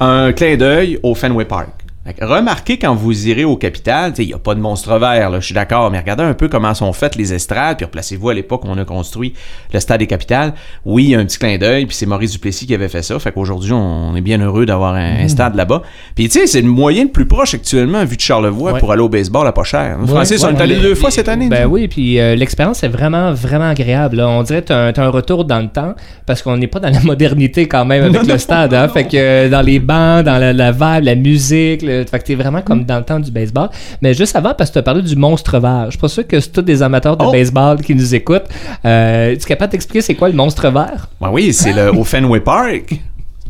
un 0.00 0.32
clin 0.32 0.56
d'œil 0.56 0.98
au 1.02 1.14
Fenway 1.14 1.44
Park. 1.44 1.87
Remarquez 2.20 2.78
quand 2.78 2.94
vous 2.94 3.28
irez 3.28 3.44
au 3.44 3.56
tu 3.58 3.68
sais, 3.68 4.12
il 4.24 4.26
n'y 4.28 4.34
a 4.34 4.38
pas 4.38 4.54
de 4.54 4.60
monstre 4.60 4.98
vert, 4.98 5.30
là, 5.30 5.40
je 5.40 5.46
suis 5.46 5.54
d'accord, 5.54 5.90
mais 5.90 5.98
regardez 5.98 6.22
un 6.22 6.34
peu 6.34 6.48
comment 6.48 6.72
sont 6.74 6.92
faites 6.92 7.16
les 7.16 7.32
estrades, 7.34 7.76
puis 7.76 7.84
replacez-vous 7.86 8.28
à 8.30 8.34
l'époque 8.34 8.64
où 8.64 8.68
on 8.70 8.78
a 8.78 8.84
construit 8.84 9.34
le 9.72 9.80
stade 9.80 9.98
des 10.00 10.06
capitales. 10.06 10.54
Oui, 10.84 11.04
il 11.04 11.10
y 11.10 11.14
a 11.14 11.18
un 11.18 11.24
petit 11.24 11.38
clin 11.38 11.58
d'œil, 11.58 11.86
puis 11.86 11.94
c'est 11.96 12.06
Maurice 12.06 12.32
Duplessis 12.32 12.66
qui 12.66 12.74
avait 12.74 12.88
fait 12.88 13.02
ça. 13.02 13.18
Fait 13.18 13.32
qu'aujourd'hui, 13.32 13.72
on 13.72 14.14
est 14.16 14.20
bien 14.20 14.40
heureux 14.40 14.64
d'avoir 14.66 14.94
un, 14.94 15.20
un 15.24 15.28
stade 15.28 15.54
là-bas. 15.54 15.82
Puis 16.14 16.28
tu 16.28 16.40
sais, 16.40 16.46
c'est 16.46 16.60
le 16.62 16.68
moyen 16.68 17.04
le 17.04 17.10
plus 17.10 17.26
proche 17.26 17.54
actuellement, 17.54 18.04
vu 18.04 18.16
de 18.16 18.20
Charlevoix, 18.20 18.72
Ouais. 18.72 18.80
pour 18.80 18.92
aller 18.92 19.02
au 19.02 19.08
baseball 19.08 19.46
à 19.46 19.52
pas 19.52 19.64
cher. 19.64 19.98
Francis, 20.06 20.42
ouais, 20.42 20.50
on 20.52 20.56
est 20.56 20.62
allé 20.62 20.76
ouais. 20.76 20.82
deux 20.82 20.94
fois 20.94 21.10
cette 21.10 21.28
année. 21.28 21.48
Ben 21.48 21.66
oui, 21.66 21.88
puis 21.88 22.18
euh, 22.20 22.34
l'expérience 22.34 22.82
est 22.82 22.88
vraiment, 22.88 23.32
vraiment 23.32 23.68
agréable. 23.70 24.16
là. 24.16 24.28
On 24.28 24.42
dirait 24.42 24.62
que 24.62 24.68
t'as 24.68 24.88
un, 24.88 24.92
t'as 24.92 25.04
un 25.04 25.08
retour 25.10 25.44
dans 25.44 25.60
le 25.60 25.68
temps 25.68 25.94
parce 26.26 26.42
qu'on 26.42 26.56
n'est 26.56 26.66
pas 26.66 26.80
dans 26.80 26.90
la 26.90 27.00
modernité 27.04 27.66
quand 27.68 27.84
même 27.84 28.04
avec 28.04 28.26
le 28.26 28.38
stade. 28.38 28.74
Hein? 28.74 28.88
Fait 28.88 29.04
que 29.04 29.16
euh, 29.16 29.48
dans 29.48 29.62
les 29.62 29.78
bancs, 29.78 30.24
dans 30.24 30.38
la, 30.38 30.52
la 30.52 30.72
vibe, 30.72 31.04
la 31.04 31.14
musique, 31.14 31.82
le- 31.82 31.97
fait 32.04 32.18
que 32.18 32.24
t'es 32.24 32.34
vraiment 32.34 32.62
comme 32.62 32.84
dans 32.84 32.98
le 32.98 33.04
temps 33.04 33.20
du 33.20 33.30
baseball. 33.30 33.68
Mais 34.02 34.14
juste 34.14 34.36
avant, 34.36 34.54
parce 34.54 34.70
que 34.70 34.74
tu 34.74 34.78
as 34.78 34.82
parlé 34.82 35.02
du 35.02 35.16
monstre 35.16 35.58
vert. 35.58 35.84
Je 35.86 35.90
suis 35.90 35.98
pas 35.98 36.08
sûr 36.08 36.26
que 36.26 36.40
c'est 36.40 36.50
tous 36.52 36.62
des 36.62 36.82
amateurs 36.82 37.16
de 37.16 37.24
Oh. 37.24 37.32
baseball 37.32 37.80
qui 37.82 37.94
nous 37.94 38.14
écoutent. 38.14 38.46
Euh, 38.84 39.32
es-tu 39.32 39.46
capable 39.46 39.72
d'expliquer 39.72 40.00
c'est 40.02 40.14
quoi 40.14 40.28
le 40.28 40.34
monstre 40.34 40.68
vert? 40.70 41.08
Ben 41.20 41.30
oui, 41.32 41.52
c'est 41.52 41.72
le, 41.72 41.90
au 41.94 42.04
Fenway 42.04 42.40
Park. 42.40 43.00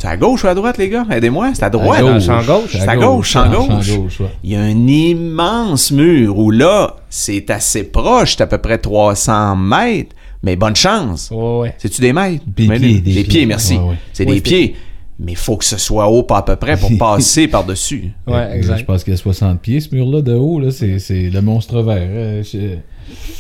C'est 0.01 0.07
à 0.07 0.17
gauche 0.17 0.45
ou 0.45 0.47
à 0.47 0.55
droite, 0.55 0.79
les 0.79 0.89
gars? 0.89 1.05
Aidez-moi. 1.11 1.51
C'est 1.55 1.65
à 1.65 1.71
droite. 1.71 2.01
gauche. 2.01 2.25
champ 2.25 2.41
gauche? 2.45 2.71
C'est 2.71 2.89
à 2.89 2.97
gauche, 2.97 3.29
champ 3.31 3.49
gauche. 3.51 3.89
Gauche, 3.97 4.21
ouais. 4.21 4.27
Il 4.45 4.53
y 4.53 4.55
a 4.57 4.61
un 4.61 4.87
immense 4.87 5.91
mur 5.91 6.39
où 6.39 6.51
là, 6.51 6.95
c'est 7.11 7.51
assez 7.51 7.85
proche, 7.85 8.37
c'est 8.37 8.43
à 8.43 8.47
peu 8.47 8.59
près 8.59 8.79
300 8.79 9.57
mètres, 9.57 10.15
mais 10.45 10.55
bonne 10.55 10.77
chance. 10.77 11.31
Ouais, 11.33 11.59
ouais. 11.59 11.75
C'est-tu 11.79 12.01
des 12.01 12.13
mètres? 12.13 12.45
Des 12.47 12.67
pieds, 12.69 12.79
des, 12.79 12.79
des 12.79 13.01
des 13.01 13.13
pieds. 13.13 13.25
pieds, 13.25 13.47
merci. 13.47 13.75
Ouais, 13.75 13.81
ouais. 13.91 13.95
C'est 14.13 14.25
Oui, 14.27 14.35
des 14.35 14.41
pieds. 14.41 14.77
Mais 15.21 15.33
il 15.33 15.37
faut 15.39 15.57
que 15.57 15.65
ce 15.65 15.79
soit 15.79 16.09
haut 16.09 16.23
pas 16.23 16.39
à 16.39 16.43
peu 16.43 16.55
près 16.57 16.77
pour 16.77 16.91
passer 16.99 17.49
par-dessus. 17.49 18.13
Ouais, 18.27 18.57
exact. 18.57 18.79
Je 18.79 18.85
pense 18.85 19.03
qu'il 19.05 19.13
y 19.13 19.15
a 19.15 19.19
60 19.19 19.61
pieds, 19.61 19.81
ce 19.81 19.93
mur-là, 19.95 20.23
de 20.23 20.35
haut. 20.35 20.61
Là, 20.61 20.71
c'est, 20.71 20.99
c'est 21.01 21.29
le 21.31 21.41
monstre 21.43 21.83
vert. 21.83 22.07
euh, 22.09 22.43
je- 22.45 22.77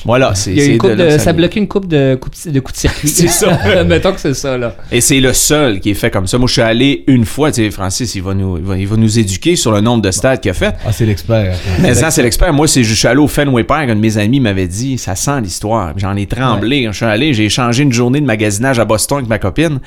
Voilà, 0.04 0.34
c'est 0.34 0.50
Il 0.52 0.56
y 0.58 0.60
a 0.60 0.64
c'est 0.64 0.70
une 0.72 0.78
coupe 0.78 0.90
de 0.90 0.96
de, 0.96 1.02
là 1.04 1.16
que 1.16 1.22
ça 1.22 1.32
bloquait 1.32 1.60
une 1.60 1.68
coupe 1.68 1.86
de, 1.88 2.14
coupe, 2.20 2.34
de 2.46 2.60
coups 2.60 2.74
de 2.74 2.80
circuit. 2.80 3.08
C'est 3.08 3.28
ça. 3.28 3.58
Mettons 3.84 4.12
que 4.12 4.20
c'est 4.20 4.34
ça, 4.34 4.56
là. 4.56 4.74
Et 4.92 5.00
c'est 5.00 5.20
le 5.20 5.32
seul 5.32 5.80
qui 5.80 5.90
est 5.90 5.94
fait 5.94 6.10
comme 6.10 6.26
ça. 6.26 6.38
Moi, 6.38 6.46
je 6.46 6.52
suis 6.52 6.62
allé 6.62 7.04
une 7.06 7.24
fois. 7.24 7.50
Tu 7.50 7.64
sais, 7.64 7.70
Francis, 7.70 8.14
il 8.14 8.22
va 8.22 8.34
nous, 8.34 8.58
il 8.58 8.64
va, 8.64 8.76
il 8.76 8.86
va 8.86 8.96
nous 8.96 9.18
éduquer 9.18 9.56
sur 9.56 9.72
le 9.72 9.80
nombre 9.80 10.02
de 10.02 10.10
stades 10.10 10.40
qu'il 10.40 10.50
a 10.50 10.54
fait. 10.54 10.74
Ah, 10.86 10.92
c'est 10.92 11.06
l'expert. 11.06 11.54
Mais 11.80 11.94
ça, 11.94 12.10
c'est 12.10 12.22
l'expert. 12.22 12.52
Moi, 12.52 12.68
c'est, 12.68 12.84
je 12.84 12.94
suis 12.94 13.08
allé 13.08 13.18
au 13.20 13.28
Fenway 13.28 13.64
Park. 13.64 13.88
Un 13.90 13.96
de 13.96 14.00
mes 14.00 14.18
amis 14.18 14.40
m'avait 14.40 14.68
dit, 14.68 14.98
ça 14.98 15.14
sent 15.14 15.40
l'histoire. 15.42 15.92
J'en 15.96 16.16
ai 16.16 16.26
tremblé. 16.26 16.86
Je 16.90 16.92
suis 16.96 17.04
allé, 17.04 17.34
j'ai 17.34 17.46
échangé 17.46 17.82
une 17.82 17.92
journée 17.92 18.20
de 18.20 18.26
magasinage 18.26 18.78
à 18.78 18.84
Boston 18.84 19.18
avec 19.18 19.28
ma 19.28 19.38
copine. 19.38 19.80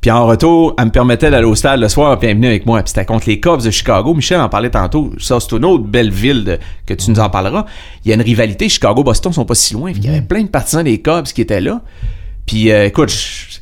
Puis 0.00 0.10
en 0.12 0.26
retour, 0.26 0.74
elle 0.78 0.86
me 0.86 0.90
permettait 0.90 1.28
d'aller 1.28 1.44
au 1.46 1.56
stade 1.56 1.80
le 1.80 1.88
soir, 1.88 2.16
puis 2.18 2.28
elle 2.28 2.36
venait 2.36 2.46
avec 2.48 2.66
moi. 2.66 2.80
Puis 2.82 2.90
c'était 2.90 3.04
contre 3.04 3.28
les 3.28 3.40
Cubs 3.40 3.62
de 3.62 3.70
Chicago. 3.70 4.14
Michel 4.14 4.40
en 4.40 4.48
parlait 4.48 4.70
tantôt. 4.70 5.12
Ça, 5.18 5.38
c'est 5.40 5.56
une 5.56 5.64
autre 5.64 5.82
belle 5.84 6.10
ville 6.10 6.44
de- 6.44 6.58
que 6.86 6.94
tu 6.94 7.10
nous 7.10 7.18
en 7.18 7.28
parleras. 7.28 7.66
Il 8.04 8.08
y 8.08 8.12
a 8.12 8.14
une 8.14 8.22
rivalité. 8.22 8.68
Chicago-Boston 8.68 9.27
sont 9.32 9.44
pas 9.44 9.54
si 9.54 9.74
loin. 9.74 9.90
Il 9.90 10.04
y 10.04 10.08
avait 10.08 10.22
plein 10.22 10.42
de 10.42 10.48
partisans 10.48 10.84
des 10.84 11.00
Cubs 11.00 11.24
qui 11.24 11.40
étaient 11.40 11.60
là. 11.60 11.82
Puis 12.46 12.70
euh, 12.70 12.86
écoute, 12.86 13.12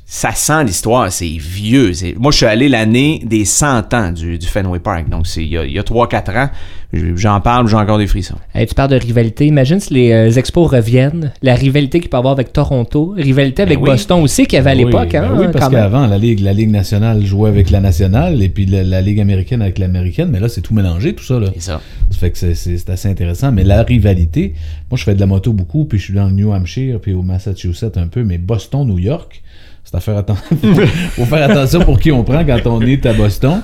ça 0.08 0.30
sent 0.32 0.62
l'histoire, 0.64 1.10
c'est 1.10 1.26
vieux. 1.26 1.92
C'est- 1.92 2.14
Moi, 2.16 2.30
je 2.30 2.36
suis 2.36 2.46
allé 2.46 2.68
l'année 2.68 3.20
des 3.26 3.44
100 3.44 3.92
ans 3.92 4.12
du, 4.12 4.38
du 4.38 4.46
Fenway 4.46 4.78
Park. 4.78 5.08
Donc, 5.08 5.26
c'est 5.26 5.42
il 5.42 5.48
y 5.50 5.58
a, 5.58 5.64
il 5.64 5.72
y 5.72 5.78
a 5.80 5.82
3-4 5.82 6.36
ans. 6.36 6.48
J'en 6.92 7.40
parle, 7.40 7.66
j'ai 7.68 7.74
encore 7.74 7.98
des 7.98 8.06
frissons. 8.06 8.36
Hey, 8.54 8.66
tu 8.68 8.74
parles 8.74 8.90
de 8.90 8.96
rivalité. 8.96 9.46
Imagine 9.46 9.80
si 9.80 9.92
les 9.92 10.12
euh, 10.12 10.30
expos 10.30 10.70
reviennent. 10.70 11.32
La 11.42 11.56
rivalité 11.56 11.98
qu'il 11.98 12.08
peut 12.08 12.16
y 12.16 12.18
avoir 12.18 12.32
avec 12.32 12.52
Toronto. 12.52 13.14
Rivalité 13.16 13.62
avec 13.62 13.80
oui. 13.80 13.84
Boston 13.90 14.22
aussi, 14.22 14.46
qu'il 14.46 14.56
y 14.56 14.60
avait 14.60 14.70
à 14.70 14.74
Oui, 14.76 14.84
l'époque. 14.84 15.10
ben 15.10 15.24
hein, 15.24 15.36
oui, 15.36 15.46
parce 15.52 15.68
qu'avant, 15.68 16.06
la 16.06 16.18
Ligue, 16.18 16.38
la 16.38 16.52
Ligue 16.52 16.70
nationale 16.70 17.26
jouait 17.26 17.50
avec 17.50 17.70
la 17.70 17.80
nationale 17.80 18.40
et 18.40 18.48
puis 18.48 18.64
la, 18.66 18.84
la 18.84 19.00
Ligue 19.02 19.18
américaine 19.20 19.60
avec 19.60 19.78
l'américaine, 19.80 20.28
mais 20.30 20.38
là, 20.38 20.48
c'est 20.48 20.60
tout 20.62 20.72
mélangé, 20.72 21.14
tout 21.16 21.24
ça. 21.24 21.40
Là. 21.40 21.48
C'est 21.54 21.62
ça. 21.62 21.80
Ça 22.12 22.16
fait 22.18 22.30
que 22.30 22.38
c'est- 22.38 22.54
c'est 22.54 22.78
c'est 22.78 22.90
assez 22.90 23.08
intéressant. 23.08 23.50
Mais 23.50 23.64
la 23.64 23.82
rivalité, 23.82 24.54
moi, 24.88 24.96
je 24.96 25.02
fais 25.02 25.16
de 25.16 25.20
la 25.20 25.26
moto 25.26 25.52
beaucoup, 25.52 25.84
puis 25.84 25.98
je 25.98 26.04
suis 26.04 26.14
dans 26.14 26.26
le 26.26 26.32
New 26.32 26.52
Hampshire, 26.52 27.00
puis 27.00 27.12
au 27.12 27.22
Massachusetts 27.22 27.96
un 27.98 28.06
peu, 28.06 28.22
mais 28.22 28.38
Boston, 28.38 28.86
New 28.86 29.00
York, 29.00 29.42
c'est 29.88 29.96
à 29.96 30.00
faire 30.00 30.16
attention. 30.18 30.44
faut 31.12 31.24
faire 31.26 31.48
attention 31.48 31.78
pour 31.80 32.00
qui 32.00 32.10
on 32.10 32.24
prend 32.24 32.44
quand 32.44 32.58
on 32.66 32.80
est 32.82 33.06
à 33.06 33.12
Boston. 33.12 33.62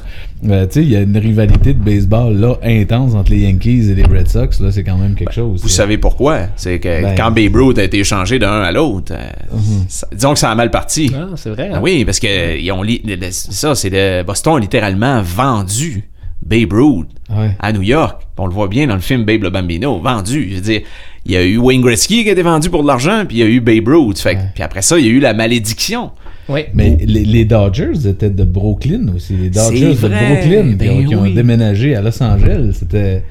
Euh, 0.48 0.66
tu 0.66 0.74
sais, 0.74 0.82
il 0.82 0.88
y 0.90 0.96
a 0.96 1.00
une 1.00 1.16
rivalité 1.18 1.74
de 1.74 1.80
baseball 1.82 2.34
là 2.36 2.54
intense 2.62 3.14
entre 3.14 3.32
les 3.32 3.40
Yankees 3.40 3.90
et 3.90 3.94
les 3.96 4.04
Red 4.04 4.28
Sox. 4.28 4.60
Là, 4.60 4.70
c'est 4.70 4.84
quand 4.84 4.96
même 4.96 5.16
quelque 5.16 5.32
chose. 5.32 5.60
Vous 5.62 5.68
ça. 5.68 5.78
savez 5.78 5.98
pourquoi? 5.98 6.42
C'est 6.54 6.78
que 6.78 7.02
Ben- 7.02 7.14
quand 7.16 7.32
Babe 7.32 7.56
Ruth 7.56 7.78
a 7.78 7.82
été 7.84 7.98
échangé 7.98 8.38
d'un 8.38 8.60
à 8.62 8.70
l'autre, 8.70 9.12
euh, 9.14 9.56
ça- 9.88 10.06
disons 10.12 10.32
que 10.34 10.38
ça 10.38 10.50
a 10.50 10.54
mal 10.54 10.70
parti. 10.70 11.10
Ah, 11.14 11.26
c'est 11.34 11.50
vrai. 11.50 11.70
Ah 11.72 11.76
hein? 11.78 11.80
oui, 11.82 12.04
parce 12.04 12.20
que 12.20 12.56
ils 12.56 12.70
ont 12.70 12.82
li- 12.82 13.02
le- 13.04 13.16
le- 13.16 13.30
ça, 13.32 13.74
c'est 13.74 13.90
de 13.90 14.22
Boston 14.22 14.56
a 14.56 14.60
littéralement 14.60 15.22
vendu 15.22 16.08
Babe 16.40 16.72
Ruth 16.72 17.08
Ouais. 17.30 17.50
à 17.60 17.72
New 17.72 17.82
York. 17.82 18.22
On 18.38 18.46
le 18.46 18.52
voit 18.52 18.68
bien 18.68 18.86
dans 18.86 18.94
le 18.94 19.00
film 19.00 19.24
Babe 19.24 19.42
le 19.42 19.50
Bambino, 19.50 19.98
vendu. 20.00 20.48
Je 20.50 20.54
veux 20.56 20.60
dire, 20.60 20.80
il 21.24 21.32
y 21.32 21.36
a 21.36 21.44
eu 21.44 21.58
Wayne 21.58 21.80
Gretzky 21.82 22.24
qui 22.24 22.28
a 22.28 22.32
été 22.32 22.42
vendu 22.42 22.68
pour 22.68 22.82
de 22.82 22.88
l'argent, 22.88 23.24
puis 23.26 23.38
il 23.38 23.40
y 23.40 23.42
a 23.42 23.46
eu 23.46 23.60
Babe 23.60 23.88
Ruth. 23.88 24.18
Fait 24.18 24.36
Puis 24.54 24.62
après 24.62 24.82
ça, 24.82 24.98
il 24.98 25.06
y 25.06 25.08
a 25.08 25.12
eu 25.12 25.20
la 25.20 25.34
malédiction. 25.34 26.10
Oui. 26.48 26.62
Mais 26.74 26.98
les, 27.00 27.24
les 27.24 27.44
Dodgers 27.44 28.08
étaient 28.08 28.30
de 28.30 28.44
Brooklyn 28.44 29.12
aussi. 29.14 29.34
Les 29.34 29.50
Dodgers 29.50 29.94
de 29.94 30.08
Brooklyn 30.08 30.70
qui, 30.70 30.74
ben 30.74 30.90
ont, 30.90 31.04
qui 31.08 31.14
ont 31.14 31.22
oui. 31.22 31.34
déménagé 31.34 31.94
à 31.94 32.02
Los 32.02 32.20
Angeles. 32.22 32.76
C'était, 32.78 33.22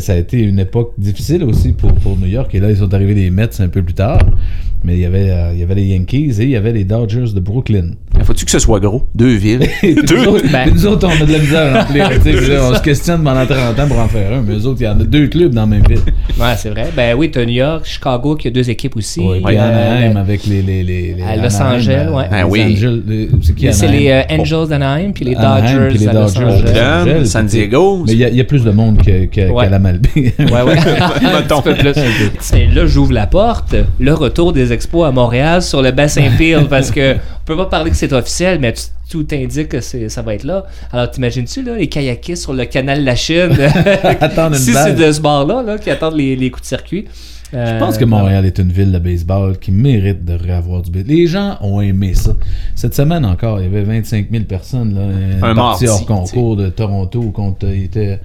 ça 0.00 0.12
a 0.12 0.16
été 0.16 0.38
une 0.40 0.58
époque 0.58 0.92
difficile 0.98 1.42
aussi 1.44 1.72
pour, 1.72 1.92
pour 1.94 2.16
New 2.18 2.26
York. 2.28 2.54
Et 2.54 2.60
là, 2.60 2.70
ils 2.70 2.76
sont 2.76 2.92
arrivés 2.94 3.14
les 3.14 3.30
Mets 3.30 3.60
un 3.60 3.68
peu 3.68 3.82
plus 3.82 3.94
tard. 3.94 4.20
Mais 4.86 4.96
il 4.96 5.00
y 5.00 5.06
avait, 5.06 5.30
euh, 5.30 5.52
il 5.54 5.60
y 5.60 5.62
avait 5.62 5.76
les 5.76 5.86
Yankees 5.86 6.34
et 6.40 6.42
il 6.42 6.50
y 6.50 6.56
avait 6.56 6.72
les 6.72 6.84
Dodgers 6.84 7.32
de 7.34 7.40
Brooklyn. 7.40 7.92
Faut-tu 8.22 8.44
que 8.44 8.50
ce 8.50 8.58
soit 8.58 8.80
gros? 8.80 9.04
Deux 9.14 9.34
villes. 9.34 9.62
Et 9.82 9.94
nous, 9.94 10.24
autres, 10.26 10.44
Ben- 10.52 10.70
nous 10.70 10.86
autres, 10.86 11.08
on 11.08 11.22
a 11.22 11.26
de 11.26 11.32
la 11.32 11.38
misère 11.38 11.74
à 11.74 11.84
remplir. 11.84 12.10
tu 12.22 12.28
on 12.60 12.74
se 12.74 12.82
questionne 12.82 13.22
pendant 13.24 13.46
30 13.46 13.78
ans 13.80 13.88
pour 13.88 13.98
en 13.98 14.08
faire 14.08 14.34
un. 14.34 14.42
Mais 14.42 14.52
eux 14.54 14.66
autres, 14.66 14.82
il 14.82 14.84
y 14.84 14.88
en 14.88 15.00
a 15.00 15.04
deux 15.04 15.28
clubs 15.28 15.54
dans 15.54 15.62
la 15.62 15.66
même 15.68 15.86
ville. 15.88 16.00
Ouais, 16.38 16.52
c'est 16.58 16.68
vrai. 16.68 16.90
Ben 16.94 17.16
oui, 17.16 17.30
t'as 17.30 17.46
New 17.46 17.52
York, 17.54 17.86
Chicago, 17.86 18.36
qui 18.36 18.48
a 18.48 18.50
deux 18.50 18.68
équipes 18.68 18.94
aussi. 18.96 19.20
Ouais, 19.20 19.40
puis 19.42 19.56
Euh, 19.56 19.60
Anaheim 19.62 20.16
avec 20.18 20.44
les. 20.46 20.60
les, 20.60 20.82
les, 20.82 21.14
les 21.14 21.22
à 21.22 21.36
Los 21.36 21.56
Anaheim, 21.56 21.76
Angeles, 21.78 22.06
euh, 22.10 22.16
ouais. 22.16 22.24
Ah 22.30 22.46
oui. 22.46 22.78
C'est 23.40 23.54
qui 23.54 23.72
c'est 23.72 23.86
Anaheim? 23.86 24.00
les 24.02 24.10
euh, 24.10 24.22
Angels 24.38 24.68
d'Anaheim, 24.68 25.12
puis 25.14 25.24
les 25.24 25.34
Anaheim, 25.34 25.62
Dodgers 25.78 25.88
puis 25.88 25.98
les 25.98 26.08
à 26.08 26.12
Los 26.12 26.20
Dodgers. 26.34 26.78
Angeles. 26.78 27.26
San 27.26 27.46
Diego. 27.46 28.04
Mais 28.06 28.12
il 28.12 28.18
y, 28.18 28.24
a- 28.24 28.28
il 28.28 28.36
y 28.36 28.40
a 28.40 28.44
plus 28.44 28.62
de 28.64 28.70
monde 28.70 28.98
que, 28.98 29.24
que, 29.24 29.50
Ouais. 29.50 29.63
Ouais. 29.64 29.70
qu'à 29.70 29.70
la 29.70 29.78
Malbaie. 29.78 30.34
Ouais, 30.38 30.62
ouais. 30.62 30.78
un 31.50 31.62
peu 31.62 31.74
plus. 31.74 32.74
Là, 32.74 32.86
j'ouvre 32.86 33.12
la 33.12 33.26
porte. 33.26 33.74
Le 33.98 34.14
retour 34.14 34.52
des 34.52 34.72
expos 34.72 35.06
à 35.06 35.10
Montréal 35.10 35.62
sur 35.62 35.82
le 35.82 35.90
bassin 35.90 36.28
Peel 36.36 36.66
parce 36.68 36.90
que 36.90 37.16
on 37.44 37.46
peut 37.46 37.56
pas 37.56 37.66
parler 37.66 37.90
que 37.90 37.96
c'est 37.96 38.12
officiel, 38.14 38.58
mais 38.58 38.72
tu- 38.72 38.84
tout 39.10 39.26
indique 39.32 39.68
que 39.68 39.80
c'est, 39.80 40.08
ça 40.08 40.22
va 40.22 40.34
être 40.34 40.44
là. 40.44 40.64
Alors, 40.90 41.10
t'imagines-tu, 41.10 41.62
là, 41.62 41.76
les 41.76 41.88
kayakistes 41.88 42.42
sur 42.44 42.54
le 42.54 42.64
canal 42.64 43.04
La 43.04 43.14
Chine? 43.14 43.50
Attendre 44.20 44.56
une 44.56 44.62
si 44.62 44.72
balle. 44.72 44.96
c'est 44.96 45.06
de 45.06 45.12
ce 45.12 45.20
bord-là, 45.20 45.62
là, 45.62 45.78
qui 45.78 45.90
attendent 45.90 46.16
les, 46.16 46.36
les 46.36 46.50
coups 46.50 46.62
de 46.62 46.68
circuit. 46.68 47.04
Euh, 47.52 47.74
Je 47.74 47.78
pense 47.84 47.98
que 47.98 48.04
Montréal 48.04 48.46
est 48.46 48.58
une 48.58 48.72
ville 48.72 48.90
de 48.90 48.98
baseball 48.98 49.56
qui 49.58 49.70
mérite 49.70 50.24
de 50.24 50.32
réavoir 50.32 50.82
du 50.82 50.90
baseball. 50.90 51.14
Les 51.14 51.26
gens 51.28 51.56
ont 51.60 51.80
aimé 51.80 52.14
ça. 52.14 52.34
Cette 52.74 52.94
semaine 52.94 53.24
encore, 53.24 53.60
il 53.60 53.64
y 53.64 53.66
avait 53.66 53.84
25 53.84 54.26
000 54.32 54.44
personnes. 54.44 54.94
Là, 54.94 55.46
Un 55.46 55.54
mardi, 55.54 55.86
hors 55.86 56.04
concours 56.06 56.56
de 56.56 56.68
Toronto 56.70 57.20
contre. 57.30 57.66
il 57.72 57.84
était, 57.84 58.18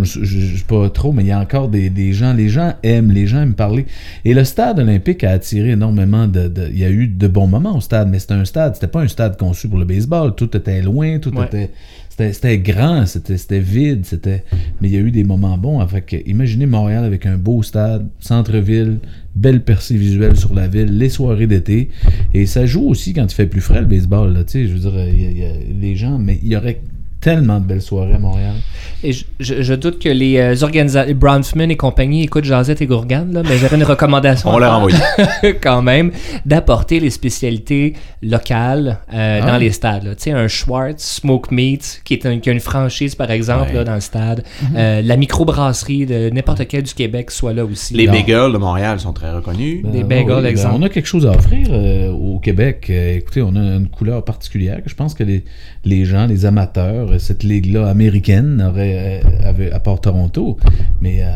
je, 0.00 0.24
je 0.24 0.56
sais 0.56 0.64
pas 0.66 0.88
trop, 0.88 1.12
mais 1.12 1.24
il 1.24 1.26
y 1.26 1.32
a 1.32 1.38
encore 1.40 1.68
des, 1.68 1.90
des 1.90 2.14
gens. 2.14 2.32
Les 2.32 2.48
gens 2.48 2.72
aiment, 2.82 3.10
les 3.10 3.26
gens 3.26 3.42
aiment 3.42 3.52
parler. 3.54 3.84
Et 4.24 4.32
le 4.32 4.44
stade 4.44 4.78
olympique 4.78 5.24
a 5.24 5.32
attiré 5.32 5.70
énormément 5.70 6.26
de. 6.26 6.48
de- 6.48 6.68
il 6.72 6.78
y 6.78 6.84
a 6.84 6.90
eu 6.90 7.06
de 7.06 7.28
bons 7.28 7.48
moments 7.48 7.76
au 7.76 7.80
stade, 7.82 8.08
mais 8.08 8.18
c'était 8.18 8.34
un 8.34 8.46
stade. 8.46 8.59
C'était 8.74 8.86
pas 8.88 9.00
un 9.02 9.08
stade 9.08 9.36
conçu 9.38 9.68
pour 9.68 9.78
le 9.78 9.84
baseball. 9.84 10.34
Tout 10.34 10.56
était 10.56 10.82
loin, 10.82 11.18
tout 11.18 11.34
Ouais. 11.36 11.46
était. 11.46 11.70
C'était 12.08 12.32
c'était 12.32 12.58
grand, 12.58 13.06
c'était 13.06 13.38
c'était 13.38 13.60
vide, 13.60 14.04
c'était. 14.04 14.44
Mais 14.80 14.88
il 14.88 14.94
y 14.94 14.96
a 14.96 15.00
eu 15.00 15.10
des 15.10 15.24
moments 15.24 15.56
bons. 15.56 15.86
Fait 15.86 16.02
que, 16.02 16.16
imaginez 16.28 16.66
Montréal 16.66 17.04
avec 17.04 17.24
un 17.26 17.36
beau 17.38 17.62
stade, 17.62 18.08
centre-ville, 18.18 18.98
belle 19.34 19.62
percée 19.62 19.96
visuelle 19.96 20.36
sur 20.36 20.54
la 20.54 20.66
ville, 20.68 20.96
les 20.98 21.08
soirées 21.08 21.46
d'été. 21.46 21.88
Et 22.34 22.46
ça 22.46 22.66
joue 22.66 22.86
aussi 22.88 23.12
quand 23.14 23.24
il 23.30 23.34
fait 23.34 23.46
plus 23.46 23.60
frais 23.62 23.80
le 23.80 23.86
baseball. 23.86 24.32
Là, 24.34 24.40
je 24.52 24.58
veux 24.58 24.78
dire, 24.78 24.94
y 24.94 25.00
a- 25.00 25.30
il 25.30 25.38
y 25.38 25.44
a 25.44 25.52
les 25.80 25.96
gens, 25.96 26.18
mais 26.18 26.38
il 26.42 26.48
y 26.48 26.56
aurait 26.56 26.80
tellement 27.20 27.58
de 27.60 27.64
belles 27.64 27.82
soirées 27.82 28.14
à 28.14 28.18
Montréal. 28.18 28.54
Et 29.02 29.12
je, 29.12 29.24
je- 29.40 29.62
je 29.62 29.74
doute 29.74 29.98
que 29.98 30.08
les 30.08 30.38
euh, 30.38 30.54
organisateurs, 30.62 31.14
Bronfman 31.14 31.70
et 31.70 31.76
compagnie 31.76 32.22
écoutent 32.22 32.44
Jazette 32.44 32.80
et 32.82 32.86
Gourgane, 32.86 33.32
là, 33.32 33.42
mais 33.48 33.56
j'aurais 33.58 33.76
une 33.76 33.84
recommandation. 33.84 34.50
On 34.50 34.58
faire, 34.58 34.72
envoie. 34.72 34.90
quand 35.62 35.82
même, 35.82 36.12
d'apporter 36.44 37.00
les 37.00 37.10
spécialités 37.10 37.94
locales 38.22 38.98
euh, 39.12 39.40
Ah. 39.42 39.46
dans 39.52 39.56
les 39.58 39.70
stades. 39.72 40.04
Tu 40.16 40.24
sais, 40.24 40.30
un 40.32 40.48
Schwartz 40.48 41.02
Smoke 41.20 41.48
Meat, 41.54 42.02
qui, 42.04 42.14
est 42.14 42.26
un- 42.26 42.38
qui 42.38 42.48
a 42.50 42.52
une 42.52 42.60
franchise, 42.60 43.14
par 43.14 43.30
exemple, 43.30 43.68
Ouais. 43.70 43.74
là, 43.76 43.84
dans 43.84 43.94
le 43.94 44.00
stade. 44.00 44.44
Mhm. 44.62 44.68
Euh, 44.76 45.02
la 45.02 45.16
microbrasserie 45.16 46.06
de 46.06 46.30
n'importe 46.30 46.66
quel 46.68 46.82
du 46.82 46.94
Québec 46.94 47.30
soit 47.30 47.52
là 47.52 47.64
aussi. 47.64 47.94
Les 47.94 48.06
Non. 48.06 48.12
bagels 48.12 48.52
de 48.52 48.58
Montréal 48.58 49.00
sont 49.00 49.12
très 49.12 49.30
reconnus. 49.32 49.82
Des 49.84 50.02
Ben, 50.04 50.08
bagels, 50.24 50.36
oui, 50.36 50.42
ben, 50.42 50.46
exemple. 50.46 50.74
on 50.78 50.82
a 50.82 50.88
quelque 50.88 51.06
chose 51.08 51.26
à 51.26 51.30
offrir 51.30 51.66
euh, 51.70 52.10
au 52.12 52.38
Québec. 52.38 52.86
Euh, 52.90 53.16
écoutez, 53.16 53.42
on 53.42 53.54
a 53.56 53.60
une 53.76 53.88
couleur 53.88 54.24
particulière. 54.24 54.80
Je 54.86 54.94
pense 54.94 55.14
que 55.14 55.24
les, 55.24 55.44
les 55.84 56.04
gens, 56.04 56.26
les 56.26 56.44
amateurs, 56.46 57.09
cette 57.18 57.42
ligue-là 57.42 57.88
américaine 57.88 58.64
aurait, 58.66 59.22
euh, 59.24 59.48
avait, 59.48 59.70
à 59.72 59.80
part 59.80 60.00
Toronto, 60.00 60.56
mais 61.00 61.18
euh, 61.22 61.26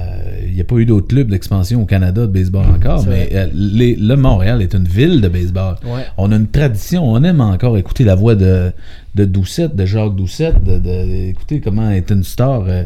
il 0.47 0.55
n'y 0.55 0.61
a 0.61 0.65
pas 0.65 0.77
eu 0.77 0.87
d'autres 0.87 1.09
clubs 1.09 1.29
d'expansion 1.29 1.83
au 1.83 1.87
Canada 1.87 2.23
de 2.23 2.27
baseball 2.33 2.67
encore. 2.67 3.05
Mais 3.09 3.29
euh, 3.33 3.47
les- 3.55 3.97
le 3.97 4.17
Montréal 4.17 4.63
est 4.63 4.75
une 4.75 4.85
ville 4.89 5.21
de 5.21 5.29
baseball. 5.29 5.77
Ouais. 5.85 6.03
On 6.19 6.31
a 6.33 6.37
une 6.37 6.49
tradition. 6.49 7.05
On 7.11 7.23
aime 7.25 7.41
encore 7.41 7.77
écouter 7.79 8.05
la 8.05 8.15
voix 8.15 8.35
de, 8.35 8.71
de 9.15 9.25
Doucette, 9.25 9.75
de 9.77 9.85
Jacques 9.85 10.15
Doucette, 10.17 10.63
de, 10.63 10.79
de- 10.79 11.59
comment 11.63 11.91
est 11.91 12.11
une 12.11 12.25
star. 12.25 12.65
euh, 12.69 12.85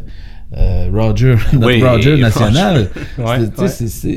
euh, 0.57 0.89
Roger, 0.93 1.35
notre 1.53 1.67
Oui, 1.67 1.83
Roger 1.83 2.17
national. 2.17 2.89
Ouais, 3.19 3.39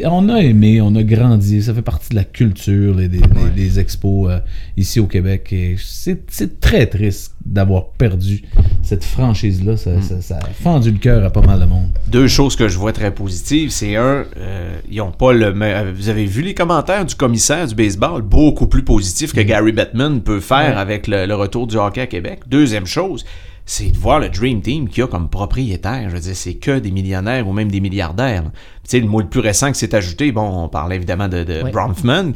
on 0.05 0.29
a 0.29 0.37
aimé, 0.39 0.79
on 0.79 0.95
a 0.95 1.03
grandi, 1.03 1.61
ça 1.63 1.73
fait 1.73 1.81
partie 1.81 2.09
de 2.11 2.15
la 2.15 2.23
culture 2.23 2.95
les- 2.95 3.79
expos 3.79 4.29
euh, 4.31 4.39
ici 4.77 4.99
au 4.99 5.07
Québec. 5.07 5.53
C'est 5.77 6.59
très 6.59 6.85
triste 6.85 7.35
d'avoir 7.45 7.89
perdu 7.97 8.43
cette 8.83 9.03
franchise-là. 9.03 9.75
Ça, 9.77 9.91
Mm. 9.91 10.01
ça- 10.01 10.21
ça 10.21 10.37
a 10.37 10.47
fendu 10.53 10.91
le 10.91 10.99
cœur 10.99 11.23
à 11.25 11.29
pas 11.31 11.41
mal 11.41 11.59
de 11.59 11.65
monde. 11.65 11.87
Deux 12.07 12.27
choses 12.27 12.55
que 12.55 12.67
je 12.67 12.77
vois 12.77 12.93
très 12.93 13.13
positives. 13.13 13.69
C'est 13.71 13.95
un, 13.95 14.25
euh, 14.37 14.75
ils 14.89 15.01
ont 15.01 15.11
pas 15.11 15.33
le. 15.33 15.51
Vous 15.93 16.09
avez 16.09 16.25
vu 16.25 16.41
les 16.43 16.53
commentaires 16.53 17.05
du 17.05 17.15
commissaire 17.15 17.67
du 17.67 17.75
baseball, 17.75 18.21
beaucoup 18.21 18.67
plus 18.67 18.83
positifs 18.83 19.33
que 19.33 19.41
Gary 19.41 19.71
Bettman 19.71 20.21
peut 20.21 20.39
faire 20.39 20.77
avec 20.77 21.07
le, 21.07 21.25
le 21.25 21.35
retour 21.35 21.67
du 21.67 21.75
hockey 21.77 22.01
à 22.01 22.07
Québec. 22.07 22.41
Deuxième 22.47 22.85
chose, 22.85 23.25
c'est 23.71 23.89
de 23.89 23.97
voir 23.97 24.19
le 24.19 24.27
Dream 24.27 24.61
Team 24.61 24.89
qu'il 24.89 24.99
y 24.99 25.03
a 25.03 25.07
comme 25.07 25.29
propriétaire. 25.29 26.09
Je 26.09 26.15
veux 26.15 26.19
dire, 26.19 26.35
c'est 26.35 26.55
que 26.55 26.79
des 26.79 26.91
millionnaires 26.91 27.47
ou 27.47 27.53
même 27.53 27.71
des 27.71 27.79
milliardaires. 27.79 28.43
Tu 28.43 28.51
sais, 28.83 28.99
le 28.99 29.07
mot 29.07 29.21
le 29.21 29.27
plus 29.27 29.39
récent 29.39 29.71
qui 29.71 29.79
s'est 29.79 29.95
ajouté, 29.95 30.33
bon, 30.33 30.65
on 30.65 30.67
parlait 30.67 30.97
évidemment 30.97 31.29
de, 31.29 31.45
de. 31.45 31.63
Bronfman, 31.71 32.33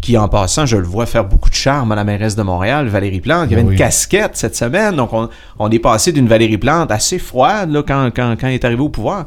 qui 0.00 0.16
en 0.16 0.28
passant, 0.28 0.64
je 0.64 0.78
le 0.78 0.86
vois 0.86 1.04
faire 1.04 1.26
beaucoup 1.26 1.50
de 1.50 1.54
charme 1.54 1.92
à 1.92 1.94
la 1.94 2.04
mairesse 2.04 2.36
de 2.36 2.42
Montréal, 2.42 2.88
Valérie 2.88 3.20
Plante. 3.20 3.48
Il 3.50 3.58
y 3.58 3.60
avait 3.60 3.70
une 3.70 3.76
casquette 3.76 4.34
cette 4.38 4.56
semaine, 4.56 4.96
donc 4.96 5.12
on, 5.12 5.28
on 5.58 5.70
est 5.70 5.78
passé 5.78 6.10
d'une 6.10 6.26
Valérie 6.26 6.56
Plante 6.56 6.90
assez 6.90 7.18
froide 7.18 7.70
là, 7.70 7.82
quand, 7.86 8.10
quand, 8.16 8.36
quand 8.40 8.48
il 8.48 8.54
est 8.54 8.64
arrivé 8.64 8.80
au 8.80 8.88
pouvoir. 8.88 9.26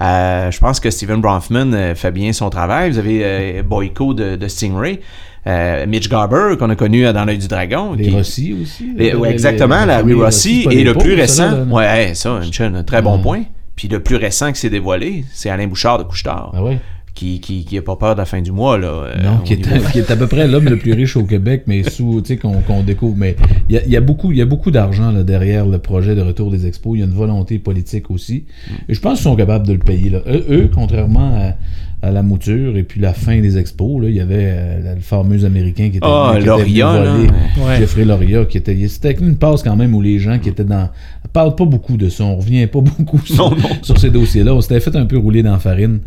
Euh, 0.00 0.50
je 0.50 0.58
pense 0.58 0.80
que 0.80 0.90
Steven 0.90 1.20
Bronfman 1.20 1.74
euh, 1.74 1.94
fait 1.94 2.10
bien 2.10 2.32
son 2.32 2.48
travail. 2.48 2.90
Vous 2.90 2.98
avez 2.98 3.20
euh, 3.22 3.62
Boyko 3.62 4.14
de, 4.14 4.36
de 4.36 4.48
Stingray, 4.48 5.00
euh, 5.46 5.86
Mitch 5.86 6.08
Garber 6.08 6.56
qu'on 6.58 6.70
a 6.70 6.76
connu 6.76 7.06
euh, 7.06 7.12
dans 7.12 7.24
l'œil 7.24 7.38
du 7.38 7.48
dragon. 7.48 7.94
Les 7.94 8.04
qui- 8.04 8.10
Rossi 8.10 8.56
aussi. 8.62 8.92
les- 8.96 9.10
là, 9.12 9.16
ouais, 9.18 9.28
les- 9.28 9.34
exactement, 9.34 9.80
les- 9.80 9.86
la 9.86 9.98
Rue 10.02 10.14
Rossi. 10.14 10.66
Et 10.70 10.84
le 10.84 10.94
plus 10.94 11.10
ça, 11.16 11.16
récent, 11.20 11.50
là. 11.50 11.64
ouais, 11.64 12.14
ça, 12.14 12.40
un 12.60 12.82
très 12.84 13.02
bon 13.02 13.16
Ouais. 13.16 13.22
point. 13.22 13.42
Puis 13.76 13.88
le 13.88 14.00
plus 14.00 14.16
récent 14.16 14.52
qui 14.52 14.60
s'est 14.60 14.70
dévoilé, 14.70 15.24
c'est 15.32 15.50
Alain 15.50 15.66
Bouchard 15.66 15.98
de 15.98 16.04
Couchetard, 16.04 16.52
Ah 16.54 16.62
ouais? 16.62 16.78
qui, 17.14 17.40
qui, 17.40 17.64
qui 17.64 17.76
a 17.76 17.82
pas 17.82 17.96
peur 17.96 18.14
de 18.14 18.20
la 18.20 18.24
fin 18.26 18.40
du 18.40 18.52
mois. 18.52 18.78
Là, 18.78 18.86
euh, 18.88 19.22
Non, 19.22 19.38
qui 19.38 19.54
est, 19.54 19.56
niveau- 19.66 19.88
qui 19.92 19.98
est 19.98 20.10
à 20.10 20.16
peu 20.16 20.26
près 20.26 20.46
l'homme 20.46 20.66
le 20.66 20.76
plus 20.78 20.92
riche 20.92 21.16
au 21.16 21.24
Québec, 21.24 21.64
mais 21.66 21.82
sous, 21.82 22.20
tu 22.22 22.28
sais, 22.28 22.36
qu'on 22.36 22.60
qu'on 22.60 22.82
découvre. 22.82 23.16
Mais 23.16 23.34
il 23.68 23.74
y 23.74 23.78
a, 23.78 23.84
y 23.86 23.96
a 23.96 24.00
beaucoup, 24.00 24.30
il 24.30 24.38
y 24.38 24.42
a 24.42 24.46
beaucoup 24.46 24.70
d'argent 24.70 25.10
là, 25.10 25.22
derrière 25.24 25.66
le 25.66 25.78
projet 25.78 26.14
de 26.14 26.20
retour 26.22 26.50
des 26.50 26.66
expos. 26.66 26.92
Il 26.96 27.00
y 27.00 27.02
a 27.02 27.06
une 27.06 27.12
volonté 27.14 27.58
politique 27.58 28.10
aussi. 28.10 28.44
Et 28.88 28.94
je 28.94 29.00
pense 29.00 29.14
qu'ils 29.18 29.24
sont 29.24 29.36
capables 29.36 29.66
de 29.66 29.72
le 29.72 29.78
payer. 29.80 30.10
Là. 30.10 30.20
Eux, 30.26 30.44
eux, 30.50 30.70
contrairement 30.72 31.34
à, 31.36 31.54
à 32.02 32.10
la 32.10 32.22
mouture 32.22 32.76
et 32.76 32.82
puis 32.82 33.00
la 33.00 33.12
fin 33.14 33.40
des 33.40 33.56
expos, 33.58 34.02
là, 34.02 34.08
il 34.08 34.16
y 34.16 34.20
avait 34.20 34.34
euh, 34.56 34.94
le 34.96 35.00
fameux 35.00 35.44
Américain 35.44 35.88
qui 35.90 35.98
était, 35.98 36.06
Ah, 36.06 36.32
qui 36.32 36.38
était 36.38 36.46
Loria, 36.48 37.00
là. 37.04 37.16
Ouais. 37.64 37.76
Jeffrey 37.78 38.04
Loria, 38.04 38.44
qui 38.44 38.58
était. 38.58 38.76
C'était 38.88 39.12
une 39.20 39.36
passe 39.36 39.62
quand 39.62 39.76
même 39.76 39.94
où 39.94 40.00
les 40.02 40.18
gens 40.18 40.38
qui 40.38 40.48
étaient 40.48 40.64
dans. 40.64 40.88
On 41.24 41.28
parle 41.28 41.54
pas 41.54 41.64
beaucoup 41.64 41.96
de 41.96 42.08
ça. 42.08 42.24
On 42.24 42.36
revient 42.36 42.66
pas 42.66 42.80
beaucoup 42.98 43.18
sur, 43.24 43.50
Non, 43.50 43.56
non. 43.56 43.68
sur 43.82 43.98
ces 43.98 44.10
dossiers-là. 44.10 44.52
On 44.54 44.60
s'était 44.60 44.80
fait 44.80 44.96
un 44.96 45.06
peu 45.06 45.16
rouler 45.16 45.42
dans 45.42 45.52
la 45.52 45.58
farine. 45.58 46.00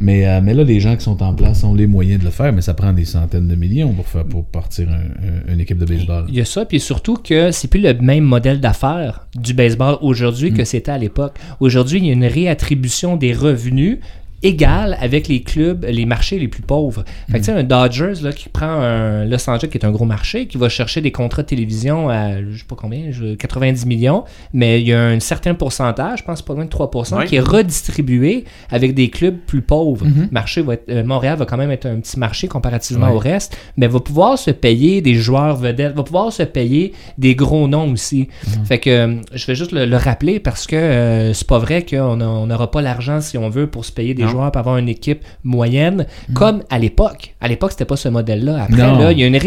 Mais, 0.00 0.26
euh, 0.26 0.40
mais 0.42 0.54
là, 0.54 0.64
les 0.64 0.80
gens 0.80 0.96
qui 0.96 1.04
sont 1.04 1.22
en 1.22 1.34
place 1.34 1.62
ont 1.62 1.72
les 1.74 1.86
moyens 1.86 2.18
de 2.18 2.24
le 2.24 2.32
faire, 2.32 2.52
mais 2.52 2.62
ça 2.62 2.74
prend 2.74 2.92
des 2.92 3.04
centaines 3.04 3.46
de 3.46 3.54
millions 3.54 3.92
pour, 3.92 4.08
faire, 4.08 4.24
pour 4.24 4.44
partir 4.44 4.88
un- 4.88 5.50
un- 5.50 5.52
une 5.54 5.60
équipe 5.60 5.78
de 5.78 5.84
baseball. 5.84 6.24
Il 6.28 6.34
y 6.34 6.40
a 6.40 6.44
ça, 6.44 6.64
puis 6.64 6.80
surtout 6.80 7.14
que 7.16 7.52
c'est 7.52 7.68
plus 7.68 7.80
le 7.80 7.94
même 8.00 8.24
modèle 8.24 8.58
d'affaires 8.60 9.28
du 9.36 9.54
baseball 9.54 9.98
aujourd'hui 10.00 10.50
Mm. 10.50 10.54
que 10.56 10.64
c'était 10.64 10.90
à 10.90 10.98
l'époque. 10.98 11.34
Aujourd'hui, 11.60 12.00
il 12.00 12.06
y 12.06 12.10
a 12.10 12.12
une 12.12 12.24
réattribution 12.24 13.16
des 13.16 13.32
revenus 13.32 13.98
égale 14.44 14.96
avec 15.00 15.26
les 15.28 15.42
clubs, 15.42 15.84
les 15.88 16.06
marchés 16.06 16.38
les 16.38 16.48
plus 16.48 16.62
pauvres. 16.62 17.04
Fait 17.26 17.34
que 17.34 17.38
tu 17.38 17.44
sais, 17.44 17.52
un 17.52 17.62
Dodgers 17.64 18.14
là, 18.22 18.32
qui 18.32 18.48
prend 18.48 18.66
un 18.66 19.24
Los 19.24 19.48
Angeles 19.50 19.68
qui 19.70 19.78
est 19.78 19.84
un 19.84 19.90
gros 19.90 20.04
marché, 20.04 20.46
qui 20.46 20.58
va 20.58 20.68
chercher 20.68 21.00
des 21.00 21.10
contrats 21.12 21.42
de 21.42 21.48
télévision 21.48 22.08
à 22.08 22.40
je 22.42 22.56
sais 22.58 22.64
pas 22.68 22.76
combien, 22.76 23.10
je- 23.10 23.34
90 23.34 23.86
millions, 23.86 24.24
mais 24.52 24.80
il 24.80 24.88
y 24.88 24.92
a 24.92 25.02
un 25.02 25.20
certain 25.20 25.54
pourcentage, 25.54 26.20
je 26.20 26.24
pense 26.24 26.42
pas 26.42 26.54
loin 26.54 26.64
de 26.64 26.70
3%, 26.70 27.16
Ouais. 27.18 27.26
qui 27.26 27.36
est 27.36 27.40
redistribué 27.40 28.44
avec 28.70 28.94
des 28.94 29.10
clubs 29.10 29.36
plus 29.46 29.62
pauvres. 29.62 30.06
Mhm. 30.06 30.28
Marché 30.30 30.62
va 30.62 30.74
être- 30.74 30.88
euh, 30.90 31.04
Montréal 31.04 31.38
va 31.38 31.44
quand 31.46 31.56
même 31.56 31.70
être 31.70 31.86
un 31.86 32.00
petit 32.00 32.18
marché 32.18 32.48
comparativement 32.48 33.10
au 33.10 33.18
reste, 33.18 33.56
mais 33.76 33.86
va 33.88 34.00
pouvoir 34.00 34.38
se 34.38 34.50
payer 34.50 35.00
des 35.00 35.14
joueurs 35.14 35.56
vedettes, 35.56 35.94
va 35.96 36.02
pouvoir 36.02 36.32
se 36.32 36.42
payer 36.42 36.92
des 37.18 37.34
gros 37.34 37.68
noms 37.68 37.90
aussi. 37.92 38.28
Fait 38.64 38.78
que 38.78 38.90
euh, 38.90 39.14
je 39.34 39.46
vais 39.46 39.54
juste 39.54 39.72
le, 39.72 39.86
le 39.86 39.96
rappeler 39.96 40.40
parce 40.40 40.66
que 40.66 40.76
euh, 40.76 41.32
c'est 41.32 41.46
pas 41.46 41.58
vrai 41.58 41.84
qu'on 41.84 42.20
on 42.20 42.46
n'aura 42.46 42.70
pas 42.70 42.82
l'argent 42.82 43.20
si 43.20 43.38
on 43.38 43.48
veut 43.48 43.66
pour 43.66 43.84
se 43.84 43.92
payer 43.92 44.14
des 44.14 44.22
Non. 44.24 44.28
Joueurs 44.34 44.52
pour 44.52 44.60
avoir 44.60 44.76
une 44.78 44.88
équipe 44.88 45.22
moyenne, 45.42 46.06
comme 46.34 46.62
à 46.70 46.78
l'époque. 46.78 47.34
À 47.40 47.48
l'époque, 47.48 47.72
c'était 47.72 47.84
pas 47.84 47.96
ce 47.96 48.08
modèle-là. 48.08 48.64
Après, 48.64 48.76
Non. 48.76 48.98
là, 48.98 49.12
il 49.12 49.18
y 49.18 49.24
a 49.24 49.26
une 49.26 49.34
Ah, 49.36 49.38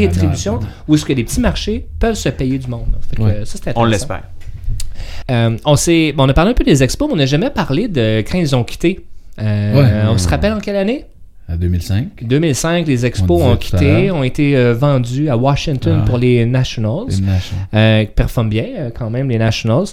non, 0.45 0.53
non. 0.53 0.59
où 0.88 0.95
est-ce 0.95 1.05
que 1.05 1.13
les 1.13 1.23
petits 1.23 1.39
marchés 1.41 1.85
peuvent 1.99 2.15
se 2.15 2.29
payer 2.29 2.57
du 2.57 2.67
monde. 2.67 2.88
Fait 3.09 3.15
que, 3.17 3.21
Ouais. 3.21 3.31
euh, 3.41 3.45
ça, 3.45 3.59
On 3.75 3.83
l'espère. 3.85 4.23
Euh, 5.29 5.57
on, 5.65 5.75
s'est- 5.75 6.13
bon, 6.13 6.25
on 6.25 6.29
a 6.29 6.33
parlé 6.33 6.51
un 6.51 6.53
peu 6.53 6.63
des 6.63 6.83
expos, 6.83 7.07
mais 7.07 7.13
on 7.13 7.17
n'a 7.17 7.25
jamais 7.25 7.49
parlé 7.49 7.88
de 7.88 8.19
quand 8.29 8.38
ils 8.38 8.55
ont 8.55 8.63
quitté. 8.63 9.05
Euh, 9.41 9.75
Ouais. 9.75 10.09
On 10.13 10.17
se 10.17 10.27
rappelle 10.27 10.53
en 10.53 10.59
quelle 10.59 10.77
année? 10.77 11.05
À 11.49 11.55
2005, 11.55 12.07
2005, 12.23 12.85
les 12.88 13.05
expos 13.05 13.41
ont 13.41 13.55
quitté, 13.55 14.11
ont 14.11 14.23
été 14.23 14.57
euh, 14.57 14.73
vendus 14.73 15.29
à 15.29 15.38
Washington 15.38 15.99
Ah. 16.01 16.05
pour 16.05 16.17
les 16.17 16.45
Nationals, 16.45 17.05
les 17.07 17.21
Nationals. 17.21 17.67
euh, 17.73 18.03
qui 18.03 18.11
performent 18.11 18.49
bien 18.49 18.65
euh, 18.77 18.89
quand 18.93 19.09
même, 19.09 19.29
les 19.29 19.38
Nationals. 19.38 19.85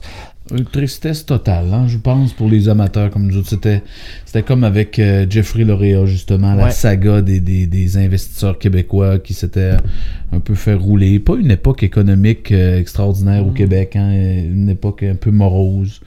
Une 0.53 0.65
tristesse 0.67 1.25
totale, 1.25 1.73
hein, 1.73 1.87
je 1.89 1.97
pense, 1.97 2.35
pour 2.35 2.51
les 2.51 2.69
amateurs 2.69 3.09
comme 3.11 3.27
nous 3.27 3.39
autres. 3.39 3.49
C'était, 3.49 3.83
c'était 4.27 4.43
comme 4.43 4.63
avec 4.63 4.99
euh, 4.99 5.25
Jeffrey 5.29 5.65
Lauréat, 5.65 6.05
justement, 6.05 6.53
la 6.55 6.65
Ouais. 6.67 6.71
saga 6.71 7.23
des, 7.23 7.41
des, 7.41 7.67
des 7.67 7.97
investisseurs 7.97 8.59
québécois 8.59 9.19
qui 9.19 9.33
s'étaient 9.33 9.77
un 10.33 10.41
peu 10.41 10.55
fait 10.55 10.75
rouler. 10.75 11.19
Pas 11.19 11.37
une 11.37 11.51
époque 11.51 11.83
économique 11.83 12.53
euh, 12.53 12.79
extraordinaire 12.79 13.47
au 13.47 13.53
Mm. 13.53 13.55
Québec, 13.55 13.97
hein, 13.97 14.11
une 14.13 14.69
époque 14.69 15.03
un 15.03 15.15
peu 15.15 15.31
morose. 15.31 16.01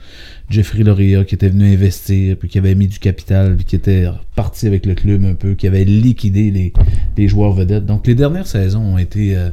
Jeffrey 0.48 0.84
Lauréat 0.84 1.24
qui 1.24 1.34
était 1.34 1.48
venu 1.48 1.72
investir, 1.74 2.36
puis 2.36 2.48
qui 2.48 2.58
avait 2.58 2.76
mis 2.76 2.86
du 2.86 3.00
capital, 3.00 3.56
puis 3.56 3.64
qui 3.64 3.74
était 3.76 4.06
parti 4.36 4.68
avec 4.68 4.86
le 4.86 4.94
club 4.94 5.24
un 5.24 5.34
peu, 5.34 5.54
qui 5.54 5.66
avait 5.66 5.84
liquidé 5.84 6.52
les, 6.52 6.72
les 7.16 7.26
joueurs 7.26 7.52
vedettes. 7.54 7.86
Donc 7.86 8.06
les 8.06 8.14
dernières 8.14 8.46
saisons 8.46 8.94
ont 8.94 8.98
été... 8.98 9.36
euh, 9.36 9.50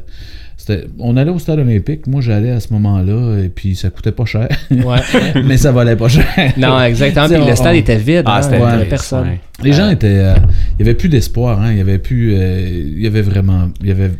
on 0.98 1.16
allait 1.16 1.30
au 1.30 1.38
stade 1.38 1.58
olympique. 1.60 2.06
Moi, 2.06 2.20
j'allais 2.20 2.50
à 2.50 2.60
ce 2.60 2.72
moment-là, 2.72 3.38
et 3.44 3.48
puis 3.48 3.76
ça 3.76 3.90
coûtait 3.90 4.12
pas 4.12 4.24
cher. 4.24 4.48
Ouais. 4.70 4.98
mais 5.44 5.56
ça 5.56 5.72
valait 5.72 5.96
pas 5.96 6.08
cher. 6.08 6.24
non, 6.56 6.80
exactement. 6.80 7.28
Puis 7.28 7.48
le 7.48 7.54
stade 7.56 7.74
on- 7.74 7.78
était 7.78 7.96
vide. 7.96 8.22
Ah, 8.26 8.38
hein, 8.38 8.42
c'était 8.42 8.84
personne. 8.88 9.28
ouais. 9.28 9.40
Les 9.62 9.72
gens 9.72 9.88
étaient. 9.88 10.06
euh, 10.08 10.34
il 10.78 10.84
y 10.84 10.88
avait 10.88 10.96
plus 10.98 11.08
d'espoir, 11.08 11.60
hein. 11.60 11.72
Il 11.72 11.78
y 11.78 11.80
avait 11.80 11.98
plus. 11.98 12.34
euh, 12.34 12.68
il 12.68 13.00
y 13.00 13.06
avait 13.06 13.22
vraiment. 13.22 13.68
Il 13.80 13.86
y 13.88 13.90
avait. 13.90 14.10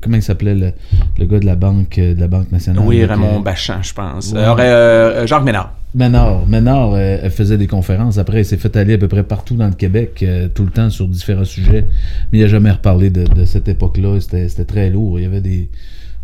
Comment 0.00 0.16
il 0.16 0.22
s'appelait 0.22 0.54
le, 0.54 0.72
le 1.18 1.24
gars 1.26 1.40
de 1.40 1.46
la 1.46 1.56
banque, 1.56 1.98
euh, 1.98 2.14
de 2.14 2.20
la 2.20 2.28
Banque 2.28 2.52
nationale? 2.52 2.82
Oui, 2.86 3.04
Raymond 3.04 3.38
qui- 3.38 3.42
Bachand, 3.44 3.82
je 3.82 3.92
pense. 3.92 4.32
Ouais. 4.32 4.38
Euh, 4.38 4.54
euh, 4.60 5.26
Jacques 5.26 5.42
Ménard. 5.42 5.74
Ménard. 5.96 6.44
Ménard 6.48 6.92
euh, 6.94 7.18
elle 7.22 7.30
faisait 7.30 7.56
des 7.56 7.66
conférences. 7.68 8.18
Après, 8.18 8.40
il 8.40 8.44
s'est 8.44 8.56
fait 8.56 8.76
aller 8.76 8.94
à 8.94 8.98
peu 8.98 9.06
près 9.08 9.22
partout 9.22 9.54
dans 9.56 9.68
le 9.68 9.74
Québec, 9.74 10.20
euh, 10.22 10.48
tout 10.52 10.64
le 10.64 10.70
temps 10.70 10.90
sur 10.90 11.06
différents 11.08 11.44
sujets. 11.44 11.86
Mais 12.32 12.38
il 12.38 12.42
n'a 12.42 12.48
jamais 12.48 12.70
reparlé 12.72 13.10
de, 13.10 13.24
de 13.24 13.44
cette 13.44 13.68
époque-là. 13.68 14.20
C'était 14.20 14.48
c'était 14.48 14.64
très 14.64 14.90
lourd. 14.90 15.18
Il 15.18 15.22
y 15.22 15.26
avait 15.26 15.40
des. 15.40 15.68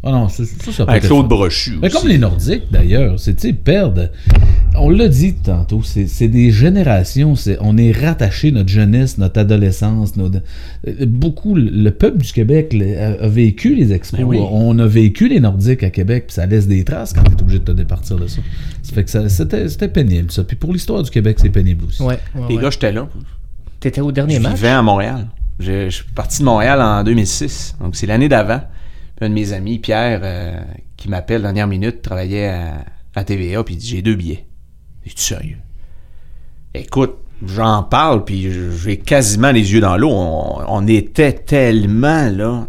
Oh 0.02 0.10
non, 0.10 0.30
ça, 0.30 0.44
ça, 0.46 0.72
ça 0.72 0.84
Avec 0.84 1.02
Claude. 1.02 1.28
Brochu. 1.28 1.76
Mais 1.80 1.88
aussi. 1.88 1.96
comme 1.98 2.08
les 2.08 2.16
Nordiques, 2.16 2.62
d'ailleurs, 2.70 3.20
c'est, 3.20 3.34
tu 3.34 3.48
sais, 3.48 3.52
perdre. 3.52 4.08
On 4.74 4.88
l'a 4.88 5.08
dit 5.08 5.34
tantôt, 5.34 5.82
c'est, 5.82 6.28
des 6.28 6.50
générations. 6.52 7.34
On 7.60 7.76
est 7.76 7.92
rattaché, 7.92 8.50
notre 8.50 8.70
jeunesse, 8.70 9.18
notre 9.18 9.40
adolescence. 9.40 10.16
Notre, 10.16 10.38
euh, 10.88 11.04
beaucoup, 11.06 11.54
le- 11.54 11.70
le 11.70 11.90
peuple 11.90 12.16
du 12.22 12.32
Québec 12.32 12.72
le- 12.72 12.96
a, 12.98 13.24
a 13.24 13.28
vécu 13.28 13.74
les 13.74 13.92
expos. 13.92 14.18
Ben 14.20 14.24
oui. 14.26 14.38
On 14.40 14.78
a 14.78 14.86
vécu 14.86 15.28
les 15.28 15.38
Nordiques 15.38 15.82
à 15.82 15.90
Québec, 15.90 16.24
puis 16.28 16.34
ça 16.34 16.46
laisse 16.46 16.66
des 16.66 16.82
traces 16.82 17.12
quand 17.12 17.22
tu 17.24 17.32
es 17.32 17.42
obligé 17.42 17.58
de 17.58 17.64
te 17.64 17.72
départir 17.72 18.16
de 18.16 18.26
ça. 18.26 18.40
Ça 18.82 18.94
fait 18.94 19.04
que 19.04 19.28
c'était, 19.28 19.88
pénible, 19.88 20.30
ça. 20.30 20.44
Puis 20.44 20.56
pour 20.56 20.72
l'histoire 20.72 21.02
du 21.02 21.10
Québec, 21.10 21.36
c'est 21.42 21.50
pénible 21.50 21.84
aussi. 21.84 22.00
Ouais, 22.02 22.18
ouais, 22.34 22.42
Les 22.48 22.56
ouais. 22.56 22.62
gars, 22.62 22.70
j'étais 22.70 22.92
là. 22.92 23.06
T'étais 23.80 24.00
au 24.00 24.12
dernier 24.12 24.36
Je 24.36 24.40
match? 24.40 24.54
vivais 24.54 24.68
à 24.68 24.80
Montréal. 24.82 25.26
Je, 25.58 25.90
je 25.90 25.94
suis 25.96 26.04
parti 26.14 26.38
de 26.38 26.44
Montréal 26.44 26.80
en 26.80 27.04
2006. 27.04 27.76
Donc, 27.82 27.96
c'est 27.96 28.06
l'année 28.06 28.30
d'avant. 28.30 28.62
Un 29.22 29.28
de 29.28 29.34
mes 29.34 29.52
amis, 29.52 29.78
Pierre, 29.78 30.20
euh, 30.22 30.58
qui 30.96 31.10
m'appelle 31.10 31.42
dernière 31.42 31.66
minute, 31.66 32.00
travaillait 32.00 32.48
à, 33.14 33.24
TVA, 33.24 33.62
puis 33.64 33.74
il 33.74 33.78
dit 33.78 33.88
J'ai 33.88 34.02
deux 34.02 34.14
billets. 34.14 34.46
Es-tu 35.04 35.22
sérieux? 35.22 35.58
Écoute, 36.72 37.16
j'en 37.46 37.82
parle, 37.82 38.24
puis 38.24 38.50
j'ai 38.82 38.96
quasiment 38.96 39.50
les 39.50 39.72
yeux 39.72 39.80
dans 39.80 39.96
l'eau. 39.96 40.10
On, 40.12 40.86
était 40.86 41.32
tellement 41.32 42.30
là. 42.30 42.68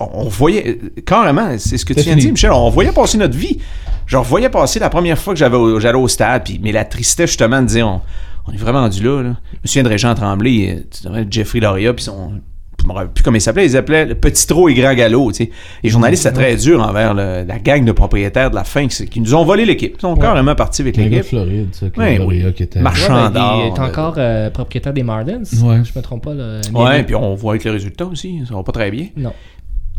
On, 0.00 0.28
voyait, 0.28 0.78
carrément, 1.04 1.56
c'est 1.58 1.76
ce 1.76 1.84
que 1.84 1.92
tu 1.92 2.00
viens 2.00 2.16
de 2.16 2.20
dire, 2.20 2.32
Michel, 2.32 2.50
on 2.50 2.70
voyait 2.70 2.92
passer 2.92 3.18
notre 3.18 3.36
vie. 3.36 3.58
Je 4.06 4.16
revoyais 4.16 4.48
passer 4.48 4.78
la 4.80 4.88
première 4.88 5.18
fois 5.18 5.34
que 5.34 5.38
j'allais 5.38 5.98
au 5.98 6.08
stade, 6.08 6.44
puis, 6.44 6.58
mais 6.62 6.72
la 6.72 6.84
tristesse 6.84 7.30
justement 7.30 7.60
de 7.60 7.66
dire 7.66 8.00
on, 8.46 8.52
est 8.52 8.56
vraiment 8.56 8.80
rendu 8.80 9.02
là. 9.04 9.22
là. 9.22 9.36
Je 9.52 9.58
me 9.62 9.66
souviens 9.66 9.82
de 9.82 9.88
Régent 9.88 10.14
Tremblay, 10.14 10.86
tu 10.90 11.08
Jeffrey 11.30 11.60
Loria, 11.60 11.92
puis 11.92 12.04
son. 12.04 12.40
Me 12.88 12.92
rappelle 12.94 13.10
plus 13.10 13.22
comment 13.22 13.36
il 13.36 13.40
s'appelait, 13.40 13.66
ils 13.66 13.76
appelaient 13.76 14.06
le 14.06 14.14
petit 14.14 14.46
trot 14.46 14.68
et 14.68 14.74
grand 14.74 14.94
galop. 14.94 15.30
tu 15.32 15.44
sais. 15.44 15.50
Les 15.82 15.90
journalistes, 15.90 16.22
c'était 16.22 16.34
très 16.34 16.56
dur 16.56 16.82
envers 16.82 17.12
le- 17.14 17.44
la 17.46 17.58
gang 17.58 17.84
de 17.84 17.92
propriétaires 17.92 18.50
de 18.50 18.54
la 18.56 18.64
fin 18.64 18.86
qui, 18.88 19.06
qui 19.06 19.20
nous 19.20 19.34
ont 19.34 19.44
volé 19.44 19.64
l'équipe. 19.66 19.94
Ils 19.98 20.00
sont 20.00 20.16
carrément 20.16 20.54
partis 20.54 20.82
avec 20.82 20.98
Un 20.98 21.02
gars 21.02 21.08
de 21.08 21.14
l'équipe. 21.16 21.28
Floride, 21.28 21.68
ça, 21.72 21.90
qui, 21.90 22.00
Ouais, 22.00 22.18
oui. 22.26 22.44
qui 22.54 22.62
était. 22.62 22.80
Marchand. 22.80 23.14
Ouais, 23.26 23.30
ben, 23.30 23.40
d'or, 23.40 23.62
il 23.64 23.66
est 23.68 23.78
encore 23.80 24.14
euh, 24.16 24.50
propriétaire 24.50 24.92
des 24.92 25.02
Mardens. 25.02 25.42
Ouais. 25.62 25.82
Je 25.84 25.96
me 25.96 26.00
trompe 26.02 26.24
pas. 26.24 26.34
Là. 26.34 26.60
Ouais, 26.74 27.02
puis 27.04 27.14
on 27.14 27.34
voit 27.34 27.52
avec 27.52 27.64
les 27.64 27.70
résultats 27.70 28.06
aussi, 28.06 28.40
ça 28.48 28.54
va 28.54 28.62
pas 28.62 28.72
très 28.72 28.90
bien. 28.90 29.06
Non. 29.16 29.32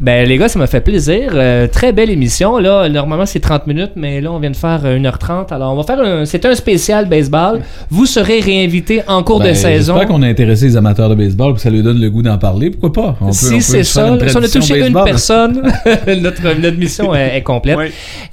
Ben, 0.02 0.26
les 0.28 0.38
gars, 0.38 0.48
ça 0.48 0.58
m'a 0.60 0.68
fait 0.68 0.80
plaisir. 0.80 1.32
Euh, 1.34 1.68
très 1.68 1.92
belle 1.92 2.10
émission. 2.10 2.58
Là, 2.58 2.88
normalement, 2.88 3.26
c'est 3.26 3.42
30 3.42 3.68
minutes, 3.68 3.92
mais 3.98 4.22
là, 4.22 4.32
on 4.32 4.40
vient 4.40 4.50
de 4.52 4.56
faire 4.56 4.80
euh, 4.86 4.98
1h30. 4.98 5.54
Alors, 5.54 5.74
on 5.74 5.76
va 5.76 5.84
faire 5.84 6.00
un. 6.00 6.24
C'est 6.24 6.46
un 6.46 6.56
spécial 6.56 7.10
baseball. 7.10 7.60
Vous 7.90 8.06
serez 8.06 8.40
réinvité 8.40 9.02
en 9.08 9.24
cours 9.24 9.40
Ben, 9.40 9.50
de 9.50 9.54
saison. 9.54 9.96
J'espère 9.96 10.08
qu'on 10.16 10.22
a 10.22 10.28
intéressé 10.28 10.68
les 10.68 10.78
amateurs 10.78 11.10
de 11.10 11.16
baseball, 11.16 11.54
puis 11.54 11.62
ça 11.62 11.70
leur 11.70 11.84
donne 11.84 12.00
le 12.00 12.10
goût 12.10 12.22
d'en 12.22 12.38
parler. 12.38 12.70
Pourquoi 12.70 12.94
pas? 12.94 13.18
On 13.20 13.26
peut- 13.26 13.30
on 13.30 13.32
si 13.34 13.56
peut 13.56 13.60
c'est 13.60 13.84
ça, 13.84 14.08
une 14.08 14.30
si 14.30 14.38
on 14.38 14.42
a 14.42 14.48
touché 14.48 14.76
une 14.78 14.82
baseball. 14.84 15.04
personne, 15.06 15.62
notre, 16.22 16.60
notre 16.62 16.78
mission 16.78 17.14
est, 17.14 17.38
est 17.38 17.42
complète. 17.44 17.78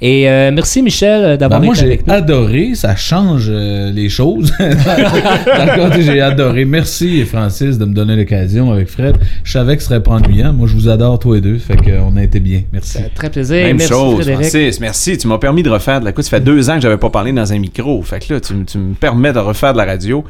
Et 0.01 0.29
euh, 0.29 0.51
merci, 0.53 0.81
Michel, 0.81 1.21
Ben, 1.21 1.37
d'avoir 1.37 1.61
moi, 1.61 1.73
été 1.73 1.81
j'ai 1.81 1.87
avec 1.87 2.07
nous. 2.07 2.13
adoré. 2.13 2.71
Ça 2.75 2.95
change 2.95 3.47
euh, 3.49 3.91
les 3.91 4.07
choses. 4.07 4.53
Côté, 5.75 6.01
j'ai 6.01 6.21
adoré. 6.21 6.63
Merci, 6.65 7.25
Francis, 7.25 7.77
de 7.77 7.83
me 7.85 7.93
donner 7.93 8.15
l'occasion 8.15 8.71
avec 8.71 8.87
Fred. 8.87 9.17
Je 9.43 9.51
savais 9.51 9.75
que 9.75 9.81
ce 9.81 9.89
serait 9.89 10.01
pas 10.01 10.11
ennuyant. 10.11 10.53
Moi, 10.53 10.67
je 10.67 10.73
vous 10.75 10.87
adore, 10.89 11.19
tous 11.19 11.33
les 11.33 11.41
deux. 11.41 11.56
Fait 11.59 11.77
qu'on 11.77 12.15
a 12.17 12.23
été 12.23 12.39
bien. 12.39 12.63
Merci. 12.71 12.99
Très 13.13 13.29
plaisir. 13.29 13.63
Même 13.63 13.77
merci, 13.77 13.93
chose, 13.93 14.15
Frédéric. 14.15 14.49
Francis. 14.49 14.79
Merci. 14.79 15.17
Tu 15.17 15.27
m'as 15.27 15.37
permis 15.37 15.63
de 15.63 15.69
refaire 15.69 15.99
de 15.99 16.05
la. 16.05 16.11
Ça 16.15 16.29
fait 16.29 16.41
deux 16.41 16.69
ans 16.69 16.75
que 16.75 16.81
j'avais 16.81 16.97
pas 16.97 17.09
parlé 17.09 17.31
dans 17.31 17.51
un 17.51 17.59
micro. 17.59 18.01
Fait 18.01 18.19
que 18.19 18.33
là, 18.33 18.39
tu, 18.39 18.53
me 18.53 18.93
permets 18.93 19.33
de 19.33 19.39
refaire 19.39 19.73
de 19.73 19.77
la 19.77 19.85
radio 19.85 20.23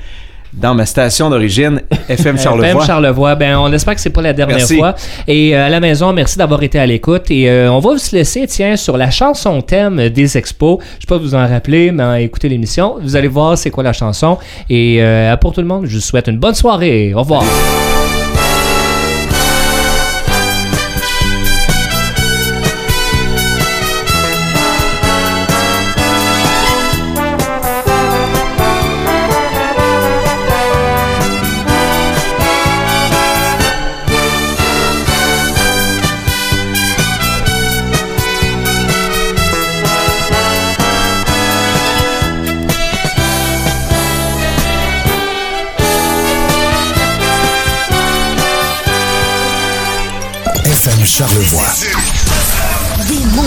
dans 0.54 0.74
ma 0.74 0.86
station 0.86 1.30
d'origine, 1.30 1.82
FM 2.10 2.38
Charlevoix. 2.38 2.68
FM 2.68 2.82
Charlevoix. 2.82 3.36
Ben, 3.36 3.58
on 3.58 3.72
espère 3.72 3.96
que 3.96 4.02
c'est 4.02 4.10
pas 4.10 4.22
la 4.22 4.34
dernière 4.34 4.58
Merci. 4.58 4.78
fois. 4.78 4.96
Et 5.28 5.56
euh, 5.56 5.66
à 5.66 5.70
la 5.70 5.80
maison, 5.80 6.14
merci 6.14 6.38
d'avoir 6.38 6.64
été 6.64 6.80
à 6.80 6.86
l'écoute. 6.86 7.30
Et 7.30 7.50
euh, 7.50 7.72
on 7.72 7.80
va 7.80 7.98
se 7.98 8.16
laisser, 8.16 8.48
tiens, 8.48 8.76
sur 8.76 8.98
la 8.98 9.12
chanson 9.12 9.62
thème 9.62 10.10
des 10.10 10.38
expos. 10.38 10.80
Je 10.96 11.02
sais 11.02 11.08
pas 11.08 11.18
vous 11.18 11.36
en 11.36 11.48
rappeler, 11.48 11.92
mais 11.92 12.24
écoutez 12.24 12.50
l'émission. 12.50 12.96
Vous 13.02 13.16
allez 13.16 13.28
voir 13.28 13.58
c'est 13.58 13.72
quoi 13.72 13.84
la 13.84 13.94
chanson. 13.94 14.38
Et 14.70 14.98
euh, 15.02 15.36
pour 15.38 15.54
tout 15.54 15.62
le 15.62 15.68
monde, 15.68 15.86
je 15.86 15.96
vous 15.96 16.02
souhaite 16.02 16.28
une 16.28 16.40
bonne 16.40 16.56
soirée. 16.56 17.14
Au 17.14 17.20
revoir. 17.20 17.44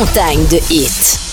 Montagnes 0.01 0.49
de 0.49 0.57
hits. 0.71 1.30